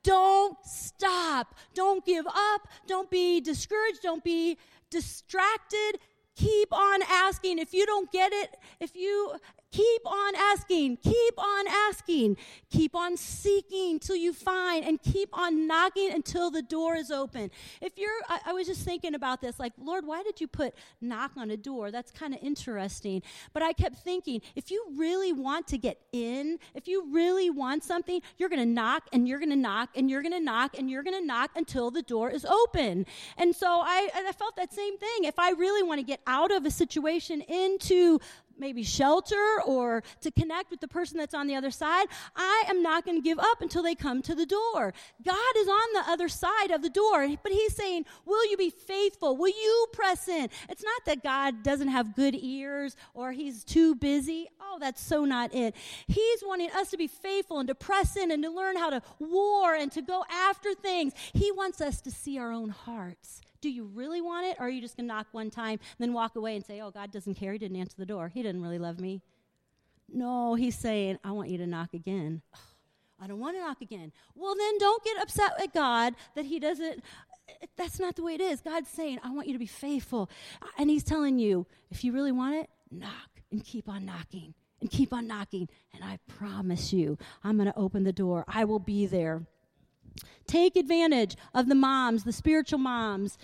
Don't 0.02 0.56
stop. 0.64 1.54
Don't 1.74 2.04
give 2.04 2.26
up. 2.26 2.68
Don't 2.86 3.10
be 3.10 3.40
discouraged. 3.40 4.00
Don't 4.02 4.24
be 4.24 4.58
distracted, 4.90 5.98
keep 6.36 6.72
on 6.72 7.02
asking. 7.08 7.58
If 7.58 7.72
you 7.72 7.86
don't 7.86 8.10
get 8.12 8.32
it, 8.32 8.56
if 8.80 8.94
you 8.94 9.36
Keep 9.72 10.04
on 10.04 10.34
asking, 10.34 10.96
keep 10.96 11.38
on 11.38 11.68
asking, 11.68 12.36
keep 12.70 12.96
on 12.96 13.16
seeking 13.16 14.00
till 14.00 14.16
you 14.16 14.32
find, 14.32 14.84
and 14.84 15.00
keep 15.00 15.28
on 15.32 15.68
knocking 15.68 16.10
until 16.12 16.50
the 16.50 16.62
door 16.62 16.96
is 16.96 17.12
open. 17.12 17.50
If 17.80 17.96
you're, 17.96 18.10
I, 18.28 18.40
I 18.46 18.52
was 18.52 18.66
just 18.66 18.84
thinking 18.84 19.14
about 19.14 19.40
this, 19.40 19.60
like, 19.60 19.72
Lord, 19.78 20.04
why 20.04 20.24
did 20.24 20.40
you 20.40 20.48
put 20.48 20.74
knock 21.00 21.32
on 21.36 21.52
a 21.52 21.56
door? 21.56 21.92
That's 21.92 22.10
kind 22.10 22.34
of 22.34 22.40
interesting. 22.42 23.22
But 23.52 23.62
I 23.62 23.72
kept 23.72 23.96
thinking, 23.96 24.42
if 24.56 24.72
you 24.72 24.84
really 24.96 25.32
want 25.32 25.68
to 25.68 25.78
get 25.78 26.00
in, 26.12 26.58
if 26.74 26.88
you 26.88 27.06
really 27.12 27.48
want 27.48 27.84
something, 27.84 28.20
you're 28.38 28.48
going 28.48 28.62
to 28.62 28.66
knock 28.66 29.04
and 29.12 29.28
you're 29.28 29.38
going 29.38 29.50
to 29.50 29.56
knock 29.56 29.90
and 29.94 30.10
you're 30.10 30.22
going 30.22 30.32
to 30.32 30.40
knock 30.40 30.76
and 30.76 30.90
you're 30.90 31.04
going 31.04 31.18
to 31.18 31.24
knock 31.24 31.52
until 31.54 31.92
the 31.92 32.02
door 32.02 32.28
is 32.30 32.44
open. 32.44 33.06
And 33.36 33.54
so 33.54 33.68
I, 33.68 34.10
I 34.14 34.32
felt 34.32 34.56
that 34.56 34.72
same 34.72 34.98
thing. 34.98 35.24
If 35.24 35.38
I 35.38 35.50
really 35.50 35.84
want 35.84 36.00
to 36.00 36.04
get 36.04 36.20
out 36.26 36.50
of 36.50 36.66
a 36.66 36.70
situation 36.72 37.40
into 37.42 38.18
maybe 38.60 38.82
shelter 38.82 39.60
or 39.66 40.02
to 40.20 40.30
connect 40.30 40.70
with 40.70 40.80
the 40.80 40.88
person 40.88 41.18
that's 41.18 41.34
on 41.34 41.46
the 41.46 41.54
other 41.54 41.70
side, 41.70 42.06
I 42.36 42.64
am 42.68 42.82
not 42.82 43.04
going 43.04 43.16
to 43.16 43.22
give 43.22 43.38
up 43.38 43.60
until 43.60 43.82
they 43.82 43.94
come 43.94 44.22
to 44.22 44.34
the 44.34 44.46
door. 44.46 44.92
God 45.24 45.56
is 45.56 45.68
on 45.68 45.92
the 45.94 46.10
other 46.10 46.28
side 46.28 46.70
of 46.70 46.82
the 46.82 46.90
door, 46.90 47.28
but 47.42 47.52
He's 47.52 47.74
saying, 47.74 48.04
Will 48.26 48.48
you 48.50 48.56
be 48.56 48.70
faithful? 48.70 49.36
Will 49.36 49.48
you 49.48 49.86
press 49.92 50.28
in? 50.28 50.48
It's 50.68 50.84
not 50.84 51.04
that 51.06 51.22
God 51.22 51.62
doesn't 51.62 51.88
have 51.88 52.14
good 52.14 52.36
ears 52.36 52.96
or 53.14 53.32
He's 53.32 53.64
too 53.64 53.94
busy. 53.94 54.48
Oh, 54.60 54.78
that's 54.78 55.02
so 55.02 55.24
not 55.24 55.54
it. 55.54 55.74
He's 56.06 56.42
wanting 56.44 56.70
us 56.72 56.90
to 56.90 56.96
be 56.96 57.06
faithful 57.06 57.58
and 57.58 57.68
to 57.68 57.74
press 57.74 58.16
in 58.16 58.30
and 58.30 58.42
to 58.42 58.50
learn 58.50 58.76
how 58.76 58.90
to 58.90 59.02
war 59.18 59.74
and 59.74 59.90
to 59.92 60.02
go 60.02 60.24
after 60.30 60.74
things. 60.74 61.12
He 61.32 61.50
wants 61.50 61.80
us 61.80 62.00
to 62.02 62.10
see 62.10 62.38
our 62.38 62.52
own 62.52 62.70
hearts. 62.70 63.40
Do 63.60 63.70
you 63.70 63.84
really 63.84 64.20
want 64.20 64.46
it? 64.46 64.56
Or 64.58 64.66
are 64.66 64.70
you 64.70 64.80
just 64.80 64.96
going 64.96 65.08
to 65.08 65.14
knock 65.14 65.26
one 65.32 65.50
time, 65.50 65.78
and 65.80 65.98
then 65.98 66.12
walk 66.12 66.36
away 66.36 66.56
and 66.56 66.64
say, 66.64 66.80
oh, 66.80 66.90
God 66.90 67.10
doesn't 67.12 67.34
care. 67.34 67.52
He 67.52 67.58
didn't 67.58 67.76
answer 67.76 67.96
the 67.98 68.06
door. 68.06 68.28
He 68.28 68.42
didn't 68.42 68.62
really 68.62 68.78
love 68.78 69.00
me. 69.00 69.22
No, 70.12 70.54
he's 70.54 70.76
saying, 70.76 71.18
I 71.22 71.32
want 71.32 71.50
you 71.50 71.58
to 71.58 71.66
knock 71.66 71.94
again. 71.94 72.42
I 73.22 73.26
don't 73.26 73.38
want 73.38 73.56
to 73.56 73.60
knock 73.60 73.82
again. 73.82 74.12
Well, 74.34 74.54
then 74.56 74.78
don't 74.78 75.04
get 75.04 75.22
upset 75.22 75.52
at 75.62 75.74
God 75.74 76.14
that 76.34 76.46
he 76.46 76.58
doesn't 76.58 77.04
eh, 77.48 77.66
That's 77.76 78.00
not 78.00 78.16
the 78.16 78.22
way 78.22 78.34
it 78.34 78.40
is. 78.40 78.62
God's 78.62 78.88
saying, 78.88 79.18
I 79.22 79.30
want 79.30 79.46
you 79.46 79.52
to 79.52 79.58
be 79.58 79.66
faithful. 79.66 80.30
And 80.78 80.88
He's 80.88 81.04
telling 81.04 81.38
you, 81.38 81.66
if 81.90 82.02
you 82.02 82.12
really 82.12 82.32
want 82.32 82.54
it, 82.54 82.70
knock 82.90 83.42
and 83.52 83.62
keep 83.62 83.90
on 83.90 84.06
knocking 84.06 84.54
and 84.80 84.90
keep 84.90 85.12
on 85.12 85.26
knocking. 85.26 85.68
And 85.94 86.02
I 86.02 86.18
promise 86.28 86.92
you, 86.92 87.18
I'm 87.44 87.56
going 87.56 87.70
to 87.70 87.78
open 87.78 88.04
the 88.04 88.12
door. 88.12 88.44
I 88.48 88.64
will 88.64 88.78
be 88.78 89.06
there. 89.06 89.42
Take 90.46 90.76
advantage 90.76 91.36
of 91.54 91.68
the 91.68 91.74
moms, 91.74 92.24
the 92.24 92.32
spiritual 92.32 92.78
moms, 92.78 93.38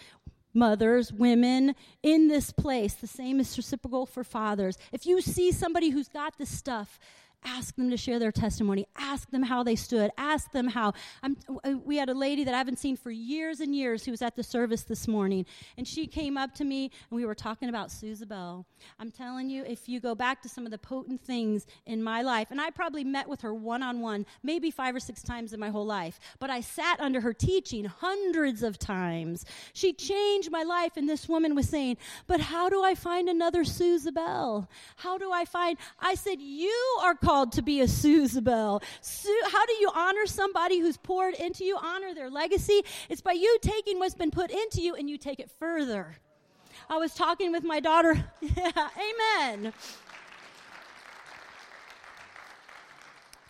mothers, 0.53 1.13
women 1.13 1.75
in 2.03 2.29
this 2.29 2.51
place. 2.51 2.95
The 2.95 3.07
same 3.07 3.39
is 3.39 3.57
reciprocal 3.57 4.07
for 4.07 4.25
fathers. 4.25 4.79
If 4.93 5.07
you 5.07 5.21
see 5.21 5.53
somebody 5.53 5.91
who's 5.91 6.09
got 6.09 6.39
this 6.39 6.51
stuff, 6.51 6.99
ask 7.47 7.77
them 7.77 7.89
to 7.91 7.97
share 7.97 8.19
their 8.19 8.33
testimony 8.33 8.87
ask 8.99 9.31
them 9.31 9.43
how 9.43 9.63
they 9.63 9.77
stood 9.77 10.11
ask 10.19 10.51
them 10.53 10.69
how 10.69 10.93
I'm, 11.23 11.37
uh, 11.65 11.75
we 11.85 11.97
had 11.97 12.09
a 12.09 12.15
lady 12.15 12.45
that 12.45 12.55
i 12.55 12.59
haven't 12.59 12.79
seen 12.79 12.97
for 12.97 13.11
years 13.11 13.61
and 13.61 13.75
years 13.75 14.05
who 14.05 14.11
was 14.11 14.21
at 14.21 14.35
the 14.37 14.43
service 14.43 14.83
this 14.83 15.07
morning 15.07 15.47
and 15.79 15.87
she 15.87 16.07
came 16.07 16.37
up 16.37 16.55
to 16.57 16.65
me 16.65 16.91
and 17.11 17.17
we 17.17 17.25
were 17.25 17.35
talking 17.35 17.69
about 17.69 17.89
Susabel. 17.89 18.65
i'm 18.99 19.11
telling 19.11 19.49
you 19.49 19.65
if 19.65 19.89
you 19.89 20.01
go 20.01 20.15
back 20.15 20.43
to 20.43 20.49
some 20.49 20.65
of 20.65 20.73
the 20.73 20.79
potent 20.79 21.23
things 21.23 21.67
in 21.87 22.03
my 22.03 22.23
life 22.23 22.51
and 22.51 22.61
i 22.61 22.71
probably 22.71 23.05
met 23.05 23.29
with 23.29 23.41
her 23.43 23.55
one-on-one 23.55 24.27
maybe 24.43 24.71
five 24.71 24.95
or 24.95 25.01
six 25.01 25.23
times 25.23 25.53
in 25.53 25.61
my 25.61 25.71
whole 25.71 25.87
life 25.87 26.19
but 26.41 26.51
i 26.51 26.61
sat 26.61 26.99
under 27.01 27.21
her 27.21 27.33
teaching 27.33 27.85
hundreds 27.85 28.63
of 28.63 28.79
times 28.79 29.45
she 29.73 29.93
changed 29.93 30.51
my 30.51 30.65
life 30.65 30.97
and 30.97 31.09
this 31.09 31.29
woman 31.29 31.55
was 31.55 31.69
saying 31.69 31.97
but 32.27 32.41
how 32.41 32.69
do 32.69 32.83
i 32.83 32.95
find 32.95 33.29
another 33.29 33.63
Susabel? 33.63 34.67
how 34.97 35.17
do 35.17 35.31
i 35.31 35.45
find 35.45 35.79
i 36.01 36.15
said 36.15 36.41
you 36.41 36.99
are 37.03 37.15
called 37.15 37.36
to 37.45 37.63
be 37.63 37.81
a 37.81 37.85
Susabel. 37.85 38.83
Su- 39.01 39.43
how 39.51 39.67
do 39.67 39.73
you 39.75 39.91
honor 39.95 40.27
somebody 40.27 40.79
who's 40.81 40.97
poured 40.97 41.35
into 41.35 41.65
you? 41.65 41.77
Honor 41.77 42.15
their 42.15 42.31
legacy. 42.31 42.83
It's 43.09 43.21
by 43.21 43.33
you 43.33 43.59
taking 43.61 43.99
what's 43.99 44.15
been 44.15 44.31
put 44.31 44.51
into 44.51 44.81
you 44.81 44.95
and 44.95 45.11
you 45.11 45.19
take 45.19 45.41
it 45.41 45.51
further. 45.59 46.17
I 46.89 46.97
was 46.97 47.15
talking 47.15 47.53
with 47.53 47.65
my 47.65 47.81
daughter. 47.81 48.25
yeah, 48.41 48.89
amen. 49.43 49.73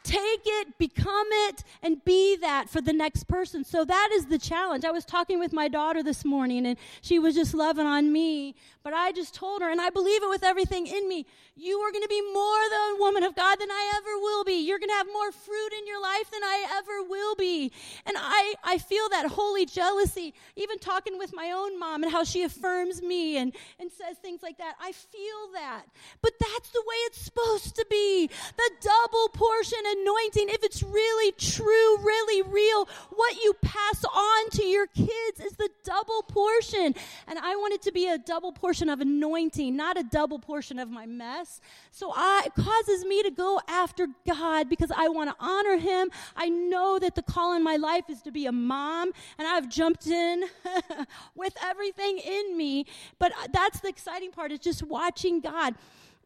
Take 0.06 0.42
it, 0.44 0.78
become 0.78 1.26
it, 1.48 1.64
and 1.82 2.04
be 2.04 2.36
that 2.36 2.70
for 2.70 2.80
the 2.80 2.92
next 2.92 3.24
person. 3.24 3.64
So 3.64 3.84
that 3.84 4.10
is 4.12 4.26
the 4.26 4.38
challenge. 4.38 4.84
I 4.84 4.92
was 4.92 5.04
talking 5.04 5.40
with 5.40 5.52
my 5.52 5.66
daughter 5.66 6.00
this 6.00 6.24
morning, 6.24 6.64
and 6.64 6.78
she 7.00 7.18
was 7.18 7.34
just 7.34 7.54
loving 7.54 7.86
on 7.86 8.12
me. 8.12 8.54
But 8.84 8.92
I 8.92 9.10
just 9.10 9.34
told 9.34 9.62
her, 9.62 9.68
and 9.68 9.80
I 9.80 9.90
believe 9.90 10.22
it 10.22 10.28
with 10.28 10.44
everything 10.44 10.86
in 10.86 11.08
me 11.08 11.26
you 11.58 11.78
are 11.78 11.90
going 11.90 12.02
to 12.02 12.08
be 12.08 12.20
more 12.20 12.58
the 12.68 12.96
woman 13.00 13.22
of 13.22 13.34
God 13.34 13.58
than 13.58 13.70
I 13.70 13.92
ever 13.96 14.18
will 14.18 14.44
be. 14.44 14.66
You're 14.66 14.78
going 14.78 14.90
to 14.90 14.94
have 14.94 15.06
more 15.06 15.32
fruit 15.32 15.72
in 15.78 15.86
your 15.86 16.00
life 16.00 16.30
than 16.30 16.42
I 16.42 16.66
ever 16.76 17.08
will 17.08 17.34
be. 17.34 17.72
And 18.04 18.14
I, 18.18 18.54
I 18.62 18.76
feel 18.76 19.08
that 19.08 19.26
holy 19.26 19.64
jealousy, 19.64 20.34
even 20.54 20.78
talking 20.78 21.16
with 21.16 21.34
my 21.34 21.52
own 21.52 21.78
mom 21.78 22.02
and 22.02 22.12
how 22.12 22.24
she 22.24 22.42
affirms 22.42 23.00
me 23.00 23.38
and, 23.38 23.54
and 23.80 23.90
says 23.90 24.18
things 24.18 24.42
like 24.42 24.58
that. 24.58 24.74
I 24.78 24.92
feel 24.92 25.52
that. 25.54 25.84
But 26.20 26.32
that's 26.38 26.68
the 26.70 26.82
way 26.86 26.96
it's 27.06 27.22
supposed 27.22 27.74
to 27.76 27.86
be. 27.88 28.28
The 28.56 28.70
double 28.82 29.28
portion 29.30 29.78
anointing, 30.00 30.48
if 30.50 30.62
it's 30.62 30.82
really 30.82 31.32
true, 31.32 31.98
really 31.98 32.42
real, 32.42 32.88
what 33.10 33.36
you 33.42 33.52
pass 33.62 34.04
on 34.04 34.50
to 34.50 34.64
your 34.64 34.86
kids 34.86 35.40
is 35.40 35.52
the 35.52 35.68
double 35.84 36.22
portion. 36.22 36.94
And 37.26 37.38
I 37.38 37.56
want 37.56 37.74
it 37.74 37.82
to 37.82 37.92
be 37.92 38.08
a 38.08 38.18
double 38.18 38.52
portion 38.52 38.88
of 38.88 39.00
anointing, 39.00 39.76
not 39.76 39.98
a 39.98 40.02
double 40.02 40.38
portion 40.38 40.78
of 40.78 40.90
my 40.90 41.06
mess. 41.06 41.60
So 41.90 42.12
I, 42.14 42.42
it 42.46 42.54
causes 42.54 43.04
me 43.04 43.22
to 43.22 43.30
go 43.30 43.60
after 43.68 44.08
God 44.26 44.68
because 44.68 44.90
I 44.94 45.08
want 45.08 45.30
to 45.30 45.36
honor 45.38 45.76
Him. 45.76 46.10
I 46.36 46.48
know 46.48 46.98
that 46.98 47.14
the 47.14 47.22
call 47.22 47.54
in 47.54 47.62
my 47.62 47.76
life 47.76 48.04
is 48.08 48.22
to 48.22 48.30
be 48.30 48.46
a 48.46 48.52
mom, 48.52 49.12
and 49.38 49.46
I've 49.46 49.68
jumped 49.68 50.06
in 50.06 50.44
with 51.34 51.54
everything 51.62 52.18
in 52.18 52.56
me. 52.56 52.86
But 53.18 53.32
that's 53.52 53.80
the 53.80 53.88
exciting 53.88 54.30
part 54.30 54.52
is 54.52 54.60
just 54.60 54.82
watching 54.82 55.40
God. 55.40 55.74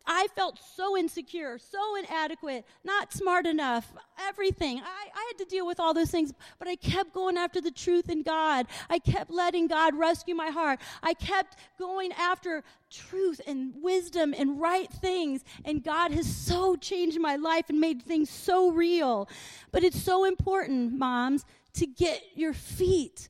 I 0.07 0.29
felt 0.35 0.59
so 0.75 0.97
insecure, 0.97 1.59
so 1.59 1.97
inadequate, 1.97 2.65
not 2.85 3.13
smart 3.13 3.47
enough, 3.47 3.93
everything. 4.19 4.79
I, 4.79 5.09
I, 5.15 5.25
had 5.29 5.39
to 5.39 5.45
deal 5.45 5.67
with 5.67 5.79
all 5.79 5.95
those 5.95 6.11
things, 6.11 6.33
but 6.59 6.69
I 6.69 6.77
kept 6.77 7.13
going 7.13 7.37
after 7.37 7.61
the 7.61 7.71
truth 7.71 8.09
in 8.09 8.23
God. 8.23 8.67
I 8.89 8.99
kept 8.99 9.31
letting 9.31 9.67
God 9.69 9.95
rescue 9.95 10.35
my 10.35 10.49
heart. 10.49 10.81
I 11.03 11.15
kept 11.15 11.57
going 11.79 12.13
after 12.13 12.65
truth 12.91 13.41
and 13.47 13.73
wisdom 13.77 14.35
and 14.37 14.61
right 14.61 14.91
things, 14.91 15.45
and 15.65 15.85
God 15.85 16.13
has 16.13 16.27
so 16.27 16.77
changed 16.77 17.21
my 17.21 17.37
life 17.37 17.67
and 17.69 17.81
made 17.81 18.03
things 18.03 18.31
so 18.31 18.71
real. 18.71 19.29
But 19.71 19.85
it's 19.85 20.03
so 20.03 20.25
important, 20.25 20.99
moms, 20.99 21.45
to 21.75 21.87
get 21.87 22.23
your 22.35 22.53
feet 22.53 23.29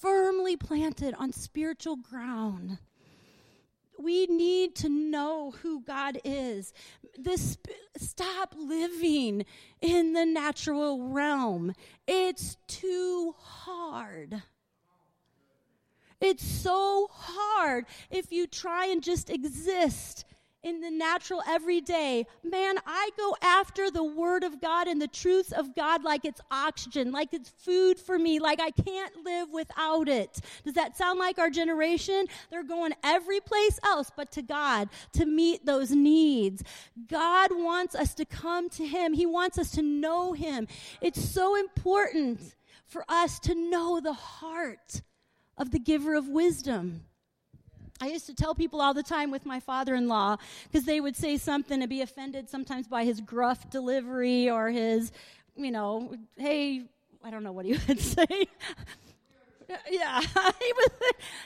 firmly 0.00 0.56
planted 0.56 1.14
on 1.18 1.32
spiritual 1.32 1.96
ground 1.96 2.78
we 3.98 4.26
need 4.26 4.74
to 4.76 4.88
know 4.88 5.52
who 5.62 5.82
God 5.82 6.18
is. 6.24 6.72
This 7.18 7.58
stop 7.96 8.54
living 8.56 9.44
in 9.80 10.12
the 10.12 10.24
natural 10.24 11.08
realm. 11.08 11.74
It's 12.06 12.56
too 12.66 13.34
hard. 13.38 14.42
It's 16.20 16.44
so 16.44 17.08
hard 17.12 17.86
if 18.10 18.32
you 18.32 18.46
try 18.46 18.86
and 18.86 19.02
just 19.02 19.30
exist 19.30 20.24
in 20.62 20.80
the 20.80 20.90
natural 20.90 21.42
everyday, 21.46 22.26
man, 22.42 22.76
I 22.86 23.10
go 23.16 23.36
after 23.42 23.90
the 23.90 24.02
word 24.02 24.42
of 24.42 24.60
God 24.60 24.88
and 24.88 25.00
the 25.00 25.08
truths 25.08 25.52
of 25.52 25.74
God 25.74 26.02
like 26.02 26.24
it's 26.24 26.40
oxygen, 26.50 27.12
like 27.12 27.32
it's 27.32 27.48
food 27.48 27.98
for 27.98 28.18
me, 28.18 28.40
like 28.40 28.60
I 28.60 28.70
can't 28.70 29.24
live 29.24 29.50
without 29.52 30.08
it. 30.08 30.40
Does 30.64 30.74
that 30.74 30.96
sound 30.96 31.18
like 31.18 31.38
our 31.38 31.50
generation? 31.50 32.26
They're 32.50 32.64
going 32.64 32.92
every 33.04 33.40
place 33.40 33.78
else 33.84 34.10
but 34.14 34.32
to 34.32 34.42
God 34.42 34.88
to 35.12 35.26
meet 35.26 35.64
those 35.64 35.90
needs. 35.90 36.62
God 37.06 37.50
wants 37.52 37.94
us 37.94 38.14
to 38.14 38.24
come 38.24 38.68
to 38.70 38.86
Him, 38.86 39.12
He 39.12 39.26
wants 39.26 39.58
us 39.58 39.70
to 39.72 39.82
know 39.82 40.32
Him. 40.32 40.66
It's 41.00 41.22
so 41.22 41.56
important 41.56 42.56
for 42.84 43.04
us 43.08 43.38
to 43.40 43.54
know 43.54 44.00
the 44.00 44.14
heart 44.14 45.02
of 45.56 45.70
the 45.70 45.78
giver 45.78 46.14
of 46.14 46.28
wisdom. 46.28 47.04
I 48.00 48.06
used 48.06 48.26
to 48.26 48.34
tell 48.34 48.54
people 48.54 48.80
all 48.80 48.94
the 48.94 49.02
time 49.02 49.30
with 49.30 49.44
my 49.44 49.58
father 49.60 49.94
in 49.94 50.06
law 50.08 50.36
because 50.64 50.84
they 50.84 51.00
would 51.00 51.16
say 51.16 51.36
something 51.36 51.80
and 51.80 51.88
be 51.88 52.00
offended 52.00 52.48
sometimes 52.48 52.86
by 52.86 53.04
his 53.04 53.20
gruff 53.20 53.68
delivery 53.70 54.48
or 54.48 54.68
his, 54.68 55.10
you 55.56 55.70
know, 55.70 56.14
hey, 56.36 56.84
I 57.24 57.30
don't 57.30 57.42
know 57.42 57.52
what 57.52 57.64
he 57.64 57.72
would 57.88 58.00
say. 58.00 58.46
yeah, 59.90 60.20
he 60.60 60.72
was 60.72 60.88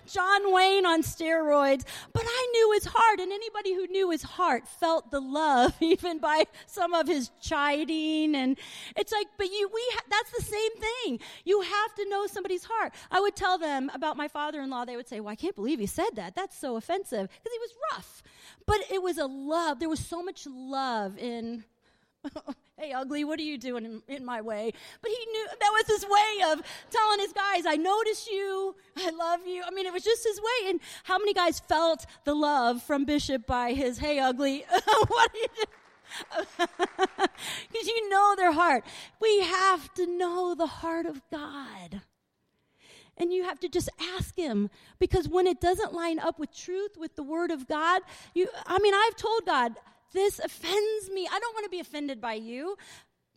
John 0.06 0.52
Wayne 0.52 0.86
on 0.86 1.02
steroids. 1.02 1.84
But 2.12 2.22
I 2.24 2.48
knew 2.52 2.72
his 2.72 2.86
heart, 2.86 3.20
and 3.20 3.32
anybody 3.32 3.74
who 3.74 3.86
knew 3.88 4.10
his 4.10 4.22
heart 4.22 4.68
felt 4.68 5.10
the 5.10 5.20
love, 5.20 5.74
even 5.80 6.18
by 6.18 6.44
some 6.66 6.94
of 6.94 7.08
his 7.08 7.30
chiding. 7.40 8.34
And 8.34 8.58
it's 8.96 9.12
like, 9.12 9.26
but 9.38 9.46
you, 9.46 9.68
we, 9.72 9.82
ha- 9.94 10.04
that's 10.08 10.30
the 10.32 10.42
same 10.42 10.76
thing. 10.78 11.20
You 11.44 11.60
have 11.60 11.94
to 11.96 12.08
know 12.08 12.26
somebody's 12.26 12.64
heart. 12.64 12.94
I 13.10 13.20
would 13.20 13.34
tell 13.34 13.58
them 13.58 13.90
about 13.94 14.16
my 14.16 14.28
father-in-law. 14.28 14.84
They 14.84 14.96
would 14.96 15.08
say, 15.08 15.20
"Well, 15.20 15.32
I 15.32 15.36
can't 15.36 15.56
believe 15.56 15.78
he 15.78 15.86
said 15.86 16.10
that. 16.14 16.34
That's 16.34 16.56
so 16.56 16.76
offensive," 16.76 17.28
because 17.28 17.52
he 17.52 17.58
was 17.58 17.74
rough. 17.92 18.22
But 18.66 18.78
it 18.90 19.02
was 19.02 19.18
a 19.18 19.26
love. 19.26 19.80
There 19.80 19.88
was 19.88 20.04
so 20.04 20.22
much 20.22 20.46
love 20.46 21.18
in 21.18 21.64
hey, 22.78 22.92
ugly, 22.92 23.24
what 23.24 23.38
are 23.38 23.44
you 23.44 23.58
doing 23.58 23.84
in, 23.84 24.02
in, 24.08 24.24
my 24.24 24.40
way? 24.40 24.72
But 25.00 25.10
he 25.10 25.26
knew 25.32 25.46
that 25.48 25.70
was 25.72 25.86
his 25.86 26.04
way 26.04 26.52
of 26.52 26.62
telling 26.90 27.20
his 27.20 27.32
guys, 27.32 27.64
I 27.66 27.76
notice 27.76 28.28
you, 28.30 28.74
I 28.96 29.10
love 29.10 29.40
you. 29.46 29.62
I 29.66 29.70
mean, 29.70 29.86
it 29.86 29.92
was 29.92 30.04
just 30.04 30.24
his 30.24 30.38
way. 30.40 30.70
And 30.70 30.80
how 31.04 31.18
many 31.18 31.34
guys 31.34 31.60
felt 31.60 32.06
the 32.24 32.34
love 32.34 32.82
from 32.82 33.04
Bishop 33.04 33.46
by 33.46 33.72
his, 33.72 33.98
hey, 33.98 34.18
ugly, 34.18 34.64
what 35.08 35.30
are 35.30 35.36
you 35.36 35.48
doing? 35.56 35.66
Because 37.72 37.88
you 37.88 38.08
know 38.10 38.34
their 38.36 38.52
heart. 38.52 38.84
We 39.20 39.40
have 39.40 39.92
to 39.94 40.06
know 40.06 40.54
the 40.54 40.66
heart 40.66 41.06
of 41.06 41.22
God. 41.30 42.02
And 43.16 43.32
you 43.32 43.44
have 43.44 43.60
to 43.60 43.68
just 43.68 43.88
ask 44.16 44.36
him 44.36 44.70
because 44.98 45.28
when 45.28 45.46
it 45.46 45.60
doesn't 45.60 45.92
line 45.92 46.18
up 46.18 46.38
with 46.38 46.54
truth, 46.54 46.96
with 46.98 47.14
the 47.16 47.22
word 47.22 47.50
of 47.50 47.68
God, 47.68 48.02
you 48.34 48.48
I 48.66 48.78
mean, 48.78 48.94
I've 48.94 49.16
told 49.16 49.44
God, 49.46 49.74
this 50.12 50.38
offends 50.38 51.10
me. 51.12 51.28
I 51.30 51.38
don't 51.38 51.54
want 51.54 51.64
to 51.64 51.70
be 51.70 51.80
offended 51.80 52.20
by 52.20 52.34
you, 52.34 52.76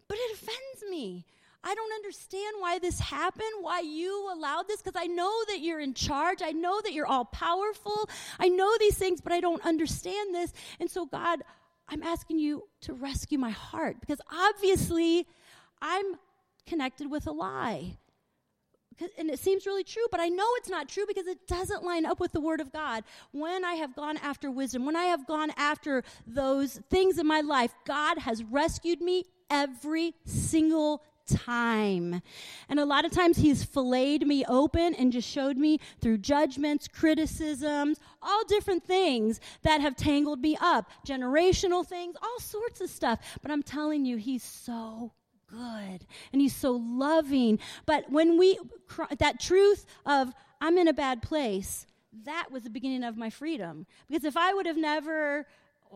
but 0.07 0.17
it 0.17 0.33
offends 0.33 0.89
me. 0.89 1.25
I 1.63 1.73
don't 1.73 1.93
understand 1.93 2.55
why 2.59 2.77
this 2.77 2.99
happened, 2.99 3.49
why 3.61 3.79
you 3.79 4.31
allowed 4.31 4.67
this, 4.67 4.83
because 4.83 5.01
I 5.01 5.07
know 5.07 5.33
that 5.47 5.61
you're 5.61 5.79
in 5.79 5.95
charge. 5.95 6.43
I 6.43 6.51
know 6.51 6.79
that 6.81 6.93
you're 6.93 7.07
all 7.07 7.25
powerful. 7.25 8.07
I 8.39 8.49
know 8.49 8.71
these 8.79 8.97
things, 8.97 9.19
but 9.19 9.33
I 9.33 9.39
don't 9.39 9.65
understand 9.65 10.35
this. 10.35 10.53
And 10.79 10.91
so, 10.91 11.07
God, 11.07 11.41
I'm 11.89 12.03
asking 12.03 12.37
you 12.37 12.67
to 12.81 12.93
rescue 12.93 13.39
my 13.39 13.49
heart 13.49 13.97
because 13.99 14.21
obviously 14.31 15.27
I'm 15.81 16.05
connected 16.67 17.09
with 17.09 17.25
a 17.25 17.31
lie 17.31 17.97
and 19.17 19.29
it 19.29 19.39
seems 19.39 19.65
really 19.65 19.83
true, 19.83 20.05
but 20.11 20.19
I 20.19 20.29
know 20.29 20.47
it's 20.55 20.69
not 20.69 20.87
true 20.87 21.05
because 21.07 21.27
it 21.27 21.47
doesn't 21.47 21.83
line 21.83 22.05
up 22.05 22.19
with 22.19 22.31
the 22.31 22.39
Word 22.39 22.61
of 22.61 22.71
God. 22.71 23.03
When 23.31 23.65
I 23.65 23.75
have 23.75 23.95
gone 23.95 24.17
after 24.17 24.49
wisdom, 24.49 24.85
when 24.85 24.95
I 24.95 25.05
have 25.05 25.27
gone 25.27 25.51
after 25.57 26.03
those 26.25 26.79
things 26.89 27.17
in 27.17 27.27
my 27.27 27.41
life, 27.41 27.73
God 27.85 28.19
has 28.19 28.43
rescued 28.43 29.01
me 29.01 29.25
every 29.49 30.13
single 30.25 31.03
time. 31.27 32.21
And 32.69 32.79
a 32.79 32.85
lot 32.85 33.05
of 33.05 33.11
times 33.11 33.37
he's 33.37 33.63
filleted 33.63 34.27
me 34.27 34.45
open 34.47 34.93
and 34.95 35.11
just 35.11 35.27
showed 35.27 35.57
me 35.57 35.79
through 36.01 36.19
judgments, 36.19 36.87
criticisms, 36.87 37.99
all 38.21 38.43
different 38.45 38.85
things 38.85 39.39
that 39.63 39.81
have 39.81 39.95
tangled 39.95 40.39
me 40.39 40.57
up, 40.61 40.89
generational 41.05 41.85
things, 41.85 42.15
all 42.21 42.39
sorts 42.39 42.81
of 42.81 42.89
stuff. 42.89 43.19
But 43.41 43.51
I'm 43.51 43.63
telling 43.63 44.05
you, 44.05 44.17
he's 44.17 44.43
so 44.43 45.11
good 45.55 46.05
and 46.31 46.41
he's 46.41 46.55
so 46.55 46.73
loving. 46.73 47.59
But 47.85 48.09
when 48.09 48.37
we, 48.37 48.59
that 49.19 49.39
truth 49.39 49.85
of, 50.05 50.33
I'm 50.61 50.77
in 50.77 50.87
a 50.87 50.93
bad 50.93 51.21
place, 51.21 51.85
that 52.23 52.47
was 52.51 52.63
the 52.63 52.69
beginning 52.69 53.03
of 53.03 53.17
my 53.17 53.29
freedom. 53.29 53.85
Because 54.07 54.23
if 54.23 54.37
I 54.37 54.53
would 54.53 54.65
have 54.65 54.77
never 54.77 55.45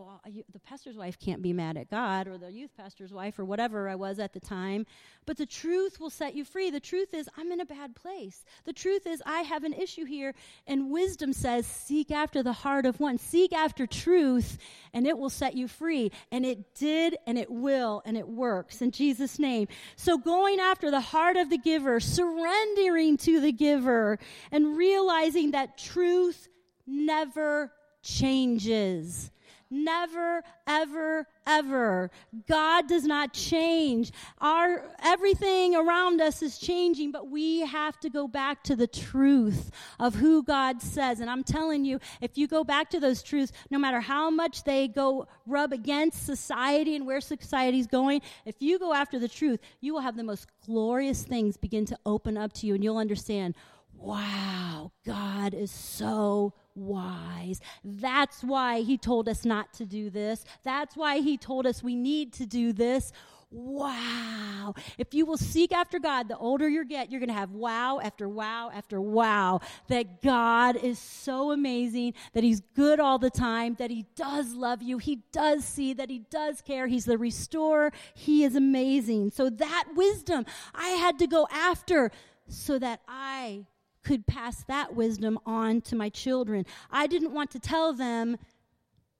well, 0.06 0.20
the 0.52 0.58
pastor's 0.60 0.96
wife 0.96 1.18
can't 1.18 1.42
be 1.42 1.52
mad 1.52 1.76
at 1.76 1.90
God 1.90 2.26
or 2.26 2.38
the 2.38 2.50
youth 2.50 2.70
pastor's 2.76 3.12
wife 3.12 3.38
or 3.38 3.44
whatever 3.44 3.88
I 3.88 3.94
was 3.94 4.18
at 4.18 4.32
the 4.32 4.40
time. 4.40 4.86
But 5.26 5.36
the 5.36 5.46
truth 5.46 6.00
will 6.00 6.10
set 6.10 6.34
you 6.34 6.44
free. 6.44 6.70
The 6.70 6.80
truth 6.80 7.12
is, 7.12 7.28
I'm 7.36 7.52
in 7.52 7.60
a 7.60 7.66
bad 7.66 7.94
place. 7.94 8.44
The 8.64 8.72
truth 8.72 9.06
is, 9.06 9.22
I 9.26 9.42
have 9.42 9.64
an 9.64 9.74
issue 9.74 10.04
here. 10.04 10.34
And 10.66 10.90
wisdom 10.90 11.32
says, 11.32 11.66
seek 11.66 12.10
after 12.10 12.42
the 12.42 12.52
heart 12.52 12.86
of 12.86 12.98
one. 12.98 13.18
Seek 13.18 13.52
after 13.52 13.86
truth, 13.86 14.58
and 14.94 15.06
it 15.06 15.18
will 15.18 15.30
set 15.30 15.54
you 15.54 15.68
free. 15.68 16.12
And 16.32 16.46
it 16.46 16.74
did, 16.74 17.16
and 17.26 17.36
it 17.36 17.50
will, 17.50 18.02
and 18.06 18.16
it 18.16 18.28
works 18.28 18.80
in 18.80 18.92
Jesus' 18.92 19.38
name. 19.38 19.68
So 19.96 20.16
going 20.16 20.60
after 20.60 20.90
the 20.90 21.00
heart 21.00 21.36
of 21.36 21.50
the 21.50 21.58
giver, 21.58 22.00
surrendering 22.00 23.18
to 23.18 23.40
the 23.40 23.52
giver, 23.52 24.18
and 24.50 24.76
realizing 24.76 25.50
that 25.50 25.76
truth 25.76 26.48
never 26.86 27.72
changes. 28.02 29.30
Never, 29.70 30.42
ever, 30.66 31.26
ever. 31.46 32.10
God 32.48 32.88
does 32.88 33.04
not 33.04 33.32
change. 33.32 34.10
Our, 34.38 34.82
everything 35.00 35.76
around 35.76 36.20
us 36.20 36.42
is 36.42 36.58
changing, 36.58 37.12
but 37.12 37.30
we 37.30 37.60
have 37.60 37.98
to 38.00 38.10
go 38.10 38.26
back 38.26 38.64
to 38.64 38.74
the 38.74 38.88
truth 38.88 39.70
of 40.00 40.16
who 40.16 40.42
God 40.42 40.82
says. 40.82 41.20
And 41.20 41.30
I'm 41.30 41.44
telling 41.44 41.84
you, 41.84 42.00
if 42.20 42.36
you 42.36 42.48
go 42.48 42.64
back 42.64 42.90
to 42.90 43.00
those 43.00 43.22
truths, 43.22 43.52
no 43.70 43.78
matter 43.78 44.00
how 44.00 44.28
much 44.28 44.64
they 44.64 44.88
go 44.88 45.28
rub 45.46 45.72
against 45.72 46.26
society 46.26 46.96
and 46.96 47.06
where 47.06 47.20
society's 47.20 47.86
going, 47.86 48.22
if 48.44 48.56
you 48.58 48.76
go 48.76 48.92
after 48.92 49.20
the 49.20 49.28
truth, 49.28 49.60
you 49.80 49.94
will 49.94 50.00
have 50.00 50.16
the 50.16 50.24
most 50.24 50.48
glorious 50.66 51.22
things 51.22 51.56
begin 51.56 51.86
to 51.86 51.98
open 52.04 52.36
up 52.36 52.52
to 52.54 52.66
you 52.66 52.74
and 52.74 52.82
you'll 52.82 52.96
understand, 52.96 53.54
wow, 53.94 54.90
God 55.04 55.54
is 55.54 55.70
so 55.70 56.54
wise. 56.80 57.60
That's 57.84 58.42
why 58.42 58.80
he 58.80 58.98
told 58.98 59.28
us 59.28 59.44
not 59.44 59.72
to 59.74 59.86
do 59.86 60.10
this. 60.10 60.44
That's 60.64 60.96
why 60.96 61.20
he 61.20 61.36
told 61.36 61.66
us 61.66 61.82
we 61.82 61.94
need 61.94 62.32
to 62.34 62.46
do 62.46 62.72
this. 62.72 63.12
Wow. 63.52 64.74
If 64.96 65.12
you 65.12 65.26
will 65.26 65.36
seek 65.36 65.72
after 65.72 65.98
God, 65.98 66.28
the 66.28 66.38
older 66.38 66.68
you 66.68 66.84
get, 66.84 67.10
you're 67.10 67.18
going 67.18 67.30
to 67.30 67.34
have 67.34 67.50
wow 67.50 67.98
after 68.00 68.28
wow 68.28 68.70
after 68.72 69.00
wow. 69.00 69.60
That 69.88 70.22
God 70.22 70.76
is 70.76 71.00
so 71.00 71.50
amazing, 71.50 72.14
that 72.32 72.44
He's 72.44 72.60
good 72.60 73.00
all 73.00 73.18
the 73.18 73.30
time, 73.30 73.74
that 73.80 73.90
He 73.90 74.06
does 74.14 74.54
love 74.54 74.82
you, 74.82 74.98
He 74.98 75.22
does 75.32 75.64
see, 75.64 75.92
that 75.94 76.10
He 76.10 76.20
does 76.30 76.60
care. 76.60 76.86
He's 76.86 77.06
the 77.06 77.18
restorer. 77.18 77.92
He 78.14 78.44
is 78.44 78.54
amazing. 78.54 79.32
So 79.32 79.50
that 79.50 79.84
wisdom 79.96 80.46
I 80.72 80.90
had 80.90 81.18
to 81.18 81.26
go 81.26 81.48
after 81.50 82.12
so 82.46 82.78
that 82.78 83.00
I 83.08 83.64
could 84.02 84.26
pass 84.26 84.64
that 84.64 84.94
wisdom 84.94 85.38
on 85.44 85.80
to 85.82 85.96
my 85.96 86.08
children. 86.08 86.64
I 86.90 87.06
didn't 87.06 87.32
want 87.32 87.50
to 87.52 87.58
tell 87.58 87.92
them, 87.92 88.38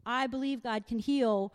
I 0.07 0.27
believe 0.27 0.62
God 0.62 0.87
can 0.87 0.99
heal, 0.99 1.53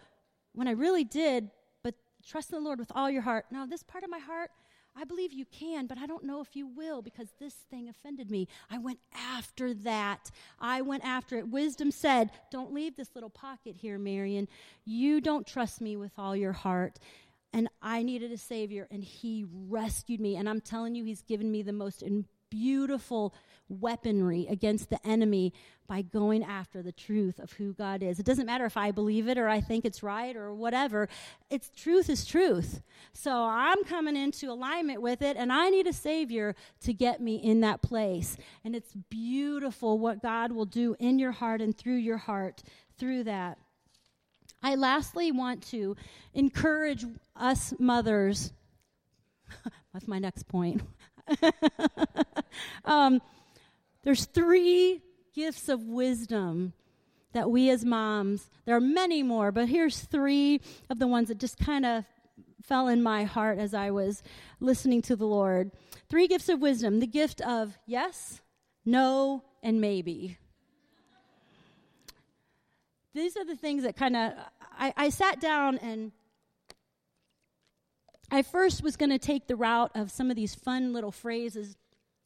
when 0.53 0.67
I 0.67 0.71
really 0.71 1.03
did, 1.03 1.49
but 1.83 1.95
trust 2.25 2.51
in 2.51 2.59
the 2.59 2.63
Lord 2.63 2.79
with 2.79 2.91
all 2.95 3.09
your 3.09 3.21
heart. 3.23 3.45
Now, 3.51 3.65
this 3.65 3.83
part 3.83 4.03
of 4.03 4.09
my 4.09 4.19
heart, 4.19 4.51
I 4.97 5.03
believe 5.03 5.33
you 5.33 5.45
can, 5.45 5.87
but 5.87 5.97
I 5.97 6.05
don't 6.05 6.23
know 6.23 6.39
if 6.41 6.55
you 6.55 6.67
will 6.67 7.01
because 7.01 7.27
this 7.37 7.53
thing 7.69 7.89
offended 7.89 8.31
me. 8.31 8.47
I 8.71 8.77
went 8.77 8.99
after 9.13 9.73
that. 9.73 10.31
I 10.59 10.81
went 10.81 11.03
after 11.03 11.37
it. 11.37 11.49
Wisdom 11.49 11.91
said, 11.91 12.31
Don't 12.49 12.73
leave 12.73 12.95
this 12.95 13.09
little 13.13 13.29
pocket 13.29 13.75
here, 13.75 13.99
Marion. 13.99 14.47
You 14.85 15.19
don't 15.19 15.45
trust 15.45 15.81
me 15.81 15.97
with 15.97 16.13
all 16.17 16.35
your 16.35 16.53
heart. 16.53 16.97
And 17.51 17.69
I 17.81 18.03
needed 18.03 18.31
a 18.31 18.37
Savior, 18.37 18.87
and 18.89 19.03
He 19.03 19.45
rescued 19.67 20.21
me. 20.21 20.37
And 20.37 20.47
I'm 20.47 20.61
telling 20.61 20.95
you, 20.95 21.03
He's 21.03 21.23
given 21.23 21.51
me 21.51 21.61
the 21.61 21.73
most 21.73 22.01
beautiful 22.49 23.33
weaponry 23.67 24.47
against 24.49 24.89
the 24.89 25.05
enemy 25.07 25.53
by 25.87 26.01
going 26.01 26.43
after 26.43 26.81
the 26.81 26.91
truth 26.91 27.39
of 27.39 27.53
who 27.53 27.73
God 27.73 28.01
is. 28.01 28.19
It 28.19 28.25
doesn't 28.25 28.45
matter 28.45 28.65
if 28.65 28.77
I 28.77 28.91
believe 28.91 29.27
it 29.27 29.37
or 29.37 29.47
I 29.47 29.61
think 29.61 29.85
it's 29.85 30.01
right 30.01 30.35
or 30.35 30.53
whatever. 30.53 31.07
It's 31.49 31.69
truth 31.69 32.09
is 32.09 32.25
truth. 32.25 32.81
So 33.13 33.31
I'm 33.31 33.83
coming 33.83 34.15
into 34.15 34.51
alignment 34.51 35.01
with 35.01 35.21
it 35.21 35.37
and 35.37 35.51
I 35.51 35.69
need 35.69 35.87
a 35.87 35.93
savior 35.93 36.55
to 36.81 36.93
get 36.93 37.21
me 37.21 37.35
in 37.35 37.61
that 37.61 37.81
place. 37.81 38.37
And 38.63 38.75
it's 38.75 38.93
beautiful 39.09 39.99
what 39.99 40.21
God 40.21 40.51
will 40.51 40.65
do 40.65 40.95
in 40.99 41.19
your 41.19 41.31
heart 41.31 41.61
and 41.61 41.77
through 41.77 41.97
your 41.97 42.17
heart 42.17 42.63
through 42.97 43.25
that. 43.25 43.59
I 44.63 44.75
lastly 44.75 45.31
want 45.31 45.61
to 45.67 45.95
encourage 46.33 47.05
us 47.35 47.73
mothers. 47.77 48.51
That's 49.93 50.07
my 50.07 50.17
next 50.17 50.47
point. 50.47 50.81
um, 52.85 53.21
there's 54.03 54.25
three 54.25 55.01
gifts 55.33 55.69
of 55.69 55.81
wisdom 55.81 56.73
that 57.33 57.51
we 57.51 57.69
as 57.69 57.83
moms, 57.83 58.49
there 58.65 58.75
are 58.75 58.81
many 58.81 59.21
more, 59.21 59.51
but 59.51 59.67
here's 59.67 59.99
three 59.99 60.61
of 60.89 60.99
the 60.99 61.07
ones 61.07 61.27
that 61.27 61.37
just 61.37 61.57
kind 61.59 61.85
of 61.85 62.05
fell 62.63 62.87
in 62.87 63.03
my 63.03 63.25
heart 63.25 63.59
as 63.59 63.73
I 63.73 63.91
was 63.91 64.23
listening 64.59 65.01
to 65.03 65.15
the 65.15 65.27
Lord. 65.27 65.71
Three 66.09 66.27
gifts 66.27 66.49
of 66.49 66.61
wisdom 66.61 66.99
the 66.99 67.07
gift 67.07 67.41
of 67.41 67.77
yes, 67.85 68.41
no, 68.85 69.43
and 69.61 69.81
maybe. 69.81 70.37
These 73.13 73.37
are 73.37 73.45
the 73.45 73.55
things 73.55 73.83
that 73.83 73.95
kind 73.95 74.15
of, 74.15 74.33
I, 74.77 74.93
I 74.95 75.09
sat 75.09 75.39
down 75.39 75.77
and 75.79 76.11
I 78.31 78.41
first 78.41 78.83
was 78.83 78.95
going 78.95 79.11
to 79.11 79.19
take 79.19 79.47
the 79.47 79.55
route 79.55 79.91
of 79.95 80.11
some 80.11 80.29
of 80.29 80.35
these 80.35 80.55
fun 80.55 80.93
little 80.93 81.11
phrases 81.11 81.77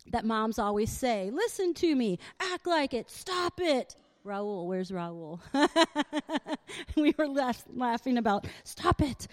that 0.07 0.25
moms 0.25 0.57
always 0.57 0.91
say 0.91 1.29
listen 1.31 1.73
to 1.75 1.95
me, 1.95 2.19
act 2.39 2.65
like 2.65 2.93
it, 2.93 3.09
stop 3.09 3.59
it. 3.59 3.95
Raul, 4.25 4.65
where's 4.65 4.91
Raul? 4.91 5.39
we 6.95 7.13
were 7.17 7.27
laugh- 7.27 7.63
laughing 7.73 8.17
about 8.17 8.47
stop 8.63 9.01
it. 9.01 9.27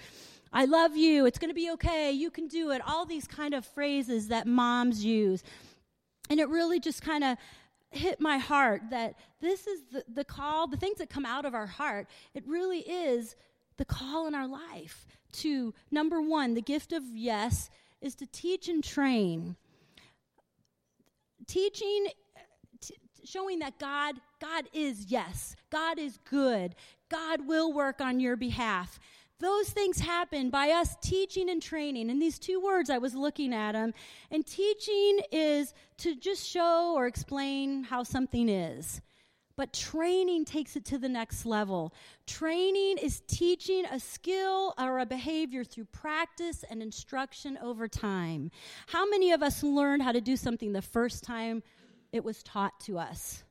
I 0.53 0.65
love 0.65 0.97
you. 0.97 1.27
It's 1.27 1.39
going 1.39 1.51
to 1.51 1.55
be 1.55 1.71
okay. 1.73 2.13
You 2.13 2.31
can 2.31 2.47
do 2.47 2.71
it. 2.71 2.81
All 2.87 3.05
these 3.05 3.27
kind 3.27 3.53
of 3.53 3.67
phrases 3.67 4.29
that 4.29 4.47
moms 4.47 5.05
use. 5.05 5.43
And 6.31 6.41
it 6.41 6.49
really 6.49 6.81
just 6.81 7.03
kind 7.03 7.25
of 7.25 7.37
hit 7.91 8.21
my 8.21 8.39
heart 8.39 8.83
that 8.91 9.17
this 9.41 9.67
is 9.67 9.83
the, 9.93 10.05
the 10.13 10.25
call, 10.25 10.67
the 10.67 10.77
things 10.77 10.99
that 10.99 11.11
come 11.11 11.27
out 11.27 11.45
of 11.45 11.55
our 11.55 11.67
heart. 11.67 12.07
It 12.33 12.45
really 12.47 12.81
is 12.81 13.37
the 13.77 13.85
call 13.85 14.27
in 14.29 14.35
our 14.35 14.47
life 14.47 15.07
to 15.37 15.75
number 15.91 16.21
one, 16.21 16.55
the 16.55 16.63
gift 16.63 16.93
of 16.93 17.03
yes 17.15 17.71
is 18.01 18.15
to 18.17 18.27
teach 18.27 18.69
and 18.69 18.83
train. 18.83 19.57
Teaching, 21.47 22.09
t- 22.81 22.97
showing 23.25 23.61
that 23.61 23.79
God, 23.79 24.17
God 24.41 24.65
is 24.73 25.07
yes, 25.09 25.57
God 25.71 25.99
is 25.99 26.19
good, 26.29 26.75
God 27.09 27.47
will 27.47 27.73
work 27.73 28.01
on 28.01 28.21
your 28.21 28.37
behalf. 28.37 28.99
Those 29.39 29.69
things 29.69 30.01
happen 30.01 30.49
by 30.49 30.71
us 30.71 30.97
teaching 31.03 31.51
and 31.51 31.63
training. 31.63 32.11
And 32.11 32.21
these 32.23 32.39
two 32.39 32.59
words, 32.59 32.89
I 32.89 32.99
was 32.99 33.15
looking 33.15 33.53
at 33.53 33.73
them. 33.73 33.93
And 34.31 34.47
teaching 34.47 35.21
is 35.31 35.75
to 35.99 36.17
just 36.17 36.47
show 36.47 36.95
or 36.97 37.07
explain 37.07 37.85
how 37.85 38.03
something 38.03 38.49
is. 38.49 39.03
But 39.57 39.73
training 39.73 40.45
takes 40.45 40.77
it 40.77 40.85
to 40.87 40.99
the 40.99 41.09
next 41.09 41.47
level. 41.47 41.95
Training 42.27 42.99
is 42.99 43.23
teaching 43.27 43.87
a 43.87 43.99
skill 43.99 44.75
or 44.79 44.99
a 44.99 45.07
behavior 45.07 45.65
through 45.65 45.87
practice 45.87 46.63
and 46.69 46.83
instruction 46.83 47.59
over 47.63 47.89
time. 47.89 48.51
How 48.89 49.09
many 49.09 49.33
of 49.33 49.43
us 49.43 49.63
learned 49.63 50.03
how 50.03 50.13
to 50.13 50.21
do 50.21 50.37
something 50.37 50.73
the 50.73 50.83
first 50.83 51.25
time 51.25 51.63
it 52.13 52.23
was 52.23 52.43
taught 52.43 52.79
to 52.81 52.99
us? 52.99 53.45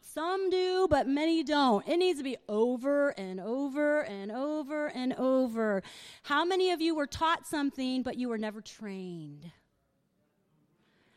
Some 0.00 0.48
do, 0.48 0.86
but 0.88 1.08
many 1.08 1.42
don't. 1.42 1.88
It 1.88 1.96
needs 1.96 2.18
to 2.18 2.24
be 2.24 2.36
over 2.48 3.08
and 3.18 3.40
over 3.40 4.02
and 4.02 4.30
over 4.30 4.86
and 4.86 5.12
over. 5.14 5.82
How 6.22 6.44
many 6.44 6.70
of 6.70 6.80
you 6.80 6.94
were 6.94 7.08
taught 7.08 7.48
something, 7.48 8.02
but 8.02 8.16
you 8.16 8.28
were 8.28 8.38
never 8.38 8.60
trained? 8.60 9.50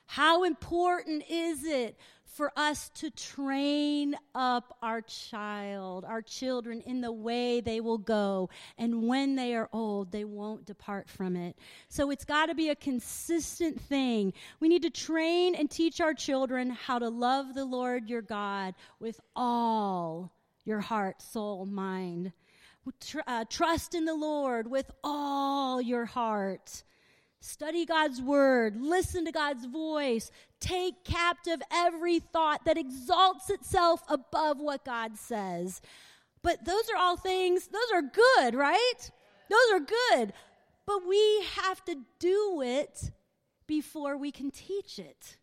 How 0.07 0.43
important 0.43 1.23
is 1.29 1.63
it 1.63 1.97
for 2.37 2.51
us 2.55 2.89
to 2.89 3.09
train 3.09 4.15
up 4.35 4.77
our 4.83 5.01
child, 5.01 6.05
our 6.05 6.21
children, 6.21 6.81
in 6.81 7.01
the 7.01 7.11
way 7.11 7.61
they 7.61 7.81
will 7.81 7.97
go. 7.97 8.47
And 8.77 9.07
when 9.07 9.35
they 9.35 9.55
are 9.55 9.67
old, 9.73 10.11
they 10.11 10.23
won't 10.23 10.63
depart 10.63 11.09
from 11.09 11.35
it. 11.35 11.57
So 11.89 12.11
it's 12.11 12.25
got 12.25 12.45
to 12.45 12.53
be 12.53 12.69
a 12.69 12.75
consistent 12.75 13.81
thing. 13.81 14.33
We 14.59 14.69
need 14.69 14.83
to 14.83 14.91
train 14.91 15.55
and 15.55 15.67
teach 15.67 15.99
our 15.99 16.13
children 16.13 16.69
how 16.69 16.99
to 16.99 17.09
love 17.09 17.55
the 17.55 17.65
Lord 17.65 18.07
your 18.07 18.21
God 18.21 18.75
with 18.99 19.19
all 19.35 20.31
your 20.63 20.81
heart, 20.81 21.23
soul, 21.23 21.65
mind. 21.65 22.33
Tr- 23.01 23.19
uh, 23.25 23.45
trust 23.49 23.95
in 23.95 24.05
the 24.05 24.13
Lord 24.13 24.69
with 24.69 24.91
all 25.03 25.81
your 25.81 26.05
heart. 26.05 26.83
Study 27.39 27.85
God's 27.85 28.21
word, 28.21 28.75
listen 28.81 29.25
to 29.25 29.31
God's 29.31 29.65
voice, 29.65 30.31
take 30.59 31.03
captive 31.03 31.61
every 31.71 32.19
thought 32.19 32.65
that 32.65 32.77
exalts 32.77 33.49
itself 33.49 34.01
above 34.09 34.59
what 34.59 34.83
God 34.83 35.17
says. 35.17 35.81
But 36.41 36.65
those 36.65 36.89
are 36.89 36.97
all 36.97 37.15
things, 37.15 37.67
those 37.67 37.91
are 37.93 38.01
good, 38.01 38.55
right? 38.55 39.11
Those 39.49 39.71
are 39.73 39.79
good. 39.79 40.33
But 40.85 41.07
we 41.07 41.43
have 41.55 41.83
to 41.85 41.95
do 42.19 42.61
it 42.63 43.11
before 43.67 44.17
we 44.17 44.31
can 44.31 44.49
teach 44.49 44.97
it. 44.97 45.37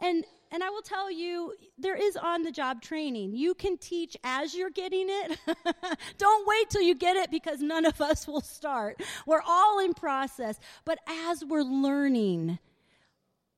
And 0.00 0.24
and 0.50 0.62
I 0.62 0.70
will 0.70 0.82
tell 0.82 1.10
you, 1.10 1.52
there 1.76 1.94
is 1.94 2.16
on 2.16 2.42
the 2.42 2.50
job 2.50 2.80
training. 2.80 3.34
You 3.34 3.54
can 3.54 3.76
teach 3.76 4.16
as 4.24 4.54
you're 4.54 4.70
getting 4.70 5.06
it. 5.08 5.38
Don't 6.18 6.48
wait 6.48 6.70
till 6.70 6.82
you 6.82 6.94
get 6.94 7.16
it 7.16 7.30
because 7.30 7.60
none 7.60 7.84
of 7.84 8.00
us 8.00 8.26
will 8.26 8.40
start. 8.40 9.02
We're 9.26 9.42
all 9.46 9.78
in 9.78 9.92
process. 9.92 10.58
But 10.86 11.00
as 11.06 11.44
we're 11.44 11.62
learning, 11.62 12.58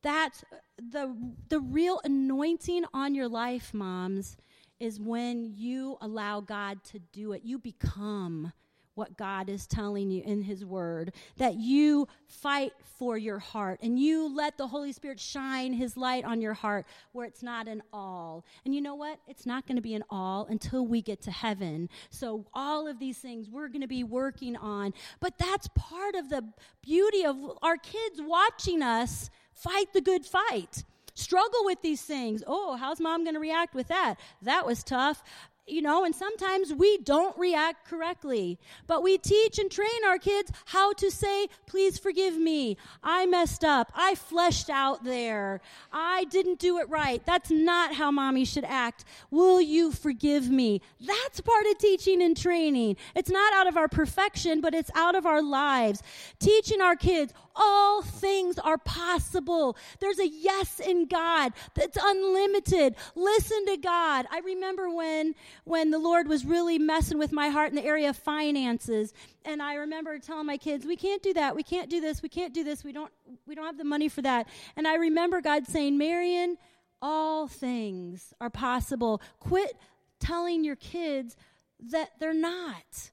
that's 0.03 0.43
the, 0.79 1.17
the 1.49 1.61
real 1.61 2.01
anointing 2.03 2.85
on 2.93 3.15
your 3.15 3.29
life, 3.29 3.73
moms, 3.73 4.37
is 4.81 4.99
when 4.99 5.45
you 5.45 5.97
allow 6.01 6.41
God 6.41 6.83
to 6.85 6.99
do 6.99 7.33
it. 7.33 7.43
You 7.45 7.59
become 7.59 8.53
what 9.01 9.17
God 9.17 9.49
is 9.49 9.67
telling 9.67 10.11
you 10.11 10.23
in 10.23 10.43
His 10.43 10.63
Word, 10.63 11.15
that 11.39 11.55
you 11.55 12.07
fight 12.27 12.75
for 12.99 13.17
your 13.17 13.39
heart 13.39 13.81
and 13.83 13.99
you 13.99 14.37
let 14.37 14.59
the 14.59 14.69
Holy 14.69 14.93
Spirit 14.93 15.19
shine 15.19 15.73
His 15.73 15.97
light 15.97 16.23
on 16.23 16.43
your 16.43 16.53
heart 16.53 16.85
where 17.13 17.25
it's 17.25 17.43
not 17.43 17.67
an 17.67 17.83
all. 17.95 18.45
And 18.67 18.75
you 18.75 18.83
know 18.83 18.95
what? 18.95 19.19
It's 19.27 19.47
not 19.47 19.67
going 19.67 19.77
to 19.77 19.83
be 19.83 19.95
an 19.95 20.05
all 20.11 20.45
until 20.51 20.87
we 20.87 21.01
get 21.01 21.23
to 21.23 21.31
heaven. 21.31 21.89
So, 22.11 22.45
all 22.53 22.87
of 22.87 22.99
these 22.99 23.17
things 23.17 23.49
we're 23.49 23.69
going 23.69 23.81
to 23.81 23.89
be 23.89 24.05
working 24.05 24.55
on. 24.55 24.93
But 25.19 25.39
that's 25.39 25.67
part 25.75 26.15
of 26.15 26.29
the 26.29 26.45
beauty 26.83 27.25
of 27.25 27.39
our 27.63 27.79
kids 27.79 28.21
watching 28.21 28.83
us 28.83 29.31
fight 29.55 29.95
the 29.95 30.03
good 30.03 30.27
fight 30.27 30.85
struggle 31.15 31.65
with 31.65 31.83
these 31.83 32.03
things. 32.03 32.43
Oh, 32.47 32.77
how's 32.77 33.01
mom 33.01 33.25
going 33.25 33.35
to 33.35 33.41
react 33.41 33.75
with 33.75 33.89
that? 33.89 34.17
That 34.43 34.67
was 34.67 34.83
tough 34.83 35.23
you 35.71 35.83
know, 35.83 36.05
and 36.05 36.15
sometimes 36.15 36.73
we 36.75 36.99
don't 36.99 37.37
react 37.39 37.89
correctly. 37.89 38.59
But 38.87 39.03
we 39.03 39.19
teach 39.19 39.59
and 39.59 39.71
train 39.71 40.05
our 40.07 40.19
kids 40.19 40.51
how 40.67 40.93
to 40.95 41.11
say, 41.11 41.49
please 41.67 41.99
forgive 41.99 42.37
me. 42.37 42.77
I 43.03 43.27
messed 43.27 43.65
up. 43.65 43.93
I 43.95 44.15
fleshed 44.15 44.71
out 44.71 45.05
there. 45.05 45.61
I 45.93 46.25
didn't 46.25 46.59
do 46.59 46.79
it 46.79 46.89
right. 46.89 47.25
That's 47.25 47.51
not 47.51 47.95
how 47.95 48.11
mommy 48.11 48.45
should 48.45 48.65
act. 48.65 49.05
Will 49.31 49.61
you 49.61 49.93
forgive 49.93 50.51
me? 50.51 50.81
That's 51.01 51.41
part 51.41 51.67
of 51.67 51.79
teaching 51.79 52.23
and 52.23 52.37
training. 52.37 52.97
It's 53.15 53.31
not 53.31 53.53
out 53.55 53.67
of 53.67 53.77
our 53.77 53.89
perfection, 53.89 54.61
but 54.61 54.75
it's 54.75 54.91
out 54.95 55.15
of 55.15 55.27
our 55.27 55.43
lives. 55.43 56.03
Teaching 56.39 56.81
our 56.81 56.97
kids, 56.97 57.33
all 57.55 58.03
things 58.03 58.59
are 58.59 58.79
possible. 58.79 59.77
There's 59.99 60.19
a 60.19 60.29
yes 60.29 60.81
in 60.81 61.07
God 61.07 61.53
that's 61.75 61.99
unlimited. 62.01 62.97
Listen 63.15 63.67
to 63.67 63.77
God. 63.77 64.27
I 64.31 64.41
remember 64.41 64.91
when 64.91 65.35
when 65.65 65.91
the 65.91 65.99
Lord 65.99 66.29
was 66.29 66.45
really 66.45 66.79
messing 66.79 67.19
with 67.19 67.33
my 67.33 67.49
heart 67.49 67.71
in 67.71 67.77
the 67.77 67.85
area 67.85 68.11
of 68.11 68.17
finances, 68.17 69.13
and 69.45 69.63
I 69.63 69.75
remember 69.75 70.19
telling 70.19 70.47
my 70.47 70.57
kids, 70.57 70.87
"We 70.87 70.97
can't 70.97 71.23
do 71.23 71.33
that. 71.35 71.55
We 71.55 71.63
can't 71.63 71.91
do 71.91 72.01
this. 72.01 72.23
We 72.23 72.29
can't 72.29 72.55
do 72.55 72.65
this. 72.65 72.85
We 72.85 72.93
don't 72.93 73.13
we 73.47 73.55
don't 73.55 73.67
have 73.67 73.79
the 73.79 73.85
money 73.85 74.09
for 74.09 74.23
that." 74.23 74.49
And 74.77 74.87
I 74.87 74.95
remember 74.95 75.41
God 75.41 75.67
saying, 75.67 75.99
"Marion, 75.99 76.59
all 77.03 77.49
things 77.49 78.33
are 78.41 78.51
possible. 78.51 79.21
Quit 79.39 79.77
telling 80.19 80.65
your 80.65 80.77
kids 80.77 81.37
that 81.81 82.13
they're 82.19 82.33
not." 82.35 83.11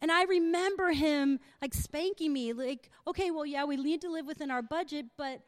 And 0.00 0.10
I 0.10 0.24
remember 0.24 0.92
him 0.92 1.40
like 1.60 1.74
spanking 1.74 2.32
me, 2.32 2.52
like, 2.52 2.90
okay, 3.06 3.30
well, 3.30 3.44
yeah, 3.44 3.64
we 3.64 3.76
need 3.76 4.00
to 4.02 4.10
live 4.10 4.26
within 4.26 4.50
our 4.50 4.62
budget, 4.62 5.06
but 5.16 5.40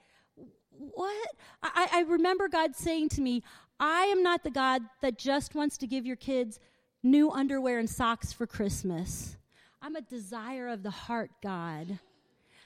what? 0.70 1.28
I, 1.62 1.88
I 1.92 2.00
remember 2.02 2.48
God 2.48 2.76
saying 2.76 3.10
to 3.10 3.20
me, 3.20 3.42
I 3.80 4.04
am 4.04 4.22
not 4.22 4.44
the 4.44 4.50
God 4.50 4.82
that 5.00 5.18
just 5.18 5.54
wants 5.54 5.78
to 5.78 5.86
give 5.86 6.06
your 6.06 6.16
kids 6.16 6.60
new 7.02 7.30
underwear 7.30 7.78
and 7.78 7.88
socks 7.88 8.32
for 8.32 8.46
Christmas. 8.46 9.36
I'm 9.80 9.96
a 9.96 10.00
desire 10.00 10.68
of 10.68 10.82
the 10.82 10.90
heart 10.90 11.30
God. 11.42 11.98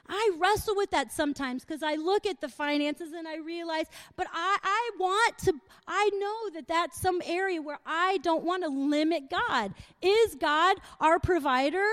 I 0.08 0.30
wrestle 0.38 0.76
with 0.76 0.90
that 0.90 1.12
sometimes 1.12 1.64
because 1.64 1.82
I 1.82 1.96
look 1.96 2.26
at 2.26 2.40
the 2.40 2.48
finances 2.48 3.12
and 3.12 3.26
I 3.26 3.36
realize, 3.36 3.86
but 4.16 4.26
I, 4.32 4.58
I 4.62 4.90
want 4.98 5.38
to, 5.38 5.54
I 5.86 6.10
know 6.14 6.50
that 6.54 6.68
that's 6.68 7.00
some 7.00 7.20
area 7.24 7.60
where 7.60 7.78
I 7.84 8.18
don't 8.18 8.44
want 8.44 8.62
to 8.62 8.68
limit 8.68 9.30
God. 9.30 9.74
Is 10.00 10.34
God 10.36 10.76
our 11.00 11.18
provider? 11.18 11.86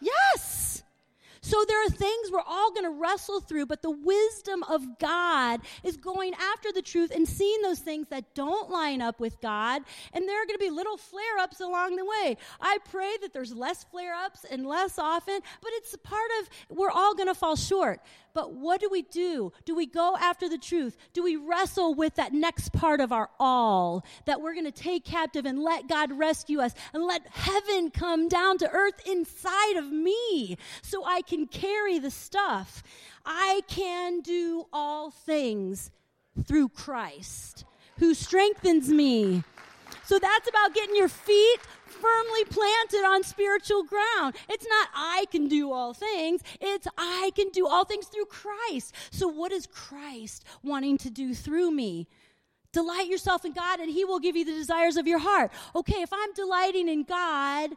Yes. 0.00 0.71
So 1.44 1.64
there 1.66 1.84
are 1.84 1.88
things 1.88 2.30
we're 2.30 2.40
all 2.46 2.70
going 2.70 2.84
to 2.84 3.00
wrestle 3.00 3.40
through, 3.40 3.66
but 3.66 3.82
the 3.82 3.90
wisdom 3.90 4.62
of 4.62 4.98
God 5.00 5.60
is 5.82 5.96
going 5.96 6.34
after 6.34 6.70
the 6.72 6.82
truth 6.82 7.10
and 7.12 7.26
seeing 7.26 7.60
those 7.62 7.80
things 7.80 8.06
that 8.10 8.32
don't 8.34 8.70
line 8.70 9.02
up 9.02 9.18
with 9.18 9.40
God. 9.40 9.82
And 10.12 10.28
there 10.28 10.40
are 10.40 10.46
going 10.46 10.58
to 10.58 10.64
be 10.64 10.70
little 10.70 10.96
flare 10.96 11.38
ups 11.40 11.60
along 11.60 11.96
the 11.96 12.04
way. 12.04 12.36
I 12.60 12.78
pray 12.88 13.16
that 13.22 13.32
there's 13.32 13.52
less 13.52 13.82
flare 13.82 14.14
ups 14.14 14.46
and 14.48 14.66
less 14.66 15.00
often, 15.00 15.40
but 15.60 15.70
it's 15.74 15.96
part 16.04 16.30
of, 16.40 16.76
we're 16.76 16.90
all 16.90 17.14
going 17.14 17.28
to 17.28 17.34
fall 17.34 17.56
short. 17.56 18.00
But 18.34 18.54
what 18.54 18.80
do 18.80 18.88
we 18.90 19.02
do? 19.02 19.52
Do 19.64 19.74
we 19.74 19.86
go 19.86 20.16
after 20.18 20.48
the 20.48 20.58
truth? 20.58 20.96
Do 21.12 21.22
we 21.22 21.36
wrestle 21.36 21.94
with 21.94 22.14
that 22.16 22.32
next 22.32 22.72
part 22.72 23.00
of 23.00 23.12
our 23.12 23.30
all 23.38 24.04
that 24.26 24.40
we're 24.40 24.54
going 24.54 24.64
to 24.64 24.72
take 24.72 25.04
captive 25.04 25.44
and 25.44 25.58
let 25.58 25.88
God 25.88 26.18
rescue 26.18 26.60
us 26.60 26.74
and 26.94 27.04
let 27.04 27.26
heaven 27.28 27.90
come 27.90 28.28
down 28.28 28.58
to 28.58 28.70
earth 28.70 29.06
inside 29.06 29.76
of 29.76 29.90
me 29.90 30.56
so 30.82 31.04
I 31.04 31.22
can 31.22 31.46
carry 31.46 31.98
the 31.98 32.10
stuff? 32.10 32.82
I 33.24 33.62
can 33.68 34.20
do 34.20 34.66
all 34.72 35.10
things 35.10 35.90
through 36.46 36.70
Christ 36.70 37.64
who 37.98 38.14
strengthens 38.14 38.88
me. 38.88 39.44
So 40.04 40.18
that's 40.18 40.48
about 40.48 40.74
getting 40.74 40.96
your 40.96 41.08
feet 41.08 41.60
firmly 42.02 42.44
planted 42.44 43.06
on 43.06 43.22
spiritual 43.22 43.84
ground. 43.84 44.34
It's 44.48 44.66
not 44.66 44.88
I 44.94 45.26
can 45.30 45.48
do 45.48 45.72
all 45.72 45.94
things, 45.94 46.42
it's 46.60 46.88
I 46.98 47.30
can 47.34 47.48
do 47.50 47.66
all 47.66 47.84
things 47.84 48.06
through 48.06 48.26
Christ. 48.26 48.94
So, 49.10 49.28
what 49.28 49.52
is 49.52 49.66
Christ 49.66 50.44
wanting 50.62 50.98
to 50.98 51.10
do 51.10 51.34
through 51.34 51.70
me? 51.70 52.08
Delight 52.72 53.06
yourself 53.08 53.44
in 53.44 53.52
God, 53.52 53.80
and 53.80 53.90
He 53.90 54.04
will 54.04 54.18
give 54.18 54.34
you 54.34 54.44
the 54.44 54.52
desires 54.52 54.96
of 54.96 55.06
your 55.06 55.18
heart. 55.18 55.52
Okay, 55.76 56.00
if 56.02 56.12
I'm 56.12 56.32
delighting 56.34 56.88
in 56.88 57.04
God, 57.04 57.70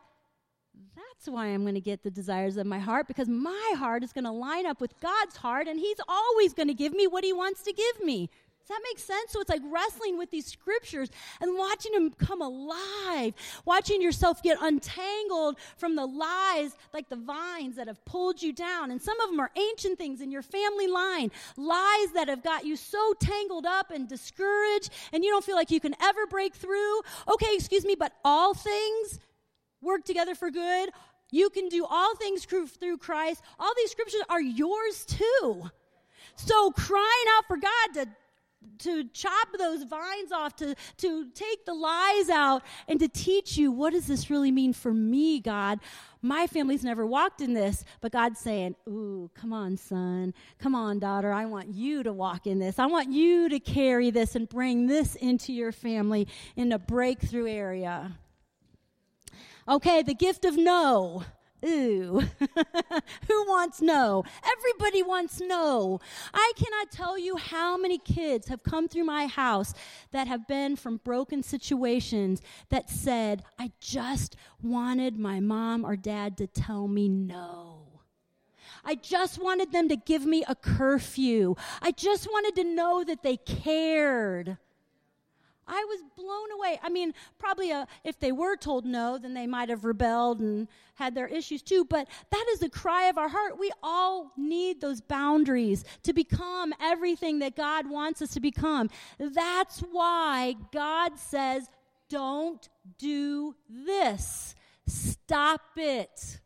that's 0.95 1.27
why 1.27 1.47
I'm 1.47 1.63
going 1.63 1.75
to 1.75 1.81
get 1.81 2.03
the 2.03 2.11
desires 2.11 2.57
of 2.57 2.65
my 2.65 2.79
heart 2.79 3.07
because 3.07 3.27
my 3.27 3.73
heart 3.77 4.03
is 4.03 4.13
going 4.13 4.23
to 4.23 4.31
line 4.31 4.65
up 4.65 4.79
with 4.79 4.99
God's 5.01 5.35
heart, 5.35 5.67
and 5.67 5.79
He's 5.79 5.97
always 6.07 6.53
going 6.53 6.69
to 6.69 6.73
give 6.73 6.93
me 6.93 7.07
what 7.07 7.23
He 7.23 7.33
wants 7.33 7.61
to 7.63 7.73
give 7.73 8.03
me. 8.03 8.29
Does 8.67 8.77
that 8.77 8.83
make 8.83 8.97
sense? 8.97 9.31
So 9.31 9.41
it's 9.41 9.49
like 9.51 9.61
wrestling 9.63 10.17
with 10.17 10.31
these 10.31 10.47
scriptures 10.47 11.11
and 11.39 11.55
watching 11.55 11.91
them 11.91 12.09
come 12.09 12.41
alive, 12.41 13.35
watching 13.63 14.01
yourself 14.01 14.41
get 14.41 14.57
untangled 14.59 15.57
from 15.77 15.95
the 15.95 16.07
lies 16.07 16.75
like 16.91 17.07
the 17.07 17.15
vines 17.15 17.75
that 17.75 17.85
have 17.85 18.03
pulled 18.05 18.41
you 18.41 18.51
down. 18.51 18.89
And 18.89 18.99
some 18.99 19.19
of 19.19 19.29
them 19.29 19.39
are 19.39 19.51
ancient 19.55 19.99
things 19.99 20.19
in 20.19 20.31
your 20.31 20.41
family 20.41 20.87
line, 20.87 21.29
lies 21.57 22.11
that 22.15 22.27
have 22.27 22.41
got 22.41 22.65
you 22.65 22.75
so 22.75 23.13
tangled 23.19 23.67
up 23.67 23.91
and 23.91 24.09
discouraged, 24.09 24.89
and 25.13 25.23
you 25.23 25.29
don't 25.29 25.45
feel 25.45 25.55
like 25.55 25.69
you 25.69 25.79
can 25.79 25.93
ever 26.01 26.25
break 26.25 26.55
through. 26.55 27.01
Okay, 27.27 27.53
excuse 27.53 27.85
me, 27.85 27.93
but 27.93 28.13
all 28.23 28.55
things 28.55 29.19
work 29.79 30.03
together 30.05 30.33
for 30.33 30.49
good. 30.49 30.89
You 31.29 31.51
can 31.51 31.69
do 31.69 31.85
all 31.85 32.15
things 32.15 32.45
through 32.45 32.97
Christ. 32.97 33.43
All 33.59 33.73
these 33.77 33.91
scriptures 33.91 34.23
are 34.27 34.41
yours 34.41 35.05
too. 35.05 35.69
So 36.35 36.71
crying 36.71 37.25
out 37.37 37.45
for 37.47 37.57
God 37.57 37.93
to 37.93 38.07
to 38.79 39.03
chop 39.05 39.47
those 39.57 39.83
vines 39.83 40.31
off, 40.31 40.55
to, 40.57 40.75
to 40.97 41.29
take 41.31 41.65
the 41.65 41.73
lies 41.73 42.29
out, 42.29 42.63
and 42.87 42.99
to 42.99 43.07
teach 43.07 43.57
you 43.57 43.71
what 43.71 43.93
does 43.93 44.07
this 44.07 44.29
really 44.29 44.51
mean 44.51 44.73
for 44.73 44.93
me, 44.93 45.39
God? 45.39 45.79
My 46.21 46.47
family's 46.47 46.83
never 46.83 47.05
walked 47.05 47.41
in 47.41 47.53
this, 47.53 47.83
but 48.01 48.11
God's 48.11 48.39
saying, 48.39 48.75
Ooh, 48.87 49.29
come 49.35 49.53
on, 49.53 49.77
son. 49.77 50.33
Come 50.57 50.73
on, 50.73 50.99
daughter. 50.99 51.31
I 51.31 51.45
want 51.45 51.69
you 51.69 52.01
to 52.03 52.11
walk 52.11 52.47
in 52.47 52.59
this. 52.59 52.79
I 52.79 52.87
want 52.87 53.11
you 53.11 53.47
to 53.49 53.59
carry 53.59 54.09
this 54.09 54.35
and 54.35 54.49
bring 54.49 54.87
this 54.87 55.15
into 55.15 55.53
your 55.53 55.71
family 55.71 56.27
in 56.55 56.71
a 56.71 56.79
breakthrough 56.79 57.47
area. 57.47 58.17
Okay, 59.67 60.03
the 60.03 60.13
gift 60.13 60.45
of 60.45 60.57
no. 60.57 61.23
Ooh. 61.65 62.21
Who 63.27 63.45
wants 63.47 63.81
no? 63.81 64.23
Everybody 64.45 65.01
wants 65.01 65.41
no. 65.41 65.99
I 66.33 66.51
cannot 66.55 66.91
tell 66.91 67.17
you 67.17 67.37
how 67.37 67.77
many 67.77 67.97
kids 67.97 68.47
have 68.49 68.63
come 68.63 68.87
through 68.87 69.05
my 69.05 69.27
house 69.27 69.73
that 70.11 70.27
have 70.27 70.47
been 70.47 70.75
from 70.75 70.97
broken 70.97 71.41
situations 71.41 72.41
that 72.69 72.89
said, 72.89 73.43
I 73.57 73.71
just 73.79 74.35
wanted 74.61 75.17
my 75.17 75.39
mom 75.39 75.85
or 75.85 75.95
dad 75.95 76.37
to 76.37 76.47
tell 76.47 76.87
me 76.87 77.09
no. 77.09 77.85
I 78.83 78.95
just 78.95 79.41
wanted 79.41 79.71
them 79.71 79.89
to 79.89 79.95
give 79.95 80.25
me 80.25 80.43
a 80.47 80.53
curfew. 80.53 81.55
I 81.81 81.91
just 81.91 82.27
wanted 82.27 82.55
to 82.61 82.63
know 82.63 83.03
that 83.03 83.23
they 83.23 83.37
cared. 83.37 84.57
I 85.67 85.83
was 85.87 86.01
blown 86.15 86.51
away. 86.51 86.79
I 86.83 86.89
mean, 86.89 87.13
probably 87.39 87.71
a, 87.71 87.79
uh, 87.79 87.85
if 88.03 88.19
they 88.19 88.31
were 88.31 88.55
told 88.55 88.85
no, 88.85 89.17
then 89.17 89.33
they 89.33 89.47
might 89.47 89.69
have 89.69 89.85
rebelled 89.85 90.39
and 90.39 90.67
had 90.95 91.15
their 91.15 91.27
issues 91.27 91.61
too. 91.61 91.85
But 91.85 92.07
that 92.31 92.45
is 92.51 92.59
the 92.59 92.69
cry 92.69 93.05
of 93.05 93.17
our 93.17 93.29
heart. 93.29 93.59
We 93.59 93.71
all 93.81 94.31
need 94.37 94.81
those 94.81 95.01
boundaries 95.01 95.83
to 96.03 96.13
become 96.13 96.73
everything 96.79 97.39
that 97.39 97.55
God 97.55 97.89
wants 97.89 98.21
us 98.21 98.31
to 98.33 98.39
become. 98.39 98.89
That's 99.19 99.79
why 99.79 100.55
God 100.71 101.17
says, 101.19 101.69
don't 102.09 102.67
do 102.97 103.55
this. 103.69 104.55
Stop 104.87 105.61
it. 105.77 106.39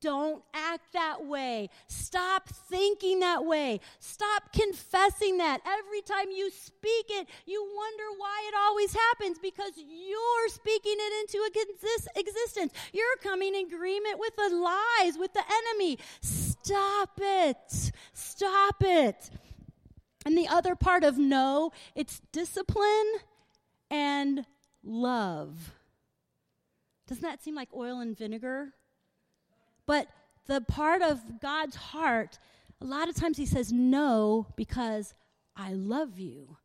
Don't 0.00 0.44
act 0.54 0.92
that 0.92 1.26
way. 1.26 1.70
Stop 1.88 2.48
thinking 2.48 3.18
that 3.20 3.44
way. 3.44 3.80
Stop 3.98 4.52
confessing 4.52 5.38
that. 5.38 5.60
Every 5.66 6.02
time 6.02 6.30
you 6.30 6.50
speak 6.50 7.06
it, 7.10 7.26
you 7.46 7.60
wonder 7.60 8.04
why 8.16 8.44
it 8.48 8.54
always 8.56 8.94
happens 8.94 9.38
because 9.38 9.72
you're 9.76 10.48
speaking 10.48 10.94
it 10.96 11.20
into 11.20 11.44
existence. 12.16 12.72
You're 12.92 13.06
coming 13.22 13.54
in 13.54 13.66
agreement 13.66 14.20
with 14.20 14.36
the 14.36 14.54
lies, 14.54 15.18
with 15.18 15.32
the 15.32 15.42
enemy. 15.72 15.98
Stop 16.20 17.18
it. 17.20 17.92
Stop 18.12 18.76
it. 18.80 19.30
And 20.24 20.36
the 20.36 20.46
other 20.48 20.76
part 20.76 21.02
of 21.02 21.18
no, 21.18 21.72
it's 21.96 22.20
discipline 22.32 23.14
and 23.90 24.44
love. 24.84 25.72
Doesn't 27.08 27.22
that 27.22 27.42
seem 27.42 27.54
like 27.54 27.70
oil 27.74 28.00
and 28.00 28.16
vinegar? 28.16 28.74
But 29.88 30.06
the 30.46 30.60
part 30.60 31.00
of 31.00 31.40
God's 31.40 31.74
heart, 31.74 32.38
a 32.80 32.84
lot 32.84 33.08
of 33.08 33.16
times 33.16 33.38
He 33.38 33.46
says 33.46 33.72
no 33.72 34.46
because 34.54 35.14
I 35.56 35.72
love 35.72 36.20
you. 36.20 36.58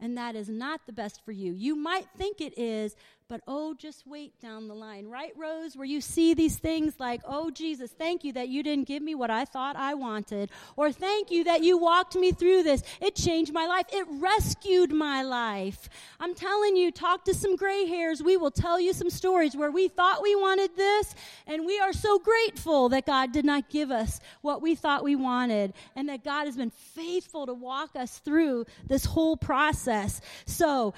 And 0.00 0.16
that 0.16 0.36
is 0.36 0.48
not 0.48 0.86
the 0.86 0.92
best 0.92 1.24
for 1.24 1.32
you. 1.32 1.52
You 1.52 1.74
might 1.74 2.06
think 2.16 2.40
it 2.40 2.56
is, 2.56 2.94
but 3.28 3.42
oh, 3.46 3.74
just 3.74 4.06
wait 4.06 4.40
down 4.40 4.68
the 4.68 4.74
line. 4.74 5.06
Right, 5.06 5.32
Rose? 5.36 5.76
Where 5.76 5.84
you 5.84 6.00
see 6.00 6.32
these 6.32 6.56
things 6.56 6.94
like, 6.98 7.20
oh, 7.26 7.50
Jesus, 7.50 7.90
thank 7.90 8.24
you 8.24 8.32
that 8.32 8.48
you 8.48 8.62
didn't 8.62 8.88
give 8.88 9.02
me 9.02 9.14
what 9.14 9.30
I 9.30 9.44
thought 9.44 9.76
I 9.76 9.92
wanted. 9.92 10.50
Or 10.76 10.90
thank 10.90 11.30
you 11.30 11.44
that 11.44 11.62
you 11.62 11.76
walked 11.76 12.16
me 12.16 12.32
through 12.32 12.62
this. 12.62 12.82
It 13.02 13.14
changed 13.14 13.52
my 13.52 13.66
life. 13.66 13.84
It 13.92 14.06
rescued 14.12 14.92
my 14.92 15.22
life. 15.22 15.90
I'm 16.18 16.34
telling 16.34 16.74
you, 16.74 16.90
talk 16.90 17.26
to 17.26 17.34
some 17.34 17.54
gray 17.54 17.84
hairs. 17.84 18.22
We 18.22 18.38
will 18.38 18.50
tell 18.50 18.80
you 18.80 18.94
some 18.94 19.10
stories 19.10 19.54
where 19.54 19.70
we 19.70 19.88
thought 19.88 20.22
we 20.22 20.34
wanted 20.34 20.74
this, 20.74 21.14
and 21.46 21.66
we 21.66 21.78
are 21.78 21.92
so 21.92 22.18
grateful 22.18 22.88
that 22.88 23.04
God 23.04 23.32
did 23.32 23.44
not 23.44 23.68
give 23.68 23.90
us 23.90 24.20
what 24.40 24.62
we 24.62 24.74
thought 24.74 25.04
we 25.04 25.16
wanted, 25.16 25.74
and 25.94 26.08
that 26.08 26.24
God 26.24 26.46
has 26.46 26.56
been 26.56 26.70
faithful 26.70 27.44
to 27.44 27.52
walk 27.52 27.94
us 27.94 28.20
through 28.20 28.64
this 28.86 29.04
whole 29.04 29.36
process. 29.36 30.22
So, 30.46 30.94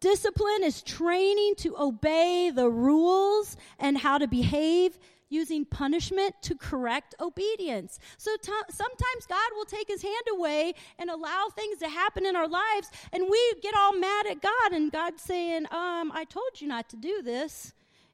Discipline 0.00 0.64
is 0.64 0.82
training 0.82 1.54
to 1.58 1.76
obey 1.78 2.50
the 2.50 2.70
rules 2.70 3.58
and 3.78 3.98
how 3.98 4.16
to 4.16 4.26
behave 4.26 4.98
using 5.28 5.64
punishment 5.64 6.34
to 6.42 6.56
correct 6.56 7.14
obedience. 7.20 7.98
So 8.16 8.34
t- 8.42 8.50
sometimes 8.70 9.26
God 9.28 9.50
will 9.54 9.66
take 9.66 9.88
his 9.88 10.02
hand 10.02 10.24
away 10.32 10.74
and 10.98 11.10
allow 11.10 11.48
things 11.54 11.78
to 11.78 11.88
happen 11.88 12.26
in 12.26 12.34
our 12.34 12.48
lives, 12.48 12.90
and 13.12 13.24
we 13.30 13.54
get 13.62 13.74
all 13.76 13.96
mad 13.96 14.26
at 14.26 14.42
God, 14.42 14.72
and 14.72 14.90
God's 14.90 15.22
saying, 15.22 15.66
um, 15.66 16.10
I 16.12 16.24
told 16.28 16.60
you 16.60 16.66
not 16.66 16.88
to 16.90 16.96
do 16.96 17.22
this. 17.22 17.72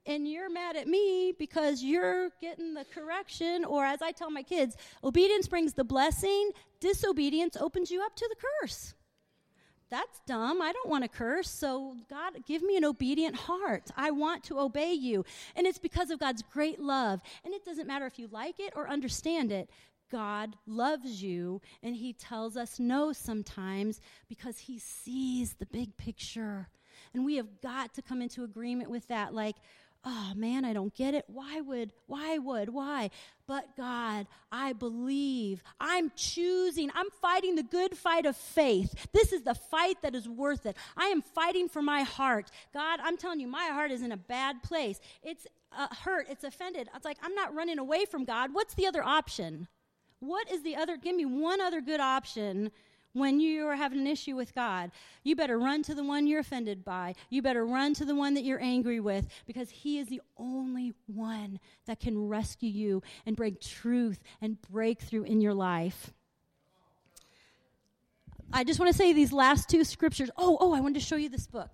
And 0.09 0.29
you're 0.31 0.49
mad 0.49 0.77
at 0.77 0.87
me 0.87 1.33
because 1.37 1.83
you're 1.83 2.31
getting 2.41 2.75
the 2.75 2.85
correction, 2.95 3.65
or 3.65 3.85
as 3.85 4.03
I 4.03 4.13
tell 4.13 4.31
my 4.31 4.43
kids, 4.43 4.77
obedience 5.03 5.49
brings 5.49 5.73
the 5.73 5.83
blessing, 5.83 6.51
disobedience 6.79 7.57
opens 7.57 7.91
you 7.91 8.03
up 8.03 8.15
to 8.15 8.29
the 8.29 8.37
curse 8.61 8.95
that's 9.91 10.21
dumb. 10.27 10.61
I 10.61 10.73
don't 10.73 10.89
want 10.89 11.05
to 11.05 11.09
curse. 11.09 11.49
So, 11.49 11.97
God, 12.11 12.33
give 12.47 12.63
me 12.63 12.77
an 12.77 12.85
obedient 12.85 13.37
heart. 13.37 13.91
I 13.97 14.11
want 14.11 14.45
to 14.45 14.59
obey 14.59 14.93
you. 14.93 15.25
And 15.55 15.67
it's 15.67 15.79
because 15.79 16.11
of 16.11 16.19
God's 16.19 16.43
great 16.43 16.81
love. 16.81 17.21
And 17.45 17.55
it 17.55 17.65
doesn't 17.65 17.87
matter 17.87 18.07
if 18.07 18.19
you 18.19 18.29
like 18.31 18.59
it 18.59 18.73
or 18.75 18.89
understand 18.89 19.53
it. 19.53 19.71
God 20.11 20.55
loves 20.67 21.21
you, 21.21 21.61
and 21.83 21.97
He 21.97 22.13
tells 22.13 22.57
us 22.57 22.79
no 22.79 23.13
sometimes 23.13 24.01
because 24.29 24.59
He 24.59 24.79
sees 24.79 25.55
the 25.55 25.67
big 25.67 25.97
picture. 25.97 26.69
And 27.13 27.25
we 27.25 27.37
have 27.37 27.61
got 27.61 27.95
to 27.95 28.03
come 28.03 28.23
into 28.23 28.45
agreement 28.45 28.91
with 28.91 29.09
that. 29.09 29.35
Like, 29.35 29.57
oh 30.05 30.33
man, 30.37 30.65
I 30.65 30.73
don't 30.73 30.95
get 30.95 31.15
it. 31.15 31.25
Why 31.27 31.61
would, 31.61 31.93
why 32.07 32.39
would, 32.39 32.69
why? 32.69 33.11
But 33.47 33.77
God, 33.77 34.27
I 34.51 34.73
believe. 34.73 35.63
I'm 35.81 36.11
choosing. 36.17 36.91
I'm 36.95 37.11
fighting 37.23 37.57
the 37.57 37.63
good 37.63 37.97
fight 37.97 38.27
of 38.27 38.37
faith. 38.37 39.09
This 39.13 39.33
is 39.33 39.43
the 39.43 39.55
fight 39.55 40.03
that 40.03 40.15
is 40.15 40.29
worth 40.29 40.67
it. 40.67 40.77
I 40.97 41.07
am 41.07 41.23
fighting 41.23 41.69
for 41.69 41.83
my 41.83 42.03
heart. 42.03 42.51
God, 42.73 43.01
I'm 43.03 43.17
telling 43.17 43.41
you, 43.41 43.49
my 43.49 43.67
heart 43.67 43.91
is 43.91 44.03
in 44.03 44.13
a 44.13 44.17
bad 44.17 44.63
place. 44.63 45.01
It's 45.23 45.47
uh, 45.77 45.89
hurt. 46.05 46.27
It's 46.31 46.45
offended. 46.45 46.89
It's 46.95 47.05
like, 47.05 47.19
I'm 47.23 47.35
not 47.35 47.55
running 47.55 47.79
away 47.79 48.05
from 48.05 48.25
God. 48.25 48.51
What's 48.53 48.75
the 48.75 48.87
other 48.87 49.03
option? 49.03 49.69
What 50.21 50.51
is 50.51 50.63
the 50.63 50.77
other? 50.77 50.97
Give 50.97 51.15
me 51.15 51.25
one 51.25 51.61
other 51.61 51.81
good 51.81 52.01
option 52.01 52.71
when 53.17 53.41
you 53.41 53.67
are 53.67 53.77
having 53.77 53.99
an 53.99 54.07
issue 54.07 54.37
with 54.37 54.55
God, 54.55 54.91
you 55.25 55.35
better 55.35 55.59
run 55.59 55.83
to 55.85 55.95
the 55.95 56.05
one 56.05 56.27
you're 56.27 56.41
offended 56.41 56.85
by. 56.85 57.15
You 57.31 57.41
better 57.41 57.65
run 57.65 57.95
to 57.95 58.05
the 58.05 58.15
one 58.15 58.35
that 58.35 58.45
you're 58.45 58.63
angry 58.63 59.01
with 59.01 59.27
because 59.47 59.71
He 59.71 59.99
is 59.99 60.09
the 60.09 60.21
only 60.37 60.93
one 61.07 61.59
that 61.87 61.99
can 61.99 62.29
rescue 62.29 62.69
you 62.69 63.03
and 63.25 63.35
bring 63.35 63.57
truth 63.61 64.23
and 64.41 64.61
breakthrough 64.61 65.23
in 65.23 65.41
your 65.41 65.55
life. 65.55 66.13
I 68.53 68.65
just 68.65 68.79
want 68.79 68.93
to 68.93 68.97
say 68.97 69.13
these 69.13 69.33
last 69.33 69.69
two 69.69 69.83
scriptures. 69.83 70.31
Oh, 70.37 70.59
oh, 70.61 70.73
I 70.73 70.81
wanted 70.81 71.01
to 71.01 71.07
show 71.07 71.17
you 71.17 71.29
this 71.29 71.47
book 71.47 71.71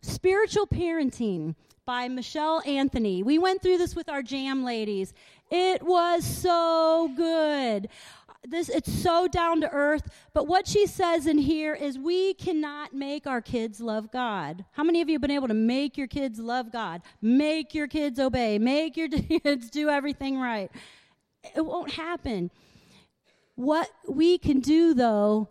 Spiritual 0.00 0.66
Parenting 0.66 1.54
by 1.84 2.08
Michelle 2.08 2.62
Anthony. 2.66 3.22
We 3.22 3.38
went 3.38 3.62
through 3.62 3.78
this 3.78 3.94
with 3.94 4.08
our 4.08 4.22
jam 4.22 4.64
ladies. 4.64 5.12
It 5.50 5.82
was 5.82 6.24
so 6.24 7.10
good 7.14 7.88
this 8.50 8.68
it's 8.68 8.92
so 8.92 9.28
down 9.28 9.60
to 9.60 9.70
earth 9.70 10.08
but 10.34 10.46
what 10.46 10.66
she 10.66 10.86
says 10.86 11.26
in 11.26 11.38
here 11.38 11.74
is 11.74 11.98
we 11.98 12.34
cannot 12.34 12.94
make 12.94 13.26
our 13.26 13.40
kids 13.40 13.80
love 13.80 14.10
god. 14.12 14.64
How 14.72 14.84
many 14.84 15.00
of 15.00 15.08
you 15.08 15.14
have 15.14 15.22
been 15.22 15.30
able 15.30 15.48
to 15.48 15.54
make 15.54 15.96
your 15.96 16.06
kids 16.06 16.38
love 16.38 16.70
god? 16.70 17.02
Make 17.20 17.74
your 17.74 17.88
kids 17.88 18.18
obey. 18.18 18.58
Make 18.58 18.96
your 18.96 19.08
kids 19.42 19.70
do 19.70 19.88
everything 19.88 20.38
right. 20.38 20.70
It 21.56 21.64
won't 21.64 21.92
happen. 21.92 22.50
What 23.54 23.90
we 24.08 24.38
can 24.38 24.60
do 24.60 24.94
though 24.94 25.48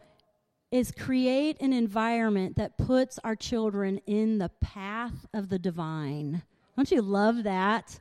is 0.71 0.91
create 0.91 1.59
an 1.61 1.73
environment 1.73 2.55
that 2.57 2.77
puts 2.77 3.19
our 3.23 3.35
children 3.35 3.99
in 4.05 4.37
the 4.37 4.49
path 4.61 5.25
of 5.33 5.49
the 5.49 5.59
divine. 5.59 6.43
Don't 6.75 6.91
you 6.91 7.01
love 7.01 7.43
that? 7.43 7.99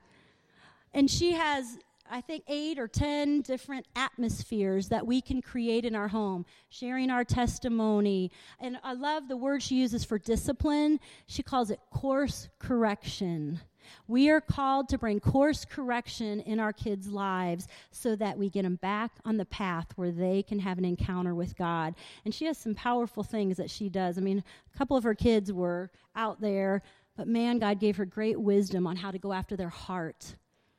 And 0.92 1.10
she 1.10 1.32
has 1.32 1.78
I 2.10 2.20
think, 2.20 2.44
eight 2.48 2.78
or 2.78 2.88
ten 2.88 3.40
different 3.40 3.86
atmospheres 3.94 4.88
that 4.88 5.06
we 5.06 5.20
can 5.20 5.42
create 5.42 5.84
in 5.84 5.94
our 5.94 6.08
home, 6.08 6.46
sharing 6.68 7.10
our 7.10 7.24
testimony. 7.24 8.30
And 8.60 8.78
I 8.82 8.92
love 8.94 9.28
the 9.28 9.36
word 9.36 9.62
she 9.62 9.76
uses 9.76 10.04
for 10.04 10.18
discipline. 10.18 11.00
She 11.26 11.42
calls 11.42 11.70
it 11.70 11.80
course 11.90 12.48
correction. 12.58 13.60
We 14.08 14.30
are 14.30 14.40
called 14.40 14.88
to 14.88 14.98
bring 14.98 15.20
course 15.20 15.64
correction 15.64 16.40
in 16.40 16.58
our 16.58 16.72
kids' 16.72 17.08
lives 17.08 17.68
so 17.92 18.16
that 18.16 18.36
we 18.36 18.50
get 18.50 18.62
them 18.62 18.76
back 18.76 19.12
on 19.24 19.36
the 19.36 19.44
path 19.44 19.86
where 19.96 20.10
they 20.10 20.42
can 20.42 20.58
have 20.58 20.78
an 20.78 20.84
encounter 20.84 21.34
with 21.34 21.56
God. 21.56 21.94
And 22.24 22.34
she 22.34 22.46
has 22.46 22.58
some 22.58 22.74
powerful 22.74 23.22
things 23.22 23.56
that 23.58 23.70
she 23.70 23.88
does. 23.88 24.18
I 24.18 24.22
mean, 24.22 24.42
a 24.74 24.78
couple 24.78 24.96
of 24.96 25.04
her 25.04 25.14
kids 25.14 25.52
were 25.52 25.90
out 26.16 26.40
there, 26.40 26.82
but 27.16 27.28
man, 27.28 27.58
God 27.58 27.78
gave 27.78 27.96
her 27.96 28.04
great 28.04 28.40
wisdom 28.40 28.86
on 28.86 28.96
how 28.96 29.10
to 29.10 29.18
go 29.18 29.32
after 29.32 29.56
their 29.56 29.68
heart 29.68 30.34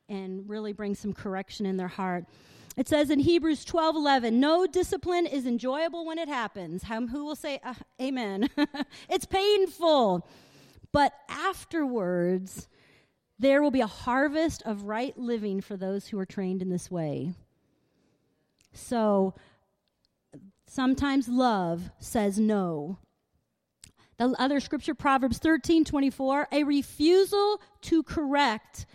and 0.09 0.47
really 0.49 0.73
bring 0.73 0.95
some 0.95 1.13
correction 1.13 1.65
in 1.65 1.77
their 1.77 1.87
heart. 1.87 2.25
It 2.75 2.87
says 2.87 3.09
in 3.09 3.19
Hebrews 3.19 3.65
12 3.65 3.95
11, 3.95 4.39
no 4.39 4.67
discipline 4.67 5.25
is 5.25 5.45
enjoyable 5.47 6.05
when 6.05 6.19
it 6.19 6.27
happens. 6.27 6.83
Who 6.83 7.25
will 7.25 7.35
say 7.35 7.59
uh, 7.63 7.73
amen? 7.99 8.49
it's 9.09 9.25
painful. 9.25 10.27
But 10.91 11.13
afterwards, 11.27 12.67
there 13.39 13.61
will 13.61 13.71
be 13.71 13.81
a 13.81 13.87
harvest 13.87 14.61
of 14.63 14.83
right 14.83 15.17
living 15.17 15.61
for 15.61 15.75
those 15.75 16.07
who 16.07 16.19
are 16.19 16.25
trained 16.25 16.61
in 16.61 16.69
this 16.69 16.89
way. 16.89 17.33
So 18.73 19.33
sometimes 20.67 21.27
love 21.27 21.89
says 21.99 22.39
no. 22.39 22.99
The 24.17 24.35
other 24.39 24.59
scripture, 24.59 24.95
Proverbs 24.95 25.37
13 25.37 25.83
24, 25.83 26.47
a 26.51 26.63
refusal 26.63 27.61
to 27.81 28.03
correct 28.03 28.85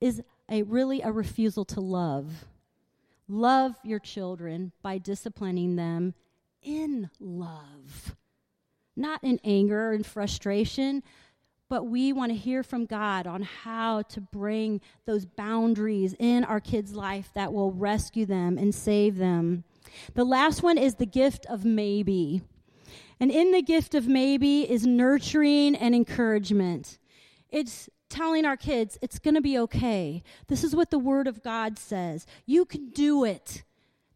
is 0.00 0.22
a 0.50 0.62
really 0.62 1.00
a 1.00 1.12
refusal 1.12 1.64
to 1.64 1.80
love. 1.80 2.44
Love 3.28 3.76
your 3.84 4.00
children 4.00 4.72
by 4.82 4.98
disciplining 4.98 5.76
them 5.76 6.14
in 6.62 7.08
love, 7.20 8.16
not 8.96 9.22
in 9.22 9.38
anger 9.44 9.92
and 9.92 10.04
frustration, 10.04 11.02
but 11.68 11.84
we 11.86 12.12
want 12.12 12.32
to 12.32 12.36
hear 12.36 12.64
from 12.64 12.84
God 12.84 13.28
on 13.28 13.42
how 13.42 14.02
to 14.02 14.20
bring 14.20 14.80
those 15.06 15.24
boundaries 15.24 16.14
in 16.18 16.42
our 16.42 16.58
kids' 16.58 16.92
life 16.92 17.30
that 17.34 17.52
will 17.52 17.70
rescue 17.70 18.26
them 18.26 18.58
and 18.58 18.74
save 18.74 19.16
them. 19.16 19.62
The 20.14 20.24
last 20.24 20.64
one 20.64 20.76
is 20.76 20.96
the 20.96 21.06
gift 21.06 21.46
of 21.46 21.64
maybe. 21.64 22.42
And 23.20 23.30
in 23.30 23.52
the 23.52 23.62
gift 23.62 23.94
of 23.94 24.08
maybe 24.08 24.68
is 24.68 24.84
nurturing 24.84 25.76
and 25.76 25.94
encouragement. 25.94 26.98
It's 27.50 27.88
telling 28.10 28.44
our 28.44 28.56
kids 28.56 28.98
it's 29.00 29.18
going 29.18 29.34
to 29.34 29.40
be 29.40 29.58
okay. 29.58 30.22
This 30.48 30.64
is 30.64 30.74
what 30.74 30.90
the 30.90 30.98
Word 30.98 31.26
of 31.26 31.42
God 31.42 31.78
says. 31.78 32.26
You 32.44 32.64
can 32.64 32.90
do 32.90 33.24
it. 33.24 33.62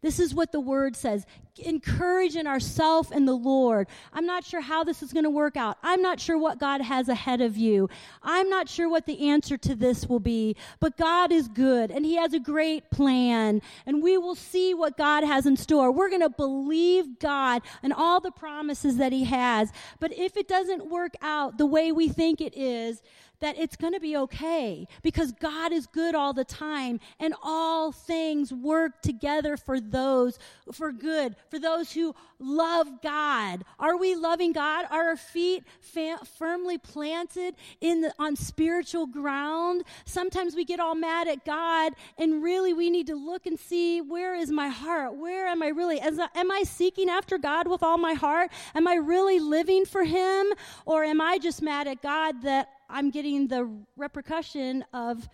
This 0.05 0.19
is 0.19 0.35
what 0.35 0.51
the 0.51 0.59
word 0.59 0.95
says. 0.95 1.25
Encouraging 1.57 2.45
ourselves 2.45 3.09
in 3.09 3.25
the 3.25 3.33
Lord. 3.33 3.87
I'm 4.13 4.27
not 4.27 4.45
sure 4.45 4.61
how 4.61 4.83
this 4.83 5.01
is 5.01 5.11
going 5.11 5.23
to 5.23 5.31
work 5.31 5.57
out. 5.57 5.79
I'm 5.81 5.99
not 6.03 6.19
sure 6.19 6.37
what 6.37 6.59
God 6.59 6.79
has 6.81 7.09
ahead 7.09 7.41
of 7.41 7.57
you. 7.57 7.89
I'm 8.21 8.47
not 8.47 8.69
sure 8.69 8.87
what 8.87 9.07
the 9.07 9.29
answer 9.29 9.57
to 9.57 9.73
this 9.73 10.05
will 10.05 10.19
be, 10.19 10.57
but 10.79 10.95
God 10.95 11.31
is 11.31 11.47
good 11.47 11.89
and 11.89 12.05
He 12.05 12.17
has 12.17 12.35
a 12.35 12.39
great 12.39 12.91
plan 12.91 13.63
and 13.87 14.03
we 14.03 14.15
will 14.19 14.35
see 14.35 14.75
what 14.75 14.95
God 14.95 15.23
has 15.23 15.47
in 15.47 15.57
store. 15.57 15.91
We're 15.91 16.09
going 16.09 16.21
to 16.21 16.29
believe 16.29 17.17
God 17.17 17.63
and 17.81 17.91
all 17.91 18.19
the 18.19 18.29
promises 18.29 18.97
that 18.97 19.11
He 19.11 19.23
has. 19.23 19.71
But 19.99 20.15
if 20.15 20.37
it 20.37 20.47
doesn't 20.47 20.91
work 20.91 21.15
out 21.19 21.57
the 21.57 21.65
way 21.65 21.91
we 21.91 22.09
think 22.09 22.41
it 22.41 22.55
is, 22.55 23.01
that 23.39 23.57
it's 23.57 23.75
going 23.75 23.93
to 23.93 23.99
be 23.99 24.15
okay 24.17 24.87
because 25.01 25.31
God 25.31 25.71
is 25.71 25.87
good 25.87 26.15
all 26.15 26.33
the 26.33 26.45
time 26.45 26.99
and 27.19 27.33
all 27.43 27.91
things 27.91 28.53
work 28.53 29.01
together 29.01 29.57
for 29.57 29.79
those 29.79 30.39
for 30.71 30.91
good, 30.91 31.35
for 31.49 31.59
those 31.59 31.91
who 31.91 32.15
love 32.39 33.01
God. 33.01 33.63
Are 33.79 33.97
we 33.97 34.15
loving 34.15 34.51
God? 34.51 34.85
Are 34.89 35.09
our 35.09 35.15
feet 35.17 35.63
fa- 35.79 36.19
firmly 36.37 36.77
planted 36.77 37.55
in 37.81 38.01
the, 38.01 38.13
on 38.19 38.35
spiritual 38.35 39.07
ground? 39.07 39.83
Sometimes 40.05 40.55
we 40.55 40.65
get 40.65 40.79
all 40.79 40.95
mad 40.95 41.27
at 41.27 41.45
God 41.45 41.93
and 42.17 42.43
really 42.43 42.73
we 42.73 42.89
need 42.89 43.07
to 43.07 43.15
look 43.15 43.45
and 43.45 43.59
see 43.59 44.01
where 44.01 44.35
is 44.35 44.51
my 44.51 44.67
heart? 44.67 45.15
Where 45.15 45.47
am 45.47 45.61
I 45.61 45.67
really? 45.67 45.99
As, 45.99 46.19
am 46.19 46.51
I 46.51 46.63
seeking 46.63 47.09
after 47.09 47.37
God 47.37 47.67
with 47.67 47.83
all 47.83 47.97
my 47.97 48.13
heart? 48.13 48.51
Am 48.73 48.87
I 48.87 48.95
really 48.95 49.39
living 49.39 49.85
for 49.85 50.03
him 50.03 50.47
or 50.85 51.03
am 51.03 51.21
I 51.21 51.37
just 51.37 51.61
mad 51.61 51.87
at 51.87 52.01
God 52.01 52.41
that 52.43 52.69
I'm 52.89 53.09
getting 53.09 53.47
the 53.47 53.69
repercussion 53.95 54.83
of 54.93 55.27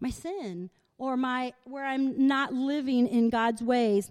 my 0.00 0.10
sin 0.10 0.70
or 0.98 1.16
my 1.16 1.52
where 1.64 1.84
I'm 1.84 2.26
not 2.26 2.52
living 2.52 3.06
in 3.06 3.30
God's 3.30 3.62
ways. 3.62 4.10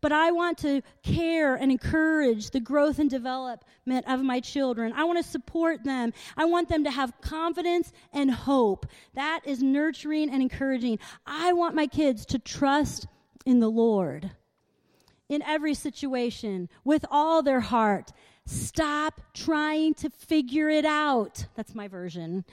But 0.00 0.10
I 0.10 0.32
want 0.32 0.58
to 0.58 0.82
care 1.04 1.54
and 1.54 1.70
encourage 1.70 2.50
the 2.50 2.58
growth 2.58 2.98
and 2.98 3.08
development 3.08 4.04
of 4.08 4.20
my 4.20 4.40
children. 4.40 4.92
I 4.96 5.04
want 5.04 5.24
to 5.24 5.30
support 5.30 5.84
them. 5.84 6.12
I 6.36 6.44
want 6.44 6.68
them 6.68 6.82
to 6.84 6.90
have 6.90 7.20
confidence 7.20 7.92
and 8.12 8.28
hope. 8.28 8.86
That 9.14 9.42
is 9.44 9.62
nurturing 9.62 10.28
and 10.28 10.42
encouraging. 10.42 10.98
I 11.24 11.52
want 11.52 11.76
my 11.76 11.86
kids 11.86 12.26
to 12.26 12.40
trust 12.40 13.06
in 13.46 13.60
the 13.60 13.70
Lord 13.70 14.32
in 15.28 15.40
every 15.42 15.74
situation 15.74 16.68
with 16.84 17.04
all 17.10 17.42
their 17.42 17.60
heart 17.60 18.12
Stop 18.46 19.20
trying 19.34 19.94
to 19.94 20.10
figure 20.10 20.68
it 20.68 20.84
out. 20.84 21.46
That's 21.54 21.74
my 21.74 21.88
version. 21.88 22.44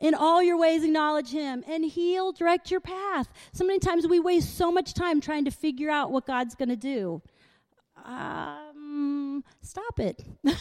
In 0.00 0.14
all 0.14 0.42
your 0.42 0.58
ways, 0.58 0.82
acknowledge 0.82 1.30
Him, 1.30 1.62
and 1.68 1.84
He'll 1.84 2.32
direct 2.32 2.70
your 2.70 2.80
path. 2.80 3.28
So 3.52 3.64
many 3.64 3.78
times 3.78 4.06
we 4.06 4.18
waste 4.18 4.56
so 4.56 4.72
much 4.72 4.94
time 4.94 5.20
trying 5.20 5.44
to 5.44 5.50
figure 5.50 5.90
out 5.90 6.10
what 6.10 6.26
God's 6.26 6.54
going 6.54 6.70
to 6.70 6.76
do. 6.76 7.22
Um, 8.04 9.44
stop 9.60 10.00
it. 10.00 10.24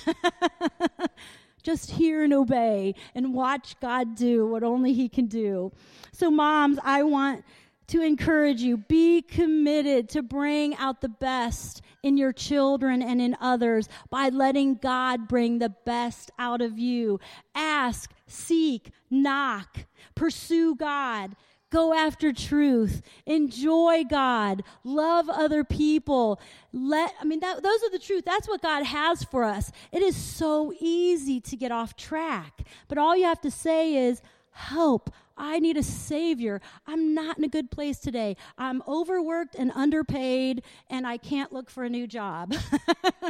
Just 1.63 1.91
hear 1.91 2.23
and 2.23 2.34
obey 2.34 2.95
and 3.13 3.34
watch 3.34 3.79
God 3.79 4.15
do 4.15 4.47
what 4.47 4.63
only 4.63 4.93
He 4.93 5.09
can 5.09 5.27
do. 5.27 5.71
So, 6.11 6.29
moms, 6.29 6.79
I 6.84 7.03
want 7.03 7.43
to 7.91 8.01
encourage 8.01 8.61
you 8.61 8.77
be 8.77 9.21
committed 9.21 10.07
to 10.07 10.21
bring 10.21 10.73
out 10.77 11.01
the 11.01 11.09
best 11.09 11.81
in 12.03 12.15
your 12.15 12.31
children 12.31 13.01
and 13.01 13.21
in 13.21 13.35
others 13.41 13.89
by 14.09 14.29
letting 14.29 14.75
God 14.75 15.27
bring 15.27 15.59
the 15.59 15.73
best 15.85 16.31
out 16.39 16.61
of 16.61 16.79
you. 16.79 17.19
Ask, 17.53 18.09
seek, 18.27 18.91
knock, 19.09 19.79
pursue 20.15 20.73
God. 20.75 21.35
Go 21.69 21.93
after 21.93 22.31
truth. 22.31 23.01
Enjoy 23.25 24.03
God. 24.09 24.63
Love 24.85 25.29
other 25.29 25.65
people. 25.65 26.39
Let, 26.71 27.13
I 27.19 27.25
mean, 27.25 27.41
that, 27.41 27.61
those 27.61 27.83
are 27.83 27.91
the 27.91 27.99
truth. 27.99 28.23
That's 28.25 28.47
what 28.47 28.61
God 28.61 28.83
has 28.85 29.25
for 29.25 29.43
us. 29.43 29.69
It 29.91 30.01
is 30.01 30.15
so 30.15 30.73
easy 30.79 31.41
to 31.41 31.57
get 31.57 31.73
off 31.73 31.97
track. 31.97 32.61
But 32.87 32.97
all 32.97 33.17
you 33.17 33.25
have 33.25 33.41
to 33.41 33.51
say 33.51 33.95
is, 33.95 34.21
help. 34.51 35.09
I 35.41 35.57
need 35.57 35.75
a 35.75 35.83
savior. 35.83 36.61
I'm 36.85 37.15
not 37.15 37.39
in 37.39 37.43
a 37.43 37.47
good 37.49 37.71
place 37.71 37.97
today. 37.97 38.37
I'm 38.59 38.83
overworked 38.87 39.55
and 39.55 39.71
underpaid, 39.73 40.61
and 40.87 41.07
I 41.07 41.17
can't 41.17 41.51
look 41.51 41.71
for 41.71 41.83
a 41.83 41.89
new 41.89 42.05
job. 42.05 42.53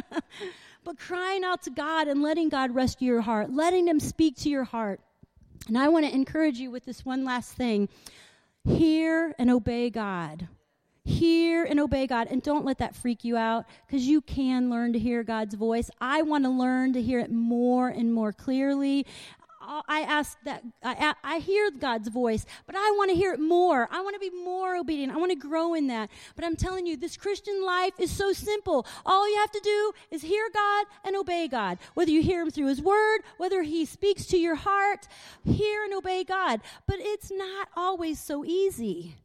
but 0.84 1.00
crying 1.00 1.46
out 1.46 1.64
to 1.64 1.70
God 1.70 2.10
and 2.10 2.22
letting 2.22 2.50
God 2.50 2.76
rescue 2.76 3.14
your 3.14 3.22
heart, 3.22 3.50
letting 3.50 3.88
Him 3.88 4.02
speak 4.02 4.36
to 4.40 4.50
your 4.50 4.66
heart. 4.66 5.00
And 5.70 5.78
I 5.78 5.88
want 5.88 6.06
to 6.06 6.14
encourage 6.14 6.58
you 6.58 6.70
with 6.70 6.84
this 6.84 7.06
one 7.06 7.24
last 7.24 7.54
thing 7.54 7.88
hear 8.66 9.34
and 9.40 9.50
obey 9.50 9.90
God. 9.90 10.50
Hear 11.04 11.64
and 11.64 11.80
obey 11.80 12.06
God, 12.06 12.28
and 12.30 12.44
don't 12.44 12.64
let 12.64 12.78
that 12.78 12.96
freak 12.96 13.24
you 13.24 13.36
out 13.36 13.66
because 13.88 14.06
you 14.06 14.22
can 14.22 14.70
learn 14.70 14.94
to 14.94 15.00
hear 15.00 15.24
God's 15.24 15.56
voice. 15.56 15.90
I 16.00 16.22
want 16.22 16.44
to 16.44 16.50
learn 16.50 16.94
to 16.94 17.02
hear 17.02 17.20
it 17.20 17.32
more 17.32 17.90
and 17.90 18.14
more 18.14 18.32
clearly. 18.32 19.08
I 19.88 20.02
ask 20.02 20.38
that 20.44 20.64
I, 20.84 21.14
I 21.24 21.40
hear 21.40 21.72
God's 21.72 22.10
voice, 22.10 22.46
but 22.66 22.76
I 22.76 22.94
want 22.98 23.10
to 23.10 23.16
hear 23.16 23.34
it 23.34 23.40
more. 23.40 23.88
I 23.92 24.02
want 24.02 24.16
to 24.16 24.20
be 24.20 24.30
more 24.30 24.76
obedient. 24.76 25.14
I 25.14 25.18
want 25.18 25.32
to 25.32 25.38
grow 25.38 25.74
in 25.74 25.88
that. 25.88 26.10
But 26.36 26.46
I'm 26.46 26.56
telling 26.56 26.86
you, 26.86 26.98
this 26.98 27.18
Christian 27.18 27.64
life 27.66 27.94
is 28.00 28.12
so 28.12 28.34
simple. 28.34 28.86
All 29.06 29.30
you 29.30 29.38
have 29.38 29.52
to 29.52 29.62
do 29.64 29.92
is 30.12 30.22
hear 30.22 30.50
God 30.54 30.86
and 31.06 31.16
obey 31.16 31.48
God. 31.48 31.78
Whether 31.94 32.12
you 32.12 32.22
hear 32.22 32.42
Him 32.42 32.52
through 32.52 32.68
His 32.68 32.82
Word, 32.82 33.22
whether 33.38 33.64
He 33.64 33.86
speaks 33.86 34.26
to 34.28 34.38
your 34.38 34.56
heart, 34.56 35.08
hear 35.46 35.84
and 35.84 35.94
obey 35.94 36.24
God. 36.24 36.62
But 36.88 36.98
it's 37.00 37.32
not 37.32 37.70
always 37.76 38.20
so 38.20 38.44
easy 38.44 39.16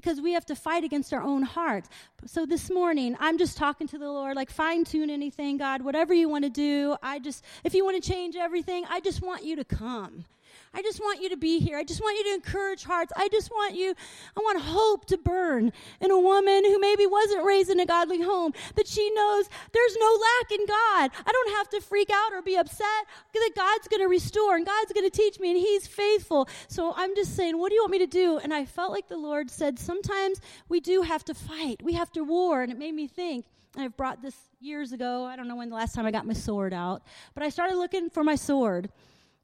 because 0.00 0.20
we 0.20 0.32
have 0.32 0.46
to 0.46 0.54
fight 0.54 0.82
against 0.82 1.12
our 1.12 1.22
own 1.22 1.42
hearts. 1.42 1.88
So 2.24 2.46
this 2.46 2.70
morning, 2.70 3.16
I'm 3.20 3.36
just 3.36 3.56
talking 3.56 3.86
to 3.88 3.98
the 3.98 4.10
Lord, 4.10 4.34
like 4.34 4.50
fine 4.50 4.84
tune 4.84 5.10
anything, 5.10 5.58
God, 5.58 5.82
whatever 5.82 6.14
you 6.14 6.28
want 6.28 6.44
to 6.44 6.50
do. 6.50 6.96
I 7.02 7.18
just, 7.18 7.44
if 7.64 7.74
you 7.74 7.84
want 7.84 8.02
to 8.02 8.10
change 8.10 8.34
everything, 8.34 8.84
I 8.88 9.00
just 9.00 9.20
want 9.22 9.44
you 9.44 9.56
to 9.56 9.64
come. 9.64 10.24
I 10.72 10.82
just 10.82 11.00
want 11.00 11.20
you 11.20 11.28
to 11.30 11.36
be 11.36 11.58
here. 11.58 11.76
I 11.76 11.82
just 11.82 12.00
want 12.00 12.16
you 12.18 12.24
to 12.24 12.34
encourage 12.34 12.84
hearts. 12.84 13.12
I 13.16 13.28
just 13.28 13.50
want 13.50 13.74
you, 13.74 13.92
I 14.36 14.40
want 14.40 14.60
hope 14.60 15.04
to 15.06 15.18
burn 15.18 15.72
in 16.00 16.10
a 16.10 16.18
woman 16.18 16.64
who 16.64 16.78
maybe 16.78 17.06
wasn't 17.06 17.44
raised 17.44 17.70
in 17.70 17.80
a 17.80 17.86
godly 17.86 18.20
home, 18.22 18.52
that 18.76 18.86
she 18.86 19.10
knows 19.10 19.48
there's 19.72 19.96
no 19.98 20.06
lack 20.06 20.52
in 20.52 20.66
God. 20.66 21.10
I 21.26 21.32
don't 21.32 21.50
have 21.56 21.68
to 21.70 21.80
freak 21.80 22.10
out 22.12 22.32
or 22.32 22.40
be 22.40 22.56
upset 22.56 23.06
that 23.34 23.50
God's 23.56 23.88
going 23.88 24.00
to 24.00 24.08
restore 24.08 24.56
and 24.56 24.64
God's 24.64 24.92
going 24.92 25.08
to 25.08 25.16
teach 25.16 25.40
me 25.40 25.50
and 25.50 25.58
He's 25.58 25.86
faithful. 25.86 26.48
So 26.68 26.94
I'm 26.96 27.16
just 27.16 27.34
saying, 27.34 27.58
what 27.58 27.70
do 27.70 27.74
you 27.74 27.82
want 27.82 27.92
me 27.92 27.98
to 27.98 28.06
do? 28.06 28.38
And 28.38 28.54
I 28.54 28.64
felt 28.64 28.92
like 28.92 29.08
the 29.08 29.16
Lord 29.16 29.50
said, 29.50 29.78
sometimes 29.78 30.40
we 30.68 30.80
do 30.80 31.02
have 31.02 31.24
to 31.24 31.34
fight, 31.34 31.82
we 31.82 31.94
have 31.94 32.12
to 32.12 32.22
war. 32.22 32.62
And 32.62 32.70
it 32.70 32.78
made 32.78 32.94
me 32.94 33.08
think, 33.08 33.44
I've 33.76 33.96
brought 33.96 34.20
this 34.20 34.36
years 34.60 34.92
ago. 34.92 35.24
I 35.24 35.36
don't 35.36 35.48
know 35.48 35.56
when 35.56 35.68
the 35.68 35.76
last 35.76 35.94
time 35.94 36.06
I 36.06 36.10
got 36.10 36.26
my 36.26 36.32
sword 36.32 36.74
out, 36.74 37.02
but 37.34 37.42
I 37.42 37.48
started 37.48 37.76
looking 37.76 38.10
for 38.10 38.24
my 38.24 38.34
sword. 38.34 38.90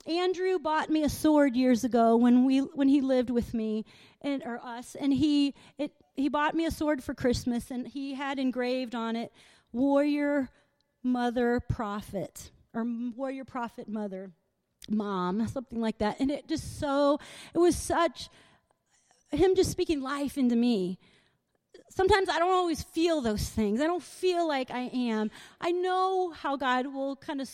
Andrew 0.06 0.58
bought 0.58 0.90
me 0.90 1.02
a 1.02 1.08
sword 1.08 1.56
years 1.56 1.84
ago 1.84 2.16
when 2.16 2.44
we 2.44 2.58
when 2.58 2.88
he 2.88 3.00
lived 3.00 3.30
with 3.30 3.54
me 3.54 3.84
and 4.20 4.42
or 4.44 4.60
us 4.62 4.96
and 4.98 5.12
he 5.12 5.54
it 5.78 5.92
he 6.14 6.28
bought 6.28 6.54
me 6.54 6.64
a 6.64 6.70
sword 6.70 7.02
for 7.02 7.14
Christmas 7.14 7.70
and 7.70 7.86
he 7.88 8.14
had 8.14 8.38
engraved 8.38 8.94
on 8.94 9.16
it 9.16 9.32
warrior 9.72 10.48
mother 11.02 11.60
prophet 11.60 12.50
or 12.74 12.84
warrior 13.16 13.44
prophet 13.44 13.88
mother 13.88 14.30
mom 14.88 15.46
something 15.48 15.80
like 15.80 15.98
that 15.98 16.20
and 16.20 16.30
it 16.30 16.48
just 16.48 16.78
so 16.78 17.18
it 17.54 17.58
was 17.58 17.76
such 17.76 18.28
him 19.30 19.54
just 19.56 19.70
speaking 19.70 20.00
life 20.00 20.38
into 20.38 20.56
me 20.56 20.98
sometimes 21.96 22.28
I 22.28 22.38
don't 22.38 22.52
always 22.52 22.82
feel 22.82 23.20
those 23.20 23.48
things. 23.48 23.80
I 23.80 23.84
don't 23.84 24.02
feel 24.02 24.46
like 24.46 24.70
I 24.70 24.90
am. 24.92 25.30
I 25.60 25.72
know 25.72 26.30
how 26.30 26.56
God 26.56 26.86
will 26.86 27.16
kind 27.16 27.40
of 27.40 27.48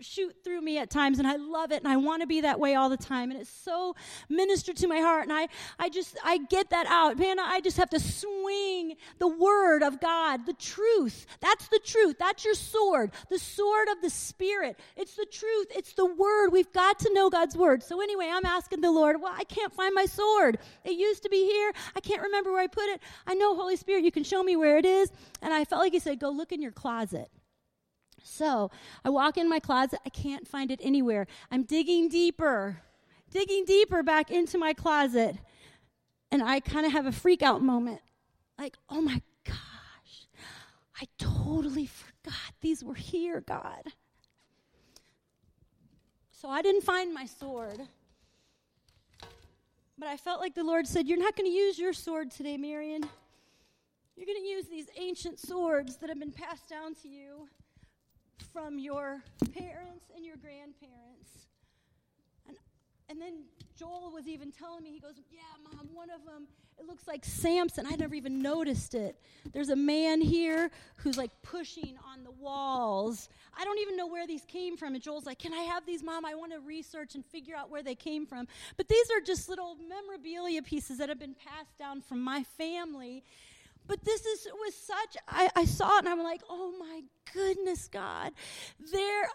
shoot 0.00 0.34
through 0.42 0.60
me 0.60 0.78
at 0.78 0.90
times 0.90 1.18
and 1.18 1.28
I 1.28 1.36
love 1.36 1.72
it 1.72 1.82
and 1.82 1.88
I 1.88 1.96
want 1.96 2.22
to 2.22 2.26
be 2.26 2.40
that 2.42 2.58
way 2.58 2.74
all 2.74 2.88
the 2.88 2.96
time 2.96 3.30
and 3.30 3.40
it's 3.40 3.50
so 3.50 3.94
ministered 4.28 4.76
to 4.78 4.88
my 4.88 4.98
heart 4.98 5.24
and 5.24 5.32
I 5.32 5.48
I 5.78 5.88
just 5.88 6.16
I 6.24 6.38
get 6.38 6.70
that 6.70 6.86
out. 6.86 7.18
Man 7.18 7.38
I 7.38 7.60
just 7.60 7.76
have 7.76 7.90
to 7.90 8.00
swing 8.00 8.96
the 9.18 9.28
word 9.28 9.82
of 9.82 10.00
God 10.00 10.46
the 10.46 10.52
truth. 10.54 11.26
That's 11.40 11.68
the 11.68 11.80
truth. 11.84 12.16
That's 12.18 12.44
your 12.44 12.54
sword. 12.54 13.12
The 13.28 13.38
sword 13.38 13.88
of 13.88 14.00
the 14.02 14.10
spirit. 14.10 14.78
It's 14.96 15.16
the 15.16 15.26
truth. 15.26 15.68
It's 15.70 15.92
the 15.92 16.06
word. 16.06 16.50
We've 16.50 16.72
got 16.72 16.98
to 17.00 17.12
know 17.12 17.30
God's 17.30 17.56
word. 17.56 17.82
So 17.82 18.00
anyway 18.00 18.28
I'm 18.30 18.46
asking 18.46 18.80
the 18.80 18.90
Lord 18.90 19.20
well 19.20 19.34
I 19.36 19.44
can't 19.44 19.74
find 19.74 19.94
my 19.94 20.06
sword. 20.06 20.58
It 20.84 20.92
used 20.92 21.22
to 21.24 21.28
be 21.28 21.44
here. 21.44 21.72
I 21.96 22.00
can't 22.00 22.22
remember 22.22 22.52
where 22.52 22.62
I 22.62 22.66
put 22.66 22.88
it. 22.88 23.00
I 23.26 23.34
know 23.34 23.54
Holy 23.54 23.76
Spirit 23.76 24.04
you 24.04 24.12
can 24.12 24.24
show 24.24 24.42
me 24.42 24.56
where 24.56 24.78
it 24.78 24.86
is. 24.86 25.10
And 25.42 25.52
I 25.52 25.64
felt 25.64 25.82
like 25.82 25.92
he 25.92 25.98
said 25.98 26.18
go 26.18 26.30
look 26.30 26.52
in 26.52 26.62
your 26.62 26.72
closet 26.72 27.30
so 28.22 28.70
I 29.04 29.10
walk 29.10 29.36
in 29.36 29.48
my 29.48 29.60
closet. 29.60 30.00
I 30.04 30.08
can't 30.10 30.46
find 30.46 30.70
it 30.70 30.80
anywhere. 30.82 31.26
I'm 31.50 31.62
digging 31.64 32.08
deeper, 32.08 32.80
digging 33.30 33.64
deeper 33.64 34.02
back 34.02 34.30
into 34.30 34.58
my 34.58 34.72
closet. 34.72 35.36
And 36.30 36.42
I 36.42 36.60
kind 36.60 36.86
of 36.86 36.92
have 36.92 37.06
a 37.06 37.12
freak 37.12 37.42
out 37.42 37.62
moment. 37.62 38.00
Like, 38.58 38.76
oh 38.88 39.00
my 39.00 39.20
gosh, 39.44 40.26
I 41.00 41.06
totally 41.18 41.86
forgot 41.86 42.54
these 42.60 42.84
were 42.84 42.94
here, 42.94 43.40
God. 43.40 43.92
So 46.30 46.48
I 46.48 46.62
didn't 46.62 46.82
find 46.82 47.12
my 47.12 47.26
sword. 47.26 47.80
But 49.98 50.08
I 50.08 50.16
felt 50.16 50.40
like 50.40 50.54
the 50.54 50.64
Lord 50.64 50.86
said, 50.86 51.08
You're 51.08 51.18
not 51.18 51.36
going 51.36 51.50
to 51.50 51.54
use 51.54 51.78
your 51.78 51.92
sword 51.92 52.30
today, 52.30 52.56
Marion. 52.56 53.02
You're 54.16 54.26
going 54.26 54.40
to 54.40 54.48
use 54.48 54.66
these 54.66 54.86
ancient 54.98 55.38
swords 55.38 55.96
that 55.96 56.08
have 56.08 56.18
been 56.18 56.32
passed 56.32 56.68
down 56.68 56.94
to 56.96 57.08
you 57.08 57.48
from 58.52 58.78
your 58.78 59.22
parents 59.54 60.06
and 60.14 60.24
your 60.24 60.36
grandparents. 60.36 61.46
And, 62.48 62.56
and 63.08 63.20
then 63.20 63.44
Joel 63.78 64.10
was 64.12 64.28
even 64.28 64.52
telling 64.52 64.82
me, 64.82 64.92
he 64.92 65.00
goes, 65.00 65.14
Yeah, 65.30 65.40
mom, 65.64 65.88
one 65.94 66.10
of 66.10 66.24
them, 66.24 66.46
it 66.78 66.86
looks 66.86 67.06
like 67.06 67.24
Samson. 67.24 67.86
I 67.86 67.96
never 67.96 68.14
even 68.14 68.40
noticed 68.40 68.94
it. 68.94 69.16
There's 69.52 69.68
a 69.68 69.76
man 69.76 70.20
here 70.20 70.70
who's 70.96 71.16
like 71.16 71.30
pushing 71.42 71.98
on 72.12 72.24
the 72.24 72.30
walls. 72.30 73.28
I 73.58 73.64
don't 73.64 73.78
even 73.80 73.96
know 73.96 74.06
where 74.06 74.26
these 74.26 74.44
came 74.46 74.76
from. 74.76 74.94
And 74.94 75.02
Joel's 75.02 75.26
like, 75.26 75.38
Can 75.38 75.54
I 75.54 75.62
have 75.62 75.86
these, 75.86 76.02
mom? 76.02 76.24
I 76.24 76.34
want 76.34 76.52
to 76.52 76.60
research 76.60 77.14
and 77.14 77.24
figure 77.24 77.56
out 77.56 77.70
where 77.70 77.82
they 77.82 77.94
came 77.94 78.26
from. 78.26 78.48
But 78.76 78.88
these 78.88 79.10
are 79.10 79.20
just 79.20 79.48
little 79.48 79.76
memorabilia 79.88 80.62
pieces 80.62 80.98
that 80.98 81.08
have 81.08 81.18
been 81.18 81.34
passed 81.34 81.78
down 81.78 82.02
from 82.02 82.20
my 82.20 82.44
family. 82.56 83.24
But 83.90 84.04
this 84.04 84.24
is 84.24 84.46
was 84.54 84.72
such 84.72 85.16
I, 85.26 85.50
I 85.56 85.64
saw 85.64 85.96
it 85.96 86.04
and 86.04 86.08
I'm 86.08 86.22
like, 86.22 86.42
oh 86.48 86.72
my 86.78 87.02
goodness, 87.34 87.88
God. 87.88 88.30
There 88.92 89.28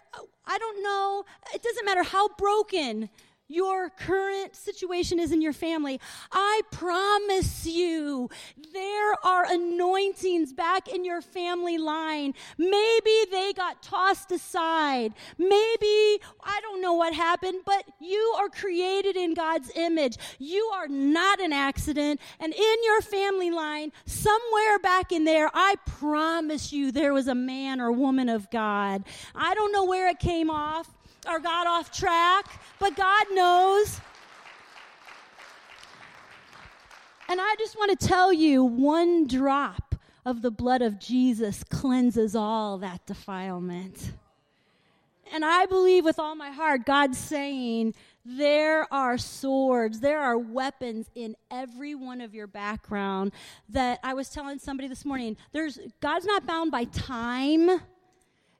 I 0.46 0.56
don't 0.56 0.82
know, 0.82 1.26
it 1.54 1.62
doesn't 1.62 1.84
matter 1.84 2.02
how 2.02 2.28
broken 2.38 3.10
your 3.48 3.90
current 3.90 4.56
situation 4.56 5.20
is 5.20 5.32
in 5.32 5.40
your 5.40 5.52
family, 5.52 6.00
I 6.32 6.62
promise 6.70 7.66
you 7.66 8.28
there 8.72 9.14
are 9.24 9.44
anointings 9.48 10.52
back 10.52 10.88
in 10.88 11.04
your 11.04 11.20
family 11.20 11.78
line. 11.78 12.34
Maybe 12.58 13.24
they 13.30 13.52
got 13.54 13.82
tossed 13.82 14.32
aside. 14.32 15.14
Maybe, 15.38 16.20
I 16.42 16.60
don't 16.62 16.80
know 16.80 16.94
what 16.94 17.14
happened, 17.14 17.60
but 17.64 17.84
you 18.00 18.34
are 18.38 18.48
created 18.48 19.16
in 19.16 19.34
God's 19.34 19.70
image. 19.76 20.16
You 20.38 20.70
are 20.74 20.88
not 20.88 21.40
an 21.40 21.52
accident. 21.52 22.20
And 22.40 22.52
in 22.52 22.76
your 22.84 23.00
family 23.00 23.50
line, 23.50 23.92
somewhere 24.06 24.78
back 24.80 25.12
in 25.12 25.24
there, 25.24 25.50
I 25.54 25.76
promise 25.86 26.72
you 26.72 26.90
there 26.90 27.12
was 27.12 27.28
a 27.28 27.34
man 27.34 27.80
or 27.80 27.92
woman 27.92 28.28
of 28.28 28.50
God. 28.50 29.04
I 29.34 29.54
don't 29.54 29.72
know 29.72 29.84
where 29.84 30.08
it 30.08 30.18
came 30.18 30.50
off 30.50 30.95
or 31.28 31.40
got 31.40 31.66
off 31.66 31.90
track, 31.92 32.60
but 32.78 32.96
God 32.96 33.26
knows. 33.32 34.00
And 37.28 37.40
I 37.40 37.54
just 37.58 37.76
want 37.76 37.98
to 37.98 38.06
tell 38.06 38.32
you 38.32 38.64
one 38.64 39.26
drop 39.26 39.94
of 40.24 40.42
the 40.42 40.50
blood 40.50 40.82
of 40.82 40.98
Jesus 41.00 41.64
cleanses 41.64 42.36
all 42.36 42.78
that 42.78 43.04
defilement. 43.06 44.12
And 45.32 45.44
I 45.44 45.66
believe 45.66 46.04
with 46.04 46.18
all 46.18 46.34
my 46.34 46.50
heart, 46.50 46.86
God's 46.86 47.18
saying, 47.18 47.94
there 48.24 48.92
are 48.92 49.18
swords, 49.18 50.00
there 50.00 50.20
are 50.20 50.36
weapons 50.36 51.10
in 51.14 51.36
every 51.50 51.94
one 51.94 52.20
of 52.20 52.34
your 52.34 52.48
background 52.48 53.32
that 53.68 54.00
I 54.02 54.14
was 54.14 54.28
telling 54.28 54.58
somebody 54.58 54.88
this 54.88 55.04
morning. 55.04 55.36
There's 55.52 55.78
God's 56.00 56.26
not 56.26 56.44
bound 56.44 56.72
by 56.72 56.84
time. 56.84 57.68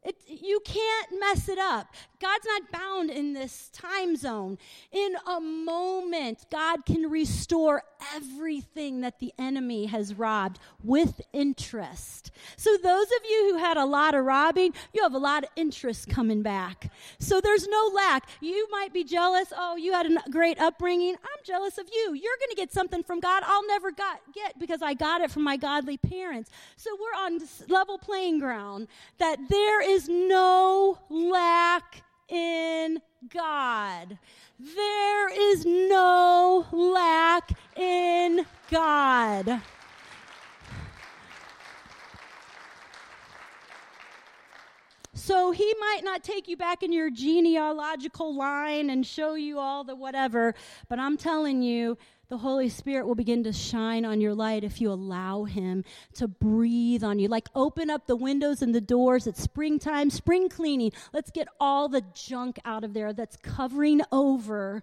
It, 0.04 0.16
you 0.28 0.60
can't 0.64 1.08
mess 1.18 1.48
it 1.48 1.58
up. 1.58 1.88
God's 2.20 2.46
not 2.46 2.70
bound 2.72 3.10
in 3.10 3.32
this 3.32 3.68
time 3.72 4.16
zone. 4.16 4.58
In 4.92 5.16
a 5.26 5.40
moment, 5.40 6.46
God 6.50 6.86
can 6.86 7.10
restore 7.10 7.82
everything 8.14 9.00
that 9.00 9.18
the 9.18 9.32
enemy 9.38 9.86
has 9.86 10.14
robbed 10.14 10.58
with 10.82 11.20
interest. 11.32 12.30
So, 12.56 12.76
those 12.76 13.06
of 13.06 13.18
you 13.28 13.50
who 13.52 13.58
had 13.58 13.76
a 13.76 13.84
lot 13.84 14.14
of 14.14 14.24
robbing, 14.24 14.72
you 14.94 15.02
have 15.02 15.14
a 15.14 15.18
lot 15.18 15.44
of 15.44 15.50
interest 15.56 16.08
coming 16.08 16.42
back. 16.42 16.92
So, 17.18 17.40
there's 17.40 17.66
no 17.66 17.90
lack. 17.94 18.28
You 18.40 18.68
might 18.70 18.92
be 18.92 19.02
jealous. 19.02 19.52
Oh, 19.56 19.76
you 19.76 19.92
had 19.92 20.06
a 20.06 20.30
great 20.30 20.60
upbringing. 20.60 21.14
I'm 21.14 21.44
jealous 21.44 21.78
of 21.78 21.88
you. 21.92 22.14
You're 22.14 22.38
going 22.38 22.50
to 22.50 22.56
get 22.56 22.72
something 22.72 23.02
from 23.02 23.20
God 23.20 23.42
I'll 23.44 23.66
never 23.66 23.90
got, 23.90 24.20
get 24.34 24.58
because 24.58 24.82
I 24.82 24.94
got 24.94 25.20
it 25.20 25.30
from 25.30 25.42
my 25.42 25.56
godly 25.56 25.96
parents. 25.96 26.50
So, 26.76 26.90
we're 26.98 27.24
on 27.24 27.40
level 27.68 27.98
playing 27.98 28.38
ground 28.38 28.88
that 29.18 29.38
there 29.48 29.82
is 29.82 29.96
is 29.96 30.08
no 30.08 30.98
lack 31.08 32.02
in 32.28 33.00
God. 33.28 34.18
There 34.58 35.52
is 35.52 35.66
no 35.66 36.66
lack 36.72 37.50
in 37.76 38.46
God. 38.70 39.62
So 45.26 45.50
he 45.50 45.74
might 45.80 46.02
not 46.04 46.22
take 46.22 46.46
you 46.46 46.56
back 46.56 46.82
in 46.82 46.92
your 46.92 47.10
genealogical 47.10 48.36
line 48.36 48.90
and 48.90 49.04
show 49.04 49.34
you 49.34 49.58
all 49.58 49.82
the 49.82 49.96
whatever, 49.96 50.54
but 50.88 51.00
I'm 51.00 51.16
telling 51.16 51.62
you, 51.62 51.98
the 52.28 52.38
Holy 52.38 52.68
Spirit 52.68 53.06
will 53.06 53.14
begin 53.14 53.44
to 53.44 53.52
shine 53.52 54.04
on 54.04 54.20
your 54.20 54.34
light 54.34 54.64
if 54.64 54.80
you 54.80 54.90
allow 54.90 55.44
Him 55.44 55.84
to 56.14 56.26
breathe 56.26 57.04
on 57.04 57.18
you. 57.18 57.28
Like 57.28 57.48
open 57.54 57.88
up 57.90 58.06
the 58.06 58.16
windows 58.16 58.62
and 58.62 58.74
the 58.74 58.80
doors. 58.80 59.26
It's 59.26 59.42
springtime, 59.42 60.10
spring 60.10 60.48
cleaning. 60.48 60.92
Let's 61.12 61.30
get 61.30 61.48
all 61.60 61.88
the 61.88 62.02
junk 62.14 62.58
out 62.64 62.84
of 62.84 62.94
there 62.94 63.12
that's 63.12 63.36
covering 63.36 64.00
over 64.10 64.82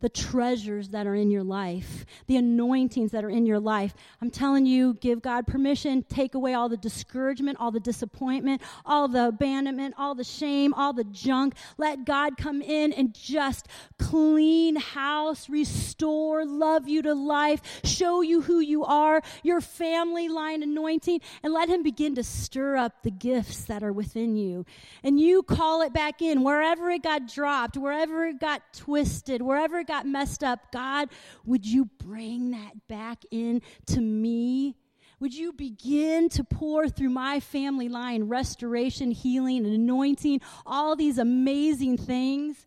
the 0.00 0.08
treasures 0.08 0.90
that 0.90 1.06
are 1.06 1.14
in 1.14 1.30
your 1.30 1.44
life, 1.44 2.04
the 2.26 2.36
anointings 2.36 3.12
that 3.12 3.24
are 3.24 3.30
in 3.30 3.46
your 3.46 3.60
life. 3.60 3.94
I'm 4.20 4.30
telling 4.30 4.66
you, 4.66 4.94
give 4.94 5.22
God 5.22 5.46
permission, 5.46 6.04
take 6.08 6.34
away 6.34 6.54
all 6.54 6.68
the 6.68 6.76
discouragement, 6.76 7.58
all 7.60 7.70
the 7.70 7.80
disappointment, 7.80 8.60
all 8.84 9.08
the 9.08 9.28
abandonment, 9.28 9.94
all 9.96 10.14
the 10.14 10.24
shame, 10.24 10.74
all 10.74 10.92
the 10.92 11.04
junk. 11.04 11.54
Let 11.78 12.04
God 12.04 12.36
come 12.36 12.60
in 12.60 12.92
and 12.92 13.14
just 13.14 13.68
clean 13.98 14.76
house, 14.76 15.48
restore, 15.48 16.44
love 16.44 16.88
you 16.88 17.00
to 17.02 17.14
life, 17.14 17.62
show 17.84 18.20
you 18.20 18.42
who 18.42 18.60
you 18.60 18.84
are, 18.84 19.22
your 19.42 19.60
family 19.60 20.28
line 20.28 20.62
anointing, 20.62 21.20
and 21.42 21.52
let 21.52 21.68
Him 21.68 21.82
begin 21.82 22.14
to 22.16 22.22
stir 22.22 22.76
up 22.76 23.02
the 23.04 23.10
gifts 23.10 23.64
that 23.64 23.82
are 23.82 23.92
within 23.92 24.36
you. 24.36 24.66
And 25.02 25.18
you 25.18 25.42
call 25.42 25.82
it 25.82 25.92
back 25.92 26.20
in 26.20 26.42
wherever 26.42 26.90
it 26.90 27.02
got 27.02 27.26
dropped, 27.26 27.76
wherever 27.76 28.26
it 28.26 28.40
got 28.40 28.60
twisted, 28.74 29.40
wherever 29.40 29.83
got 29.84 30.06
messed 30.06 30.42
up, 30.42 30.72
God, 30.72 31.08
would 31.44 31.66
you 31.66 31.86
bring 31.98 32.50
that 32.52 32.88
back 32.88 33.22
in 33.30 33.62
to 33.86 34.00
me? 34.00 34.76
Would 35.20 35.34
you 35.34 35.52
begin 35.52 36.28
to 36.30 36.44
pour 36.44 36.88
through 36.88 37.10
my 37.10 37.40
family 37.40 37.88
line 37.88 38.24
restoration, 38.24 39.10
healing, 39.10 39.64
and 39.64 39.74
anointing, 39.74 40.40
all 40.66 40.96
these 40.96 41.18
amazing 41.18 41.96
things? 41.96 42.66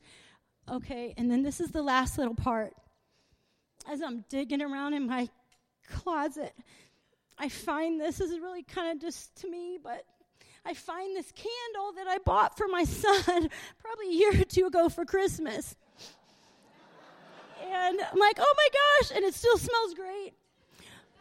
Okay, 0.69 1.13
and 1.17 1.29
then 1.29 1.43
this 1.43 1.59
is 1.59 1.71
the 1.71 1.81
last 1.83 2.17
little 2.17 2.35
part. 2.35 2.73
As 3.89 4.01
I'm 4.01 4.25
digging 4.29 4.61
around 4.61 4.93
in 4.93 5.05
my 5.07 5.29
closet, 5.87 6.53
I 7.37 7.49
find 7.49 8.01
this, 8.01 8.17
this 8.17 8.31
is 8.31 8.39
really 8.39 8.63
kind 8.63 8.91
of 8.91 9.01
just 9.01 9.35
to 9.41 9.49
me, 9.49 9.77
but 9.81 10.03
I 10.65 10.73
find 10.73 11.15
this 11.15 11.31
candle 11.31 11.93
that 11.95 12.07
I 12.07 12.17
bought 12.17 12.57
for 12.57 12.67
my 12.67 12.83
son 12.85 13.49
probably 13.79 14.09
a 14.09 14.13
year 14.13 14.41
or 14.41 14.45
two 14.45 14.65
ago 14.65 14.89
for 14.89 15.05
Christmas. 15.05 15.75
And 17.71 17.99
I'm 18.01 18.19
like, 18.19 18.37
oh 18.39 18.53
my 18.57 18.67
gosh, 18.73 19.11
and 19.15 19.25
it 19.25 19.33
still 19.33 19.57
smells 19.57 19.93
great. 19.93 20.33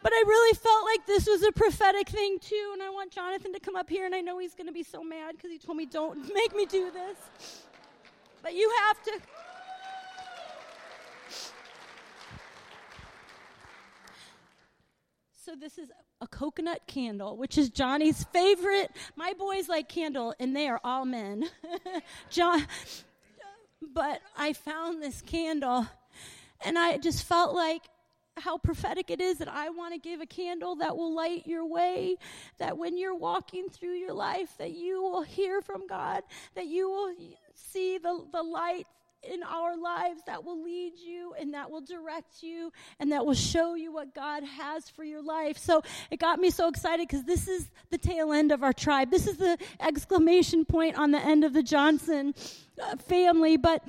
But 0.03 0.13
I 0.13 0.23
really 0.25 0.55
felt 0.55 0.85
like 0.85 1.05
this 1.05 1.27
was 1.27 1.43
a 1.43 1.51
prophetic 1.51 2.09
thing 2.09 2.39
too, 2.39 2.69
and 2.73 2.81
I 2.81 2.89
want 2.89 3.11
Jonathan 3.11 3.51
to 3.53 3.59
come 3.59 3.75
up 3.75 3.89
here, 3.89 4.05
and 4.05 4.13
I 4.13 4.21
know 4.21 4.37
he's 4.39 4.53
going 4.53 4.67
to 4.67 4.73
be 4.73 4.83
so 4.83 5.03
mad 5.03 5.35
because 5.35 5.51
he 5.51 5.57
told 5.57 5.77
me, 5.77 5.85
don't 5.85 6.19
make 6.33 6.55
me 6.55 6.65
do 6.65 6.91
this. 6.91 7.63
But 8.41 8.53
you 8.53 8.71
have 8.85 9.03
to. 9.03 9.11
So 15.47 15.55
this 15.55 15.77
is 15.77 15.89
a 16.19 16.27
coconut 16.27 16.81
candle, 16.87 17.37
which 17.37 17.57
is 17.57 17.69
Johnny's 17.69 18.25
favorite. 18.25 18.91
My 19.15 19.33
boys 19.37 19.69
like 19.69 19.87
candle, 19.87 20.33
and 20.39 20.55
they 20.55 20.67
are 20.67 20.81
all 20.83 21.05
men. 21.05 21.45
John, 22.29 22.67
but 23.81 24.21
I 24.37 24.53
found 24.53 25.01
this 25.01 25.21
candle 25.21 25.87
and 26.61 26.77
I 26.77 26.97
just 26.97 27.23
felt 27.23 27.53
like 27.53 27.81
how 28.39 28.57
prophetic 28.57 29.09
it 29.09 29.19
is 29.19 29.39
that 29.39 29.47
I 29.47 29.69
want 29.69 29.93
to 29.93 29.99
give 29.99 30.21
a 30.21 30.25
candle 30.25 30.75
that 30.77 30.95
will 30.95 31.13
light 31.13 31.47
your 31.47 31.65
way, 31.65 32.17
that 32.59 32.77
when 32.77 32.97
you're 32.97 33.15
walking 33.15 33.67
through 33.69 33.93
your 33.93 34.13
life, 34.13 34.49
that 34.57 34.71
you 34.71 35.01
will 35.01 35.23
hear 35.23 35.61
from 35.61 35.87
God, 35.87 36.23
that 36.55 36.67
you 36.67 36.89
will 36.89 37.13
see 37.53 37.97
the, 37.97 38.25
the 38.31 38.43
light 38.43 38.85
in 39.23 39.43
our 39.43 39.77
lives 39.77 40.21
that 40.25 40.43
will 40.43 40.63
lead 40.63 40.93
you 40.97 41.33
and 41.39 41.53
that 41.53 41.69
will 41.69 41.81
direct 41.81 42.41
you 42.43 42.71
and 42.99 43.11
that 43.11 43.25
will 43.25 43.33
show 43.33 43.75
you 43.75 43.91
what 43.91 44.13
God 44.13 44.43
has 44.43 44.89
for 44.89 45.03
your 45.03 45.21
life. 45.21 45.57
So 45.57 45.81
it 46.11 46.19
got 46.19 46.39
me 46.39 46.49
so 46.49 46.67
excited 46.67 47.07
because 47.07 47.25
this 47.25 47.47
is 47.47 47.69
the 47.89 47.97
tail 47.97 48.31
end 48.31 48.51
of 48.51 48.63
our 48.63 48.73
tribe. 48.73 49.11
This 49.11 49.27
is 49.27 49.37
the 49.37 49.57
exclamation 49.79 50.65
point 50.65 50.97
on 50.97 51.11
the 51.11 51.19
end 51.19 51.43
of 51.43 51.53
the 51.53 51.63
Johnson 51.63 52.33
uh, 52.81 52.95
family. 52.97 53.57
But 53.57 53.83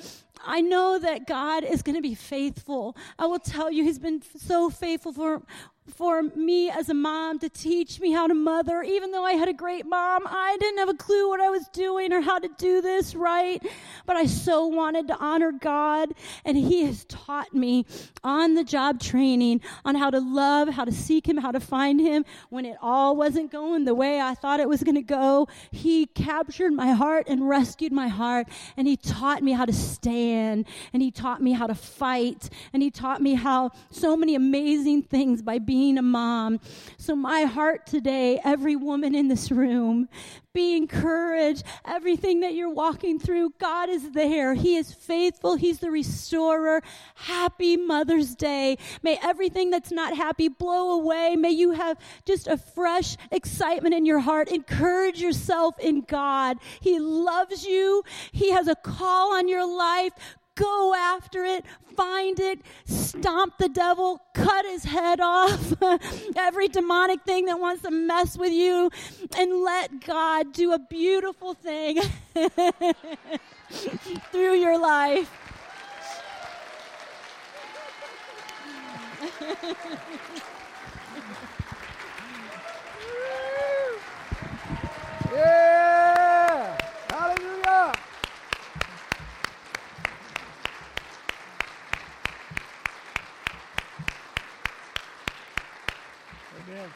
I 0.45 0.61
know 0.61 0.99
that 0.99 1.27
God 1.27 1.65
is 1.65 1.83
going 1.83 1.97
to 1.97 2.03
be 2.03 2.15
faithful. 2.15 2.97
I 3.19 3.27
will 3.27 3.39
tell 3.39 3.71
you, 3.71 3.85
He's 3.85 3.99
been 3.99 4.23
so 4.37 4.71
faithful 4.71 5.13
for 5.13 5.43
for 5.89 6.23
me 6.23 6.71
as 6.71 6.89
a 6.89 6.95
mom 6.95 7.39
to 7.41 7.49
teach 7.49 8.01
me 8.01 8.13
how 8.13 8.27
to 8.27 8.35
mother. 8.35 8.83
Even 8.83 9.11
though 9.11 9.25
I 9.25 9.33
had 9.33 9.49
a 9.49 9.53
great 9.53 9.87
mom, 9.87 10.23
I 10.27 10.57
didn't 10.61 10.79
have 10.79 10.89
a 10.89 10.95
clue 10.95 11.29
what 11.29 11.41
I 11.41 11.51
was 11.51 11.67
doing 11.69 12.13
or 12.13 12.21
how 12.21 12.39
to 12.39 12.49
do 12.59 12.81
this 12.81 13.15
right. 13.15 13.63
But 14.07 14.17
I 14.17 14.27
so 14.27 14.67
wanted 14.67 15.09
to 15.09 15.17
honor 15.19 15.53
God, 15.53 16.11
and 16.45 16.57
He 16.57 16.85
has 16.85 17.05
taught 17.07 17.55
me 17.55 17.87
on 18.23 18.55
the 18.55 18.65
job 18.65 19.01
training 19.01 19.61
on 19.85 19.95
how 19.95 20.11
to 20.11 20.21
love, 20.21 20.69
how 20.69 20.85
to 20.85 20.93
seek 20.93 21.29
Him, 21.29 21.39
how 21.39 21.53
to 21.53 21.61
find 21.61 22.01
Him 22.01 22.25
when 22.51 22.65
it 22.65 22.77
all 22.83 23.17
wasn't 23.17 23.51
going 23.51 23.85
the 23.85 23.95
way 23.95 24.21
I 24.21 24.35
thought 24.35 24.61
it 24.61 24.69
was 24.69 24.83
going 24.83 24.95
to 24.95 25.03
go. 25.03 25.49
He 25.71 26.07
captured 26.07 26.73
my 26.73 26.93
heart 26.93 27.27
and 27.29 27.49
rescued 27.49 27.93
my 27.93 28.09
heart, 28.09 28.49
and 28.77 28.87
He 28.87 28.97
taught 28.97 29.43
me 29.43 29.53
how 29.53 29.65
to 29.65 29.73
stand, 29.73 30.67
and 30.93 31.03
He 31.03 31.11
taught 31.11 31.43
me 31.43 31.53
how 31.53 31.67
to 31.67 31.75
fight, 31.75 32.51
and 32.73 32.83
He 32.83 32.91
taught 32.91 33.23
me 33.23 33.35
how 33.35 33.71
so 33.91 34.17
many 34.17 34.35
amazing 34.35 35.03
things 35.03 35.43
by 35.43 35.59
being 35.59 35.78
being 35.79 35.97
a 35.97 36.03
mom. 36.03 36.59
So, 36.97 37.15
my 37.15 37.43
heart 37.43 37.87
today, 37.87 38.41
every 38.45 38.75
woman 38.75 39.15
in 39.15 39.29
this 39.29 39.53
room, 39.53 40.09
be 40.53 40.77
encouraged. 40.77 41.63
Everything 41.85 42.41
that 42.41 42.55
you're 42.55 42.69
walking 42.69 43.21
through, 43.21 43.53
God 43.61 43.89
is 43.89 44.11
there. 44.11 44.55
He 44.55 44.75
is 44.75 44.93
faithful. 44.93 45.55
He's 45.55 45.79
the 45.79 45.93
restorer. 45.93 46.83
Happy 47.15 47.77
Mother's 47.77 48.35
Day. 48.35 48.77
May 49.05 49.21
everything 49.23 49.71
that's 49.71 49.93
not 49.93 50.17
happy 50.17 50.49
blow 50.49 50.99
away. 50.99 51.37
May 51.37 51.53
you 51.53 51.71
have 51.71 51.97
just 52.25 52.49
a 52.49 52.57
fresh 52.57 53.17
excitement 53.31 53.95
in 53.95 54.05
your 54.05 54.19
heart. 54.19 54.49
Encourage 54.49 55.21
yourself 55.21 55.79
in 55.79 56.01
God. 56.01 56.57
He 56.81 56.99
loves 56.99 57.65
you. 57.65 58.03
He 58.33 58.51
has 58.51 58.67
a 58.67 58.75
call 58.75 59.35
on 59.35 59.47
your 59.47 59.65
life. 59.65 60.13
Go 60.59 60.93
after 60.93 61.45
it, 61.45 61.65
find 61.97 62.41
it, 62.41 62.59
stomp 62.85 63.59
the 63.59 63.69
devil, 63.69 64.21
cut 64.35 64.65
his 64.65 64.83
head 64.83 65.21
off, 65.21 65.73
every 66.37 66.67
demonic 66.67 67.23
thing 67.23 67.45
that 67.45 67.61
wants 67.61 67.83
to 67.83 67.93
mess 67.93 68.37
with 68.37 68.53
you, 68.53 68.91
and 69.37 69.63
let 69.63 70.05
God 70.05 70.53
do 70.53 70.73
a 70.73 70.81
beautiful 70.81 71.55
thing 71.55 72.01
through 74.33 74.55
your 74.55 74.81
life. 74.81 75.31
yeah! 85.33 86.79
Hallelujah! 87.11 87.93
Amen. 96.69 96.91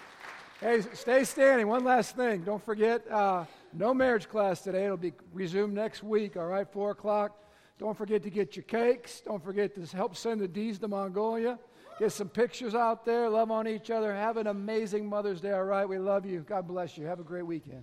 Hey, 0.62 0.80
stay 0.94 1.24
standing. 1.24 1.66
One 1.66 1.82
last 1.82 2.14
thing. 2.14 2.42
Don't 2.42 2.64
forget, 2.64 3.02
uh, 3.10 3.46
no 3.72 3.92
marriage 3.92 4.28
class 4.28 4.60
today. 4.60 4.84
It'll 4.84 4.96
be 4.96 5.12
resumed 5.32 5.74
next 5.74 6.04
week, 6.04 6.36
all 6.36 6.46
right, 6.46 6.72
4 6.72 6.92
o'clock. 6.92 7.36
Don't 7.80 7.98
forget 7.98 8.22
to 8.22 8.30
get 8.30 8.54
your 8.54 8.62
cakes. 8.62 9.22
Don't 9.22 9.42
forget 9.42 9.74
to 9.74 9.84
help 9.96 10.14
send 10.14 10.40
the 10.40 10.46
D's 10.46 10.78
to 10.78 10.86
Mongolia. 10.86 11.58
Get 11.98 12.12
some 12.12 12.28
pictures 12.28 12.76
out 12.76 13.04
there. 13.04 13.28
Love 13.28 13.50
on 13.50 13.66
each 13.66 13.90
other. 13.90 14.14
Have 14.14 14.36
an 14.36 14.46
amazing 14.46 15.04
Mother's 15.04 15.40
Day, 15.40 15.50
all 15.50 15.64
right? 15.64 15.84
We 15.84 15.98
love 15.98 16.24
you. 16.24 16.44
God 16.48 16.68
bless 16.68 16.96
you. 16.96 17.06
Have 17.06 17.18
a 17.18 17.24
great 17.24 17.44
weekend. 17.44 17.82